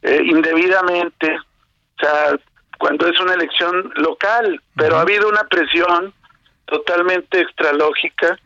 [0.01, 1.37] eh, indebidamente.
[1.37, 2.37] O sea,
[2.77, 6.13] cuando es una elección local, pero ha habido una presión
[6.65, 8.37] totalmente extralógica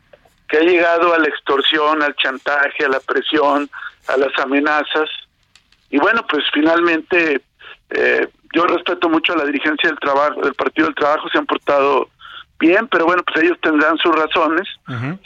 [0.48, 3.70] que ha llegado a la extorsión, al chantaje, a la presión,
[4.08, 5.08] a las amenazas.
[5.90, 7.40] Y bueno, pues finalmente
[7.90, 11.46] eh, yo respeto mucho a la dirigencia del trabajo, del Partido del Trabajo, se han
[11.46, 12.08] portado
[12.60, 14.68] bien, pero bueno, pues ellos tendrán sus razones.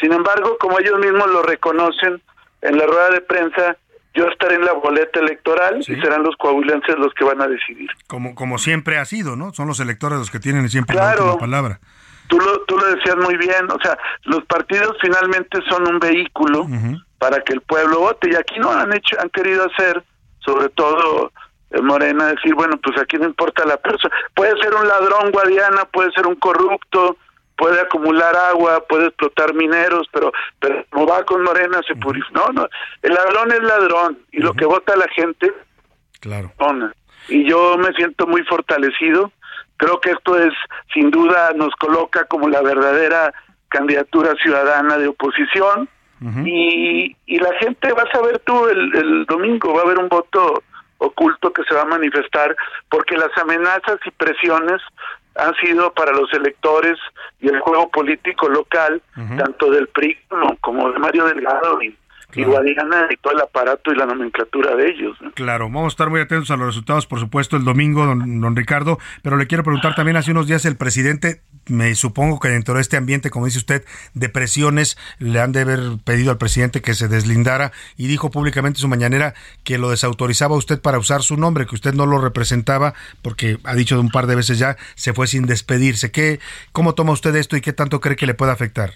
[0.00, 2.22] Sin embargo, como ellos mismos lo reconocen
[2.62, 3.76] en la rueda de prensa,
[4.14, 7.90] yo estaré en la boleta electoral y serán los coahuilenses los que van a decidir.
[8.06, 9.52] Como, como siempre ha sido, ¿no?
[9.52, 11.16] Son los electores los que tienen siempre Claro.
[11.18, 11.80] la última palabra.
[12.28, 16.66] Tú lo, tú lo decías muy bien, o sea, los partidos finalmente son un vehículo
[17.18, 20.02] para que el pueblo vote y aquí no han hecho, han querido hacer,
[20.38, 21.32] sobre todo
[21.70, 25.84] eh, Morena, decir, bueno, pues aquí no importa la persona, puede ser un ladrón guadiana,
[25.86, 27.16] puede ser un corrupto,
[27.56, 32.40] puede acumular agua, puede explotar mineros, pero pero no va con Morena se purifica.
[32.40, 32.68] No, no,
[33.02, 35.52] el ladrón es ladrón y lo que vota la gente
[36.24, 36.50] Claro.
[37.28, 39.30] Y yo me siento muy fortalecido.
[39.76, 40.54] Creo que esto es,
[40.94, 43.30] sin duda, nos coloca como la verdadera
[43.68, 45.86] candidatura ciudadana de oposición.
[46.46, 50.08] y, y la gente, vas a ver tú el, el domingo, va a haber un
[50.08, 50.62] voto
[50.96, 52.56] oculto que se va a manifestar,
[52.88, 54.80] porque las amenazas y presiones
[55.36, 56.98] han sido para los electores
[57.40, 59.02] y el juego político local,
[59.36, 61.96] tanto del PRI como, como de Mario Delgado y,
[62.34, 65.16] y Guadiana y todo el aparato y la nomenclatura de ellos.
[65.20, 65.32] ¿no?
[65.32, 68.56] Claro, vamos a estar muy atentos a los resultados, por supuesto, el domingo, don, don
[68.56, 72.74] Ricardo, pero le quiero preguntar también, hace unos días el presidente, me supongo que dentro
[72.74, 73.84] de este ambiente, como dice usted,
[74.14, 78.78] de presiones, le han de haber pedido al presidente que se deslindara y dijo públicamente
[78.78, 82.06] en su mañanera que lo desautorizaba a usted para usar su nombre, que usted no
[82.06, 86.10] lo representaba, porque ha dicho de un par de veces ya, se fue sin despedirse.
[86.10, 86.40] ¿Qué,
[86.72, 88.92] ¿Cómo toma usted esto y qué tanto cree que le puede afectar?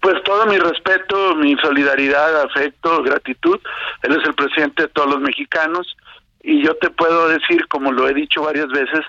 [0.00, 3.58] Pues todo mi respeto, mi solidaridad, afecto, gratitud.
[4.02, 5.96] Él es el presidente de todos los mexicanos
[6.42, 9.00] y yo te puedo decir, como lo he dicho varias veces,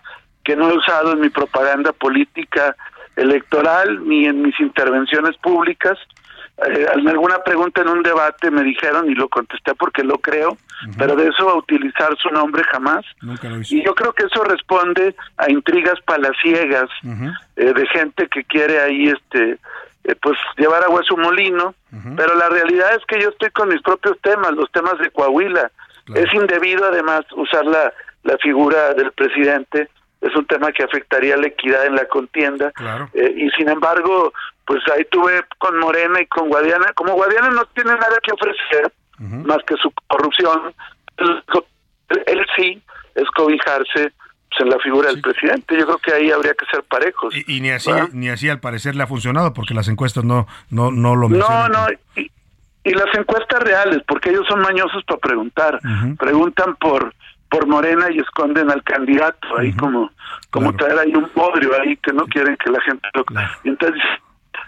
[0.44, 2.76] que no he usado en mi propaganda política
[3.16, 5.98] electoral ni en mis intervenciones públicas.
[6.68, 10.58] Eh, en alguna pregunta en un debate me dijeron y lo contesté porque lo creo,
[10.98, 13.06] pero de eso a utilizar su nombre jamás.
[13.70, 16.90] Y yo creo que eso responde a intrigas palaciegas
[17.56, 19.60] eh, de gente que quiere ahí este
[20.10, 21.76] eh, pues llevar agua a su molino,
[22.18, 25.72] pero la realidad es que yo estoy con mis propios temas, los temas de Coahuila.
[26.16, 29.88] Es indebido además usar la, la figura del presidente,
[30.22, 32.72] es un tema que afectaría la equidad en la contienda.
[33.14, 34.34] Eh, y sin embargo,
[34.66, 38.92] pues ahí tuve con Morena y con Guadiana, como Guadiana no tiene nada que ofrecer
[39.20, 40.74] más que su corrupción,
[41.18, 41.44] él,
[42.26, 42.82] él sí
[43.16, 44.29] es cobijarse pues,
[44.60, 45.78] en la figura del presidente.
[45.78, 47.36] Yo creo que ahí habría que ser parejos.
[47.36, 48.10] Y, y ni así, ¿verdad?
[48.14, 51.38] ni así al parecer le ha funcionado, porque las encuestas no, no, no lo No,
[51.38, 51.72] mencionan.
[51.72, 52.32] no, y,
[52.84, 55.80] y las encuestas reales, porque ellos son mañosos para preguntar.
[56.18, 57.14] Preguntan por
[57.50, 60.12] por Morena y esconden al candidato, ahí como
[60.52, 63.26] como traer ahí un podrio ahí que no quieren que la gente lo...
[63.64, 64.00] Entonces,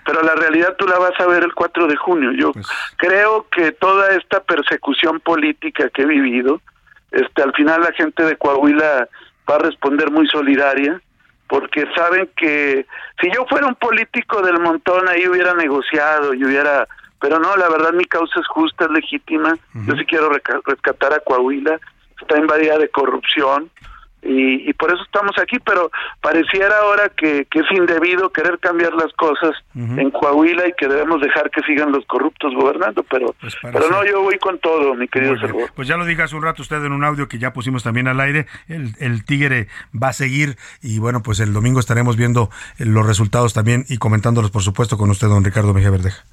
[0.03, 2.31] pero la realidad tú la vas a ver el 4 de junio.
[2.31, 2.51] Yo
[2.97, 6.59] creo que toda esta persecución política que he vivido,
[7.11, 9.07] este al final la gente de Coahuila
[9.49, 11.01] va a responder muy solidaria,
[11.47, 12.85] porque saben que
[13.21, 16.87] si yo fuera un político del montón ahí hubiera negociado y hubiera
[17.19, 19.55] pero no la verdad mi causa es justa es legítima.
[19.85, 20.31] Yo sí quiero
[20.65, 21.79] rescatar a Coahuila
[22.19, 23.69] está invadida de corrupción
[24.21, 25.91] y, y por eso estamos aquí pero
[26.21, 31.21] pareciera ahora que, que es indebido querer cambiar las cosas en Coahuila y que debemos
[31.21, 35.37] dejar que sigan los corruptos gobernando pero pero no yo voy con todo mi querido.
[35.39, 37.83] Salvador Pues ya lo dije hace un rato usted en un audio que ya pusimos
[37.83, 38.47] también al aire.
[38.67, 43.53] El, el Tigre va a seguir y bueno, pues el domingo estaremos viendo los resultados
[43.53, 46.23] también y comentándolos, por supuesto, con usted, don Ricardo Mejía Verdeja.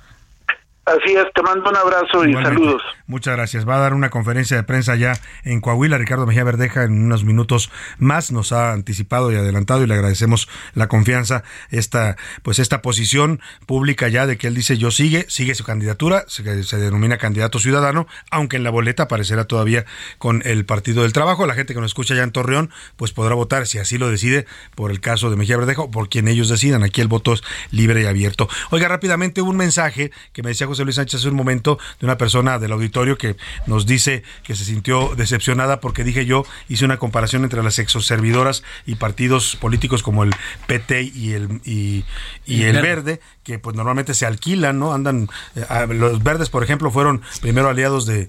[0.89, 2.59] Así es, te mando un abrazo y Igualmente.
[2.60, 2.82] saludos.
[3.06, 3.69] Muchas gracias.
[3.69, 5.12] Va a dar una conferencia de prensa ya
[5.44, 5.98] en Coahuila.
[5.98, 10.48] Ricardo Mejía Verdeja en unos minutos más nos ha anticipado y adelantado y le agradecemos
[10.74, 15.55] la confianza, esta, pues esta posición pública ya de que él dice yo sigue, sigue
[15.55, 19.85] su candidatura, se, se denomina candidato ciudadano, aunque en la boleta aparecerá todavía
[20.19, 21.47] con el Partido del Trabajo.
[21.47, 24.47] La gente que nos escucha ya en Torreón, pues podrá votar si así lo decide
[24.74, 26.82] por el caso de Mejía Verdeja o por quien ellos decidan.
[26.82, 28.48] Aquí el voto es libre y abierto.
[28.70, 32.18] Oiga, rápidamente un mensaje que me decía José Luis Sánchez hace un momento de una
[32.18, 33.36] persona del auditorio que
[33.66, 38.62] nos dice que se sintió decepcionada porque dije yo, hice una comparación entre las exoservidoras
[38.86, 40.34] y partidos políticos como el
[40.66, 42.05] PT y el, y,
[42.46, 43.20] y El el Verde.
[43.44, 44.92] que pues normalmente se alquilan, ¿no?
[44.92, 48.28] Andan, eh, a- los verdes, por ejemplo, fueron primero aliados de,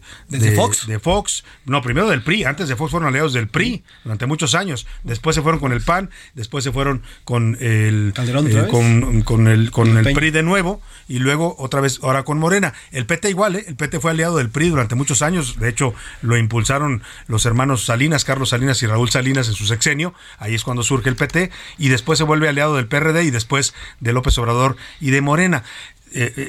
[0.87, 4.55] de Fox, no, primero del PRI, antes de Fox fueron aliados del PRI durante muchos
[4.55, 9.21] años, después se fueron con el PAN, después se fueron con el Calderón eh, con,
[9.23, 10.15] con el con el Peña.
[10.15, 12.73] PRI de nuevo y luego otra vez ahora con Morena.
[12.91, 13.65] El PT igual, ¿eh?
[13.67, 17.85] el PT fue aliado del PRI durante muchos años, de hecho lo impulsaron los hermanos
[17.85, 21.51] Salinas, Carlos Salinas y Raúl Salinas en su sexenio, ahí es cuando surge el PT
[21.77, 25.63] y después se vuelve aliado del PRD y después de López Obrador y de Morena.
[26.11, 26.47] Eh, eh,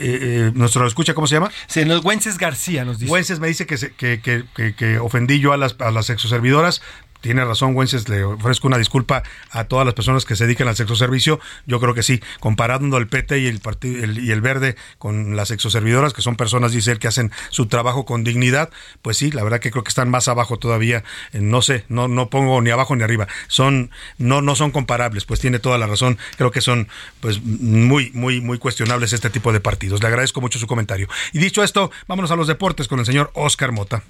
[0.49, 1.51] eh, nuestro escucha, ¿cómo se llama?
[1.67, 3.11] Sí, Güences García nos dice.
[3.11, 6.09] Güences me dice que, se- que, que, que- que ofendí yo a las, a las
[6.09, 6.81] exoservidoras.
[7.21, 10.77] Tiene razón, Güences, le ofrezco una disculpa a todas las personas que se dedican al
[10.77, 11.39] sexoservicio.
[11.67, 16.37] Yo creo que sí, comparando el PT y el, Verde con las exoservidoras, que son
[16.37, 18.71] personas, dice él, que hacen su trabajo con dignidad,
[19.03, 21.05] pues sí, la verdad que creo que están más abajo todavía.
[21.33, 23.29] No sé, no, no pongo ni abajo ni arriba.
[23.49, 26.19] Son, no, no son comparables, pues tiene toda la razón.
[26.39, 26.89] Creo que son
[27.21, 30.01] pues muy, muy, muy cuestionables este tipo de partidos.
[30.01, 31.09] Le agradezco mucho su comentario.
[31.33, 34.03] Y dicho esto, vámonos a los deportes con el señor Oscar Mota.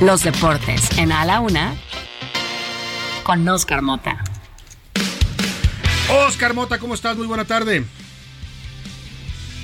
[0.00, 1.74] Los deportes en A la Una
[3.24, 4.22] con Oscar Mota.
[6.08, 7.16] Oscar Mota, ¿cómo estás?
[7.16, 7.84] Muy buena tarde.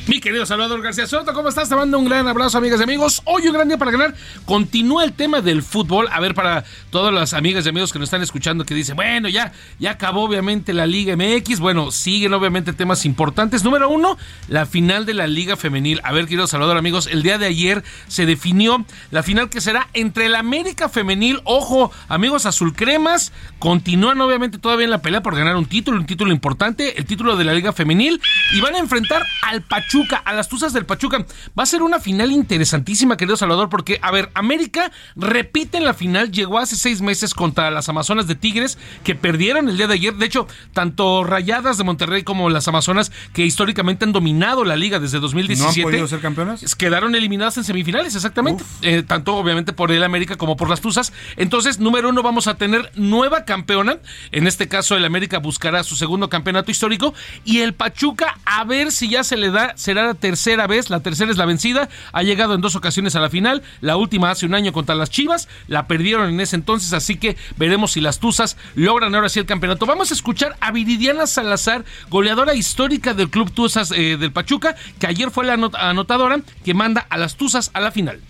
[0.06, 1.70] Mi querido Salvador García Soto, ¿cómo estás?
[1.70, 3.22] Te mando un gran abrazo, amigas y amigos.
[3.24, 4.14] Hoy un gran día para ganar.
[4.44, 6.08] Continúa el tema del fútbol.
[6.12, 9.30] A ver, para todas las amigas y amigos que nos están escuchando que dicen, bueno,
[9.30, 11.58] ya, ya acabó obviamente la Liga MX.
[11.58, 13.64] Bueno, siguen obviamente temas importantes.
[13.64, 14.18] Número uno,
[14.48, 16.02] la final de la Liga Femenil.
[16.04, 19.88] A ver, querido Salvador, amigos, el día de ayer se definió la final que será
[19.94, 21.40] entre el América Femenil.
[21.44, 26.04] Ojo, amigos azul cremas, continúan obviamente todavía en la pelea por ganar un título, un
[26.04, 28.20] título importante, el título de la Liga Femenil.
[28.52, 29.93] Y van a enfrentar al Pachuca,
[30.24, 31.24] a las Tuzas del Pachuca.
[31.58, 35.94] Va a ser una final interesantísima, querido Salvador, porque, a ver, América repite en la
[35.94, 39.94] final, llegó hace seis meses contra las Amazonas de Tigres, que perdieron el día de
[39.94, 40.14] ayer.
[40.14, 44.98] De hecho, tanto Rayadas de Monterrey como las Amazonas, que históricamente han dominado la liga
[44.98, 45.80] desde 2017.
[45.80, 46.74] ¿No han podido ser campeonas?
[46.74, 48.64] Quedaron eliminadas en semifinales, exactamente.
[48.82, 51.12] Eh, tanto obviamente por el América como por las Tuzas.
[51.36, 53.98] Entonces, número uno, vamos a tener nueva campeona.
[54.32, 57.14] En este caso, el América buscará su segundo campeonato histórico.
[57.44, 60.90] Y el Pachuca, a ver si ya se le da, será la tercera vez.
[60.90, 61.88] La tercera es la vencida.
[62.12, 63.62] Ha llegado en dos ocasiones a la final.
[63.80, 65.48] La última hace un año contra las Chivas.
[65.68, 66.92] La perdieron en ese entonces.
[66.92, 69.86] Así que veremos si las Tuzas logran ahora sí el campeonato.
[69.86, 75.06] Vamos a escuchar a Viridiana Salazar, goleadora histórica del Club Tuzas eh, del Pachuca, que
[75.06, 78.20] ayer fue la anot- anotadora que manda a las Tuzas a la final.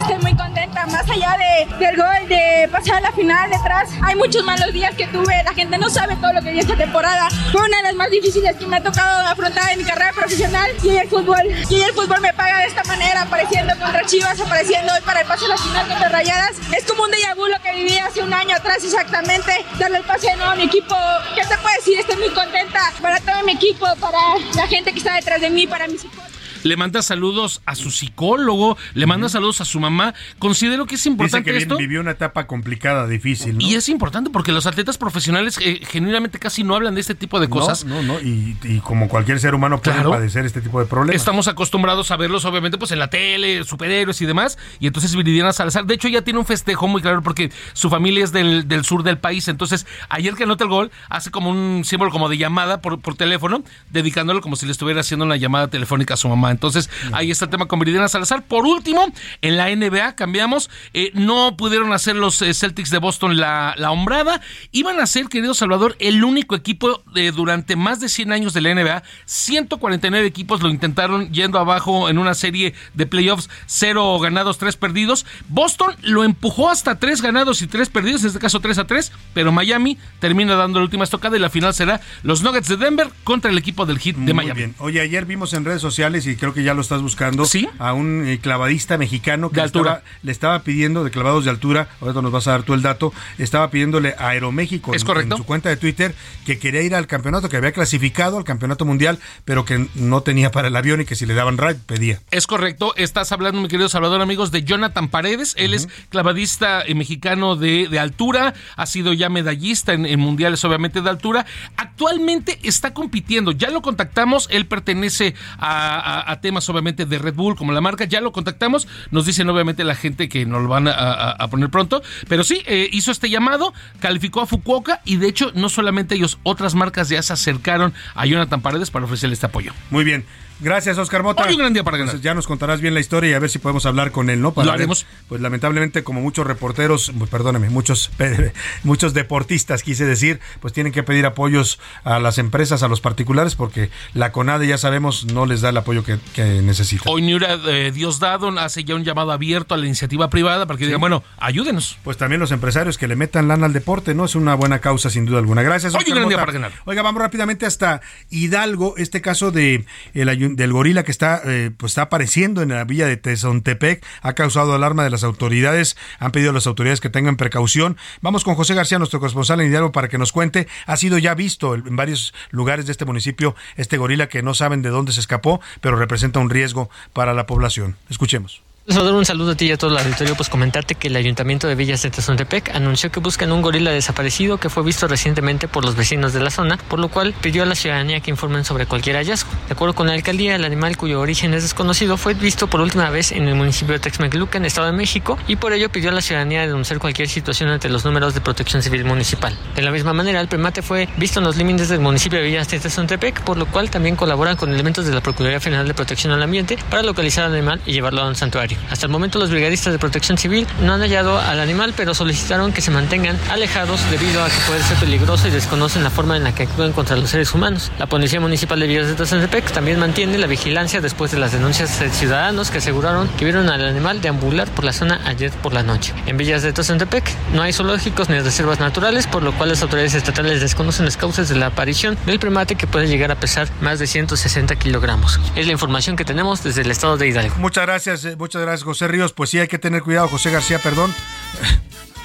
[0.00, 3.90] Estoy muy contenta, más allá de, del gol, de pasar a la final detrás.
[4.02, 6.74] Hay muchos malos días que tuve, la gente no sabe todo lo que vi esta
[6.74, 7.28] temporada.
[7.52, 10.70] Fue una de las más difíciles que me ha tocado afrontar en mi carrera profesional
[10.82, 11.42] y el fútbol.
[11.68, 15.26] Y el fútbol me paga de esta manera, apareciendo contra Chivas, apareciendo hoy para el
[15.26, 16.56] pase a la final contra Rayadas.
[16.76, 20.36] Es como un déjà que viví hace un año atrás exactamente, darle el pase de
[20.36, 20.96] nuevo a mi equipo.
[21.34, 22.00] ¿Qué te puedo decir?
[22.00, 24.18] Estoy muy contenta para todo mi equipo, para
[24.54, 26.29] la gente que está detrás de mí, para mis hijos.
[26.62, 30.14] Le manda saludos a su psicólogo, le manda saludos a su mamá.
[30.38, 31.76] Considero que es Dice importante que esto.
[31.76, 33.54] vivió una etapa complicada, difícil.
[33.58, 33.60] ¿no?
[33.66, 37.40] Y es importante porque los atletas profesionales eh, genuinamente casi no hablan de este tipo
[37.40, 37.84] de cosas.
[37.84, 38.20] No, no, no.
[38.20, 40.10] Y, y como cualquier ser humano puede Claro.
[40.10, 41.16] padecer este tipo de problemas.
[41.16, 44.58] Estamos acostumbrados a verlos, obviamente, pues en la tele, superhéroes y demás.
[44.78, 48.22] Y entonces Viridiana Salazar, de hecho, ya tiene un festejo muy claro porque su familia
[48.24, 49.48] es del, del sur del país.
[49.48, 53.14] Entonces, ayer que anota el gol, hace como un símbolo como de llamada por, por
[53.16, 56.49] teléfono, dedicándolo como si le estuviera haciendo una llamada telefónica a su mamá.
[56.50, 58.44] Entonces, ahí está el tema con Viridiana Salazar.
[58.46, 59.12] Por último,
[59.42, 60.70] en la NBA cambiamos.
[60.94, 64.40] eh, no pudieron hacer los eh, Celtics de Boston la, la hombrada.
[64.72, 68.60] Iban a ser, querido Salvador, el único equipo de, durante más de 100 años de
[68.60, 69.02] la NBA.
[69.26, 75.26] 149 equipos lo intentaron yendo abajo en una serie de playoffs, cero ganados, tres perdidos.
[75.48, 79.12] Boston lo empujó hasta tres ganados y tres perdidos, en este caso 3 a 3,
[79.34, 83.08] pero Miami termina dando la última estocada y la final será los Nuggets de Denver
[83.24, 84.58] contra el equipo del Heat de Muy Miami.
[84.58, 84.74] bien.
[84.78, 87.68] Oye, ayer vimos en redes sociales y creo que ya lo estás buscando, ¿Sí?
[87.78, 89.90] a un eh, clavadista mexicano que De le altura.
[89.92, 92.82] Estaba, le estaba pidiendo, de clavados de altura, ahorita nos vas a dar tú el
[92.82, 95.34] dato, estaba pidiéndole a Aeroméxico ¿Es en- correcto?
[95.36, 96.14] en su cuenta de Twitter
[96.46, 100.50] que quería ir al campeonato, que había clasificado al campeonato mundial, pero que no tenía
[100.50, 102.20] para el avión y que si le daban ride pedía.
[102.30, 105.54] Es correcto, estás hablando, mi querido Salvador, amigos, de Jonathan Paredes.
[105.58, 110.64] Él es clavadista eh, mexicano de, de altura, ha sido ya medallista en, en mundiales,
[110.64, 111.44] obviamente, de altura.
[111.76, 115.98] Actualmente está compitiendo, ya lo contactamos, él pertenece a,
[116.29, 118.86] a- a temas, obviamente, de Red Bull, como la marca, ya lo contactamos.
[119.10, 122.88] Nos dicen, obviamente, la gente que nos lo van a, poner pronto, pero sí, eh,
[122.92, 127.22] hizo este llamado, calificó a Fukuoka y, de hecho, no solamente ellos, otras marcas ya
[127.22, 129.72] se acercaron a Jonathan Paredes para ofrecerle este apoyo.
[129.90, 130.24] Muy bien.
[130.60, 131.42] Gracias, Oscar Mota.
[131.44, 132.20] Hoy un gran día para ganar.
[132.20, 134.52] Ya nos contarás bien la historia y a ver si podemos hablar con él, ¿no?
[134.52, 135.06] Para Lo ver, haremos.
[135.28, 138.10] pues lamentablemente, como muchos reporteros, pues, perdóname, muchos,
[138.84, 143.54] muchos deportistas, quise decir, pues tienen que pedir apoyos a las empresas, a los particulares,
[143.54, 147.10] porque la CONADE, ya sabemos, no les da el apoyo que, que necesitan.
[147.10, 150.84] Hoy Niura eh, Diosdado hace ya un llamado abierto a la iniciativa privada para que
[150.84, 151.98] digan, bueno, ayúdenos.
[152.04, 154.26] Pues también los empresarios que le metan lana al deporte, ¿no?
[154.26, 155.62] Es una buena causa, sin duda alguna.
[155.62, 156.72] Gracias, Hoy un Oscar gran día para ganar.
[156.84, 159.84] Oiga, vamos rápidamente hasta Hidalgo, este caso de
[160.14, 164.04] el ayu- del gorila que está eh, pues está apareciendo en la villa de Tezontepec,
[164.22, 167.96] ha causado alarma de las autoridades, han pedido a las autoridades que tengan precaución.
[168.20, 170.68] Vamos con José García, nuestro corresponsal en Hidalgo, para que nos cuente.
[170.86, 174.82] Ha sido ya visto en varios lugares de este municipio este gorila que no saben
[174.82, 177.96] de dónde se escapó, pero representa un riesgo para la población.
[178.08, 178.69] Escuchemos.
[178.88, 180.34] Salvador, un saludo a ti y a todo el auditorio.
[180.34, 184.58] Pues comentarte que el Ayuntamiento de Villas de Tezontepec anunció que buscan un gorila desaparecido
[184.58, 187.66] que fue visto recientemente por los vecinos de la zona, por lo cual pidió a
[187.66, 189.50] la ciudadanía que informen sobre cualquier hallazgo.
[189.68, 193.10] De acuerdo con la alcaldía, el animal cuyo origen es desconocido fue visto por última
[193.10, 196.14] vez en el municipio de Texmecluca, en Estado de México, y por ello pidió a
[196.14, 199.56] la ciudadanía denunciar cualquier situación ante los números de protección civil municipal.
[199.76, 202.68] De la misma manera, el primate fue visto en los límites del municipio de Villas
[202.70, 206.32] de Tezontepec, por lo cual también colaboran con elementos de la Procuraduría Federal de Protección
[206.32, 208.69] al Ambiente para localizar al animal y llevarlo a un santuario.
[208.90, 212.72] Hasta el momento, los brigadistas de protección civil no han hallado al animal, pero solicitaron
[212.72, 216.44] que se mantengan alejados debido a que puede ser peligroso y desconocen la forma en
[216.44, 217.90] la que actúan contra los seres humanos.
[217.98, 222.00] La Policía Municipal de Villas de Tezontepec también mantiene la vigilancia después de las denuncias
[222.00, 225.82] de ciudadanos que aseguraron que vieron al animal deambular por la zona ayer por la
[225.82, 226.14] noche.
[226.26, 230.14] En Villas de Tezontepec no hay zoológicos ni reservas naturales, por lo cual las autoridades
[230.14, 233.98] estatales desconocen las causas de la aparición del primate que puede llegar a pesar más
[233.98, 235.40] de 160 kilogramos.
[235.56, 237.56] Es la información que tenemos desde el estado de Hidalgo.
[237.58, 239.32] Muchas gracias, eh, gracias, José Ríos.
[239.32, 241.14] Pues sí, hay que tener cuidado, José García, perdón.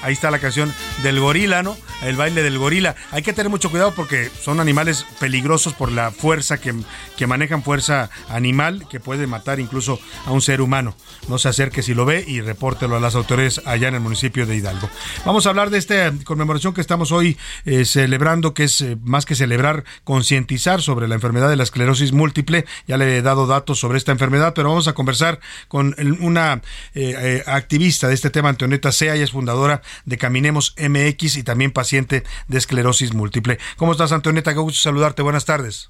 [0.06, 0.72] Ahí está la canción
[1.02, 1.76] del gorila, ¿no?
[2.00, 2.94] El baile del gorila.
[3.10, 6.72] Hay que tener mucho cuidado porque son animales peligrosos por la fuerza que,
[7.16, 10.94] que manejan, fuerza animal que puede matar incluso a un ser humano.
[11.26, 14.46] No se acerque si lo ve y repórtelo a las autoridades allá en el municipio
[14.46, 14.88] de Hidalgo.
[15.24, 19.26] Vamos a hablar de esta conmemoración que estamos hoy eh, celebrando, que es eh, más
[19.26, 22.64] que celebrar, concientizar sobre la enfermedad de la esclerosis múltiple.
[22.86, 26.62] Ya le he dado datos sobre esta enfermedad, pero vamos a conversar con una
[26.94, 31.70] eh, activista de este tema, Antoneta Sea, ella es fundadora de Caminemos MX y también
[31.70, 33.58] paciente de esclerosis múltiple.
[33.76, 34.52] ¿Cómo estás, Antoneta?
[34.52, 35.22] Qué gusto saludarte.
[35.22, 35.88] Buenas tardes.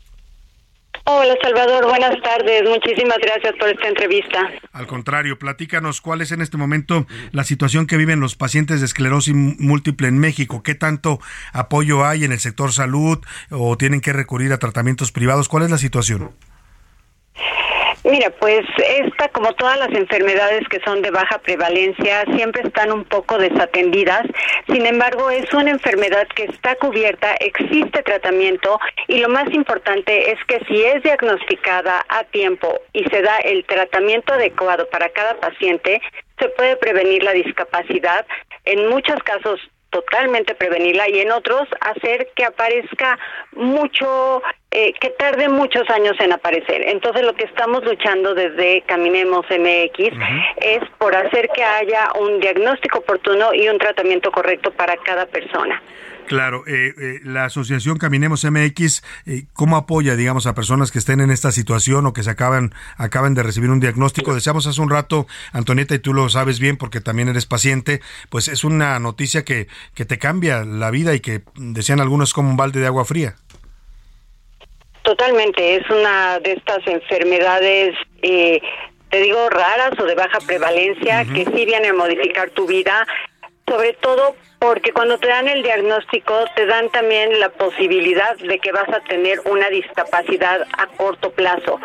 [1.09, 2.63] Hola Salvador, buenas tardes.
[2.69, 4.41] Muchísimas gracias por esta entrevista.
[4.73, 8.87] Al contrario, platícanos cuál es en este momento la situación que viven los pacientes de
[8.87, 10.65] esclerosis múltiple en México.
[10.65, 11.21] ¿Qué tanto
[11.53, 13.19] apoyo hay en el sector salud
[13.51, 15.49] o tienen que recurrir a tratamientos privados?
[15.49, 16.33] ¿Cuál es la situación?
[18.09, 23.03] Mira, pues esta, como todas las enfermedades que son de baja prevalencia, siempre están un
[23.03, 24.23] poco desatendidas.
[24.69, 28.79] Sin embargo, es una enfermedad que está cubierta, existe tratamiento
[29.09, 33.65] y lo más importante es que si es diagnosticada a tiempo y se da el
[33.65, 36.01] tratamiento adecuado para cada paciente,
[36.39, 38.25] se puede prevenir la discapacidad.
[38.67, 39.59] En muchos casos
[39.91, 43.19] totalmente prevenirla y en otros hacer que aparezca
[43.53, 46.83] mucho, eh, que tarde muchos años en aparecer.
[46.89, 50.13] Entonces lo que estamos luchando desde Caminemos MX
[50.57, 55.83] es por hacer que haya un diagnóstico oportuno y un tratamiento correcto para cada persona.
[56.27, 61.21] Claro, eh, eh, la asociación Caminemos MX, eh, ¿cómo apoya, digamos, a personas que estén
[61.21, 64.35] en esta situación o que se acaban, acaban de recibir un diagnóstico?
[64.35, 68.49] Decíamos hace un rato, Antonieta, y tú lo sabes bien porque también eres paciente, pues
[68.49, 72.57] es una noticia que, que te cambia la vida y que decían algunos como un
[72.57, 73.37] balde de agua fría.
[75.03, 78.61] Totalmente, es una de estas enfermedades, eh,
[79.11, 83.07] te digo, raras o de baja prevalencia, que sí vienen a modificar tu vida,
[83.69, 88.73] sobre todo porque cuando te dan el diagnóstico te dan también la posibilidad de que
[88.73, 91.79] vas a tener una discapacidad a corto plazo,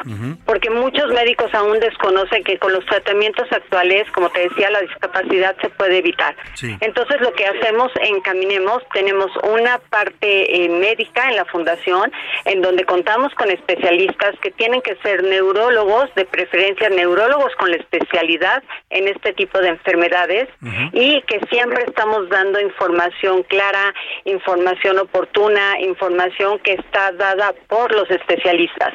[0.46, 5.56] porque muchos médicos aún desconocen que con los tratamientos actuales, como te decía, la discapacidad
[5.62, 6.36] se puede evitar.
[6.80, 12.12] Entonces lo que hacemos en Caminemos, tenemos una parte eh, médica en la fundación,
[12.46, 17.78] en donde contamos con especialistas que tienen que ser neurólogos, de preferencia neurólogos con la
[17.78, 20.48] especialidad en este tipo de enfermedades,
[20.94, 23.94] y que siempre estamos dando información clara,
[24.26, 28.94] información oportuna, información que está dada por los especialistas.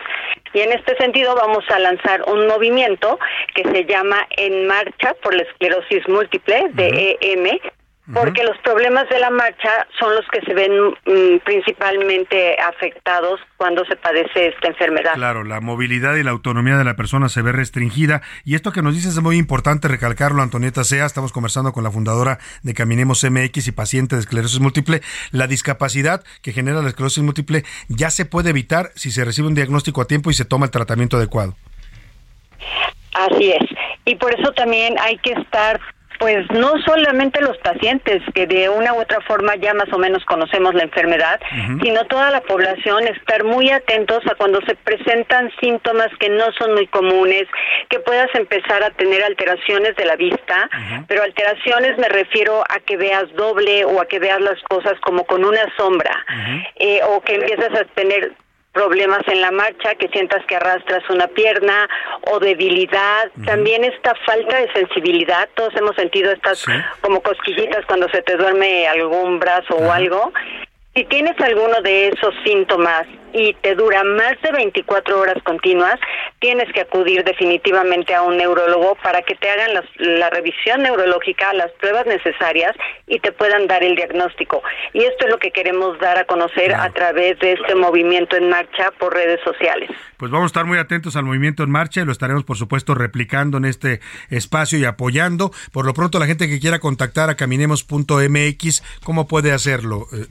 [0.52, 3.18] Y en este sentido vamos a lanzar un movimiento
[3.54, 7.58] que se llama En Marcha por la Esclerosis Múltiple de EM,
[8.12, 13.84] porque los problemas de la marcha son los que se ven mm, principalmente afectados cuando
[13.84, 15.14] se padece esta enfermedad.
[15.14, 18.82] Claro, la movilidad y la autonomía de la persona se ve restringida y esto que
[18.82, 23.24] nos dices es muy importante recalcarlo, Antonieta Sea, estamos conversando con la fundadora de Caminemos
[23.28, 25.00] MX y paciente de esclerosis múltiple,
[25.32, 29.54] la discapacidad que genera la esclerosis múltiple ya se puede evitar si se recibe un
[29.54, 31.54] diagnóstico a tiempo y se toma el tratamiento adecuado.
[33.14, 33.68] Así es.
[34.04, 35.80] Y por eso también hay que estar
[36.18, 40.24] pues no solamente los pacientes que de una u otra forma ya más o menos
[40.24, 41.40] conocemos la enfermedad,
[41.82, 46.74] sino toda la población estar muy atentos a cuando se presentan síntomas que no son
[46.74, 47.44] muy comunes,
[47.88, 50.68] que puedas empezar a tener alteraciones de la vista,
[51.08, 55.24] pero alteraciones me refiero a que veas doble o a que veas las cosas como
[55.24, 56.12] con una sombra,
[56.76, 58.32] eh, o que empiezas a tener
[58.76, 61.88] problemas en la marcha, que sientas que arrastras una pierna
[62.30, 66.62] o debilidad, también esta falta de sensibilidad, todos hemos sentido estas
[67.00, 70.30] como cosquillitas cuando se te duerme algún brazo o algo.
[70.96, 76.00] Si tienes alguno de esos síntomas y te dura más de 24 horas continuas,
[76.38, 81.70] tienes que acudir definitivamente a un neurólogo para que te hagan la revisión neurológica, las
[81.72, 82.74] pruebas necesarias
[83.06, 84.62] y te puedan dar el diagnóstico.
[84.94, 88.48] Y esto es lo que queremos dar a conocer a través de este movimiento en
[88.48, 89.90] marcha por redes sociales.
[90.16, 92.94] Pues vamos a estar muy atentos al movimiento en marcha y lo estaremos, por supuesto,
[92.94, 94.00] replicando en este
[94.30, 95.50] espacio y apoyando.
[95.72, 100.24] Por lo pronto, la gente que quiera contactar a caminemos.mx, ¿cómo puede hacerlo, eh,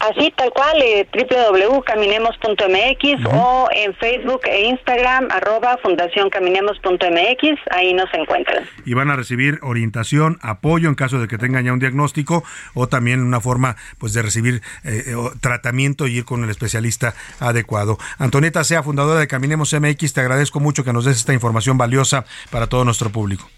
[0.00, 8.08] Así, tal cual, eh, www.caminemos.mx o en Facebook e Instagram, arroba Fundación Caminemos.mx, ahí nos
[8.14, 8.64] encuentran.
[8.86, 12.88] Y van a recibir orientación, apoyo en caso de que tengan ya un diagnóstico o
[12.88, 17.98] también una forma pues de recibir eh, eh, tratamiento y ir con el especialista adecuado.
[18.16, 22.24] Antonieta Sea, fundadora de Caminemos MX, te agradezco mucho que nos des esta información valiosa
[22.50, 23.50] para todo nuestro público.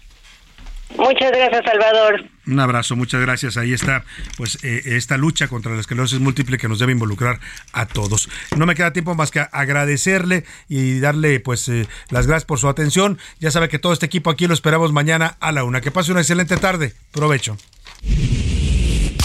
[0.97, 2.25] Muchas gracias, Salvador.
[2.45, 3.57] Un abrazo, muchas gracias.
[3.57, 4.03] Ahí está,
[4.37, 7.39] pues, eh, esta lucha contra la esclerosis múltiple que nos debe involucrar
[7.71, 8.29] a todos.
[8.57, 12.67] No me queda tiempo más que agradecerle y darle, pues, eh, las gracias por su
[12.67, 13.17] atención.
[13.39, 15.81] Ya sabe que todo este equipo aquí lo esperamos mañana a la una.
[15.81, 16.93] Que pase una excelente tarde.
[17.11, 17.57] Provecho.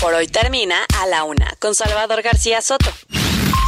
[0.01, 2.93] Por hoy termina a la una con Salvador García Soto.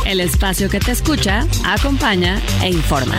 [0.07, 3.19] El espacio que te escucha, acompaña e informa.